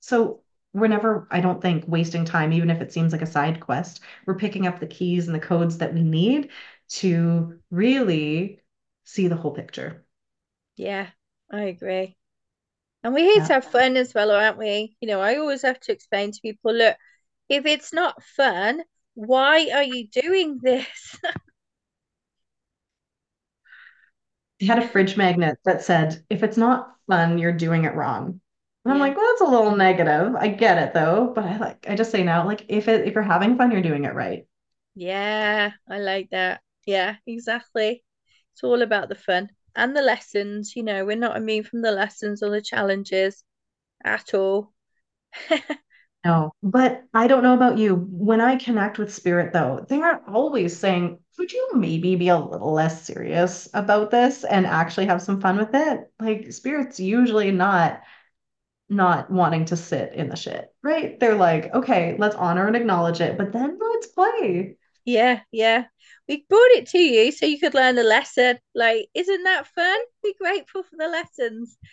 So 0.00 0.42
we're 0.74 0.88
never, 0.88 1.28
I 1.30 1.40
don't 1.40 1.60
think, 1.62 1.84
wasting 1.86 2.24
time, 2.24 2.52
even 2.52 2.70
if 2.70 2.80
it 2.82 2.92
seems 2.92 3.12
like 3.12 3.22
a 3.22 3.26
side 3.26 3.60
quest. 3.60 4.00
We're 4.26 4.36
picking 4.38 4.66
up 4.66 4.80
the 4.80 4.86
keys 4.86 5.26
and 5.26 5.34
the 5.34 5.40
codes 5.40 5.78
that 5.78 5.94
we 5.94 6.02
need 6.02 6.50
to 7.00 7.60
really 7.70 8.60
see 9.04 9.28
the 9.28 9.36
whole 9.36 9.52
picture. 9.52 10.04
Yeah, 10.76 11.10
I 11.50 11.62
agree. 11.62 12.16
And 13.04 13.14
we're 13.14 13.24
here 13.30 13.40
Yeah. 13.40 13.48
to 13.48 13.52
have 13.54 13.64
fun 13.64 13.96
as 13.96 14.14
well, 14.14 14.30
aren't 14.32 14.58
we? 14.58 14.96
You 15.00 15.08
know, 15.08 15.20
I 15.20 15.36
always 15.36 15.62
have 15.62 15.80
to 15.80 15.92
explain 15.92 16.32
to 16.32 16.40
people, 16.40 16.72
look, 16.74 16.96
if 17.48 17.66
it's 17.66 17.92
not 17.92 18.22
fun, 18.24 18.82
why 19.14 19.70
are 19.72 19.82
you 19.84 20.08
doing 20.08 20.58
this? 20.62 21.18
I 24.62 24.64
had 24.66 24.78
a 24.78 24.88
fridge 24.88 25.16
magnet 25.18 25.58
that 25.64 25.82
said, 25.82 26.24
if 26.30 26.42
it's 26.42 26.56
not 26.56 26.96
fun, 27.06 27.36
you're 27.38 27.52
doing 27.52 27.84
it 27.84 27.94
wrong. 27.94 28.40
And 28.84 28.92
I'm 28.92 28.98
Yeah. 28.98 29.00
like, 29.00 29.16
well, 29.16 29.26
that's 29.30 29.40
a 29.42 29.44
little 29.52 29.76
negative. 29.76 30.34
I 30.36 30.48
get 30.48 30.78
it 30.78 30.94
though, 30.94 31.32
but 31.34 31.44
I 31.44 31.56
like 31.58 31.86
I 31.88 31.94
just 31.96 32.10
say 32.10 32.22
now, 32.24 32.46
like 32.46 32.64
if 32.68 32.88
it 32.88 33.06
if 33.06 33.14
you're 33.14 33.22
having 33.22 33.56
fun, 33.56 33.70
you're 33.70 33.82
doing 33.82 34.04
it 34.04 34.14
right. 34.14 34.46
Yeah, 34.94 35.72
I 35.88 35.98
like 35.98 36.30
that. 36.30 36.62
Yeah, 36.86 37.16
exactly. 37.26 38.04
It's 38.52 38.64
all 38.64 38.82
about 38.82 39.08
the 39.08 39.14
fun 39.14 39.50
and 39.76 39.96
the 39.96 40.02
lessons. 40.02 40.76
You 40.76 40.82
know, 40.82 41.04
we're 41.04 41.16
not 41.16 41.36
immune 41.36 41.64
from 41.64 41.82
the 41.82 41.92
lessons 41.92 42.42
or 42.42 42.50
the 42.50 42.62
challenges 42.62 43.44
at 44.04 44.34
all. 44.34 44.72
No, 46.24 46.52
but 46.62 47.02
I 47.12 47.26
don't 47.26 47.42
know 47.42 47.54
about 47.54 47.78
you. 47.78 47.96
When 48.10 48.40
I 48.40 48.56
connect 48.56 48.98
with 48.98 49.12
spirit, 49.12 49.52
though, 49.52 49.84
they 49.88 50.00
are 50.00 50.22
always 50.28 50.78
saying, 50.78 51.18
could 51.36 51.52
you 51.52 51.70
maybe 51.74 52.14
be 52.14 52.28
a 52.28 52.38
little 52.38 52.72
less 52.72 53.02
serious 53.04 53.68
about 53.74 54.10
this 54.12 54.44
and 54.44 54.64
actually 54.66 55.06
have 55.06 55.20
some 55.20 55.40
fun 55.40 55.56
with 55.56 55.70
it? 55.74 56.12
Like 56.20 56.52
spirit's 56.52 57.00
usually 57.00 57.50
not 57.50 58.02
not 58.90 59.30
wanting 59.30 59.66
to 59.66 59.76
sit 59.76 60.14
in 60.14 60.28
the 60.28 60.36
shit, 60.36 60.74
right? 60.82 61.18
They're 61.20 61.36
like, 61.36 61.74
okay, 61.74 62.16
let's 62.18 62.36
honor 62.36 62.66
and 62.66 62.76
acknowledge 62.76 63.20
it, 63.20 63.38
but 63.38 63.52
then 63.52 63.78
let's 63.80 64.08
play. 64.08 64.76
Yeah, 65.04 65.40
yeah. 65.50 65.86
We 66.28 66.44
brought 66.48 66.70
it 66.72 66.86
to 66.88 66.98
you 66.98 67.32
so 67.32 67.46
you 67.46 67.58
could 67.58 67.74
learn 67.74 67.96
the 67.96 68.04
lesson. 68.04 68.58
Like, 68.74 69.08
isn't 69.14 69.42
that 69.42 69.66
fun? 69.66 69.98
Be 70.22 70.34
grateful 70.40 70.82
for 70.82 70.96
the 70.96 71.08
lessons. 71.08 71.76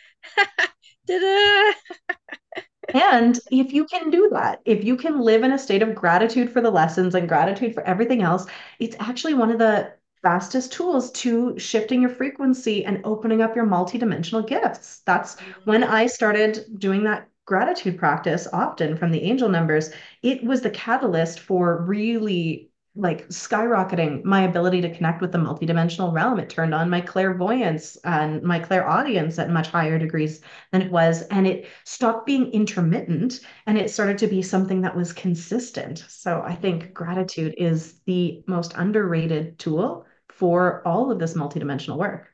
And 2.94 3.40
if 3.52 3.72
you 3.72 3.86
can 3.86 4.10
do 4.10 4.30
that, 4.32 4.62
if 4.66 4.84
you 4.84 4.98
can 4.98 5.20
live 5.20 5.44
in 5.44 5.52
a 5.52 5.60
state 5.60 5.84
of 5.84 5.94
gratitude 5.94 6.52
for 6.52 6.62
the 6.62 6.72
lessons 6.72 7.14
and 7.14 7.28
gratitude 7.28 7.74
for 7.74 7.84
everything 7.84 8.22
else, 8.22 8.48
it's 8.80 8.96
actually 9.00 9.36
one 9.36 9.52
of 9.52 9.60
the 9.60 9.94
fastest 10.22 10.74
tools 10.74 11.12
to 11.12 11.58
shifting 11.58 12.02
your 12.02 12.10
frequency 12.10 12.84
and 12.84 13.02
opening 13.04 13.42
up 13.42 13.56
your 13.56 13.66
multidimensional 13.66 14.46
gifts. 14.46 15.02
That's 15.06 15.36
mm-hmm. 15.36 15.52
when 15.66 15.84
I 15.84 16.08
started 16.08 16.66
doing 16.78 17.04
that 17.04 17.28
gratitude 17.46 17.98
practice 17.98 18.48
often 18.54 18.98
from 18.98 19.12
the 19.12 19.24
angel 19.24 19.50
numbers. 19.50 19.92
It 20.22 20.44
was 20.44 20.62
the 20.62 20.70
catalyst 20.70 21.40
for 21.40 21.82
really 21.84 22.69
like 23.00 23.28
skyrocketing 23.30 24.24
my 24.26 24.44
ability 24.44 24.82
to 24.82 24.94
connect 24.94 25.22
with 25.22 25.32
the 25.32 25.38
multidimensional 25.38 26.12
realm. 26.14 26.40
It 26.40 26.50
turned 26.50 26.74
on 26.74 26.90
my 26.90 27.02
clairvoyance 27.02 27.96
and 28.04 28.44
my 28.44 28.60
clairaudience 28.60 29.40
at 29.40 29.50
much 29.50 29.70
higher 29.70 29.98
degrees 29.98 30.42
than 30.72 30.82
it 30.82 30.92
was. 30.92 31.22
And 31.24 31.48
it 31.48 31.68
stopped 31.86 32.26
being 32.26 32.52
intermittent 32.52 33.42
and 33.66 33.78
it 33.78 33.90
started 33.90 34.18
to 34.20 34.28
be 34.28 34.42
something 34.42 34.82
that 34.82 34.96
was 34.96 35.14
consistent. 35.14 36.00
So 36.10 36.42
I 36.42 36.56
think 36.56 36.94
gratitude 36.94 37.56
is 37.58 38.00
the 38.06 38.44
most 38.48 38.74
underrated 38.76 39.60
tool 39.60 40.06
for 40.30 40.86
all 40.88 41.12
of 41.12 41.20
this 41.20 41.36
multidimensional 41.36 41.98
work. 41.98 42.30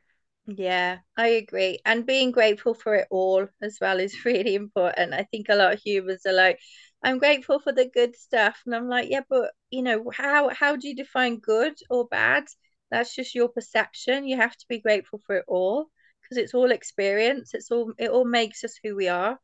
Yeah, 0.47 0.99
I 1.17 1.27
agree. 1.29 1.79
And 1.85 2.05
being 2.05 2.31
grateful 2.31 2.73
for 2.75 2.95
it 2.95 3.07
all 3.09 3.47
as 3.61 3.79
well 3.81 3.99
is 3.99 4.15
really 4.25 4.55
important. 4.55 5.13
I 5.13 5.23
think 5.23 5.47
a 5.49 5.55
lot 5.55 5.73
of 5.73 5.79
humans 5.81 6.25
are 6.25 6.33
like, 6.33 6.59
I'm 7.05 7.19
grateful 7.19 7.59
for 7.59 7.71
the 7.71 7.85
good 7.85 8.15
stuff. 8.15 8.63
And 8.65 8.73
I'm 8.73 8.89
like, 8.89 9.11
yeah, 9.11 9.21
but 9.29 9.51
you 9.69 9.83
know, 9.83 10.11
how 10.11 10.49
how 10.49 10.75
do 10.75 10.87
you 10.87 10.95
define 10.95 11.37
good 11.37 11.75
or 11.87 12.07
bad? 12.07 12.45
That's 12.89 13.13
just 13.15 13.35
your 13.35 13.47
perception. 13.47 14.27
You 14.27 14.37
have 14.37 14.57
to 14.57 14.65
be 14.67 14.79
grateful 14.79 15.21
for 15.27 15.37
it 15.37 15.45
all 15.47 15.85
because 16.21 16.37
it's 16.37 16.55
all 16.55 16.71
experience. 16.71 17.53
It's 17.53 17.69
all 17.69 17.93
it 17.99 18.09
all 18.09 18.25
makes 18.25 18.63
us 18.63 18.79
who 18.83 18.95
we 18.95 19.07
are. 19.07 19.39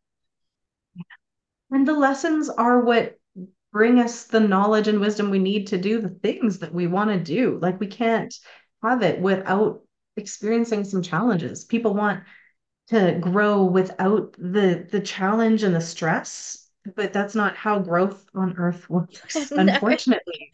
And 1.69 1.87
the 1.87 1.93
lessons 1.93 2.49
are 2.49 2.83
what 2.83 3.19
bring 3.71 3.99
us 3.99 4.25
the 4.25 4.39
knowledge 4.39 4.87
and 4.87 4.99
wisdom 4.99 5.29
we 5.29 5.39
need 5.39 5.67
to 5.67 5.77
do 5.77 6.01
the 6.01 6.09
things 6.09 6.59
that 6.59 6.73
we 6.73 6.87
want 6.87 7.11
to 7.11 7.19
do. 7.19 7.59
Like 7.61 7.79
we 7.79 7.87
can't 7.87 8.33
have 8.81 9.03
it 9.03 9.21
without 9.21 9.83
experiencing 10.17 10.83
some 10.83 11.03
challenges. 11.03 11.63
People 11.63 11.93
want 11.93 12.23
to 12.87 13.19
grow 13.21 13.63
without 13.65 14.33
the 14.33 14.87
the 14.91 14.99
challenge 14.99 15.61
and 15.61 15.75
the 15.75 15.81
stress, 15.81 16.60
but 16.95 17.13
that's 17.13 17.35
not 17.35 17.55
how 17.55 17.79
growth 17.79 18.25
on 18.35 18.57
earth 18.57 18.89
works, 18.89 19.51
unfortunately. 19.55 20.53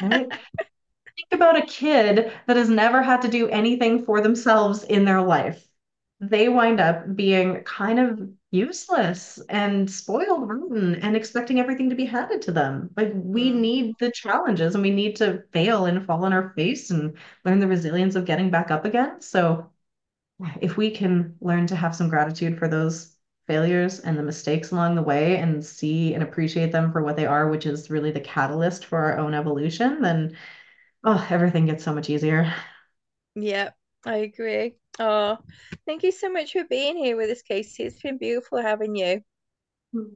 Right? 0.00 0.28
Think 1.16 1.28
about 1.32 1.58
a 1.58 1.66
kid 1.66 2.32
that 2.46 2.56
has 2.56 2.68
never 2.68 3.02
had 3.02 3.22
to 3.22 3.28
do 3.28 3.48
anything 3.48 4.04
for 4.04 4.20
themselves 4.20 4.82
in 4.84 5.04
their 5.04 5.22
life. 5.22 5.66
They 6.20 6.48
wind 6.48 6.80
up 6.80 7.16
being 7.16 7.62
kind 7.64 7.98
of 8.00 8.28
useless 8.50 9.40
and 9.48 9.90
spoiled 9.90 10.48
rotten 10.48 10.96
and 10.96 11.16
expecting 11.16 11.60
everything 11.60 11.90
to 11.90 11.96
be 11.96 12.04
handed 12.06 12.42
to 12.42 12.52
them. 12.52 12.90
Like 12.96 13.12
we 13.14 13.50
Mm. 13.50 13.60
need 13.60 13.94
the 13.98 14.10
challenges 14.12 14.74
and 14.74 14.82
we 14.82 14.90
need 14.90 15.16
to 15.16 15.42
fail 15.52 15.86
and 15.86 16.04
fall 16.06 16.24
on 16.24 16.32
our 16.32 16.50
face 16.50 16.90
and 16.90 17.16
learn 17.44 17.60
the 17.60 17.68
resilience 17.68 18.14
of 18.16 18.24
getting 18.24 18.50
back 18.50 18.70
up 18.70 18.84
again. 18.84 19.20
So 19.20 19.70
if 20.60 20.76
we 20.76 20.90
can 20.90 21.36
learn 21.40 21.66
to 21.68 21.76
have 21.76 21.94
some 21.94 22.08
gratitude 22.08 22.58
for 22.58 22.68
those 22.68 23.13
failures 23.46 24.00
and 24.00 24.18
the 24.18 24.22
mistakes 24.22 24.70
along 24.72 24.94
the 24.94 25.02
way 25.02 25.36
and 25.38 25.64
see 25.64 26.14
and 26.14 26.22
appreciate 26.22 26.72
them 26.72 26.92
for 26.92 27.02
what 27.02 27.16
they 27.16 27.26
are, 27.26 27.48
which 27.48 27.66
is 27.66 27.90
really 27.90 28.10
the 28.10 28.20
catalyst 28.20 28.84
for 28.86 28.98
our 28.98 29.18
own 29.18 29.34
evolution, 29.34 30.02
then 30.02 30.36
oh, 31.04 31.26
everything 31.30 31.66
gets 31.66 31.84
so 31.84 31.94
much 31.94 32.10
easier. 32.10 32.52
Yeah, 33.36 33.70
I 34.04 34.16
agree. 34.18 34.76
Oh, 34.98 35.38
thank 35.86 36.02
you 36.02 36.12
so 36.12 36.30
much 36.30 36.52
for 36.52 36.64
being 36.64 36.96
here 36.96 37.16
with 37.16 37.30
us, 37.30 37.42
Kacie. 37.42 37.80
It's 37.86 38.00
been 38.02 38.18
beautiful 38.18 38.60
having 38.62 38.94
you. 38.96 39.22
Hmm. 39.92 40.12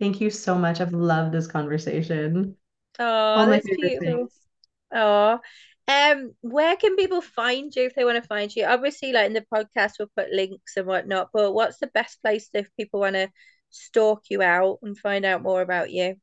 Thank 0.00 0.20
you 0.20 0.30
so 0.30 0.56
much. 0.56 0.80
I've 0.80 0.94
loved 0.94 1.32
this 1.32 1.46
conversation. 1.46 2.56
Oh, 2.98 3.46
that's 3.46 3.68
beautiful. 3.68 4.00
things. 4.00 4.30
Oh, 4.92 5.40
um, 5.88 6.32
where 6.40 6.76
can 6.76 6.96
people 6.96 7.20
find 7.20 7.74
you 7.74 7.84
if 7.84 7.94
they 7.94 8.04
want 8.04 8.22
to 8.22 8.28
find 8.28 8.54
you? 8.54 8.64
Obviously, 8.64 9.12
like 9.12 9.26
in 9.26 9.32
the 9.32 9.46
podcast, 9.52 9.92
we'll 9.98 10.10
put 10.16 10.30
links 10.30 10.76
and 10.76 10.86
whatnot, 10.86 11.30
but 11.32 11.52
what's 11.52 11.78
the 11.78 11.88
best 11.88 12.22
place 12.22 12.48
if 12.54 12.68
people 12.76 13.00
want 13.00 13.16
to 13.16 13.28
stalk 13.70 14.22
you 14.30 14.42
out 14.42 14.78
and 14.82 14.96
find 14.98 15.24
out 15.24 15.42
more 15.42 15.60
about 15.60 15.90
you? 15.90 16.16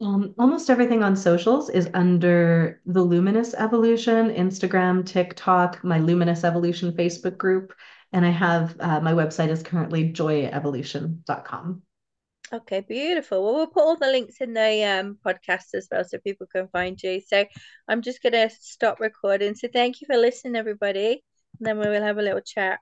Um, 0.00 0.34
almost 0.38 0.70
everything 0.70 1.02
on 1.02 1.16
socials 1.16 1.70
is 1.70 1.90
under 1.92 2.80
the 2.86 3.02
Luminous 3.02 3.54
Evolution, 3.54 4.30
Instagram, 4.30 5.04
TikTok, 5.04 5.82
my 5.82 5.98
Luminous 5.98 6.44
Evolution 6.44 6.92
Facebook 6.92 7.36
group, 7.36 7.74
and 8.12 8.24
I 8.24 8.30
have 8.30 8.76
uh, 8.78 9.00
my 9.00 9.12
website 9.12 9.48
is 9.48 9.62
currently 9.62 10.12
joyevolution.com. 10.12 11.82
Okay, 12.52 12.80
beautiful. 12.80 13.42
Well, 13.44 13.54
we'll 13.54 13.66
put 13.66 13.82
all 13.82 13.96
the 13.96 14.06
links 14.10 14.40
in 14.40 14.54
the 14.54 14.84
um 14.84 15.18
podcast 15.24 15.74
as 15.74 15.88
well 15.90 16.04
so 16.04 16.18
people 16.18 16.46
can 16.46 16.68
find 16.68 17.00
you. 17.02 17.20
So 17.20 17.44
I'm 17.88 18.00
just 18.02 18.22
gonna 18.22 18.48
stop 18.50 19.00
recording. 19.00 19.54
So 19.54 19.68
thank 19.72 20.00
you 20.00 20.06
for 20.06 20.16
listening, 20.16 20.56
everybody. 20.56 21.22
And 21.58 21.66
then 21.66 21.78
we 21.78 21.88
will 21.88 22.02
have 22.02 22.18
a 22.18 22.22
little 22.22 22.40
chat. 22.40 22.80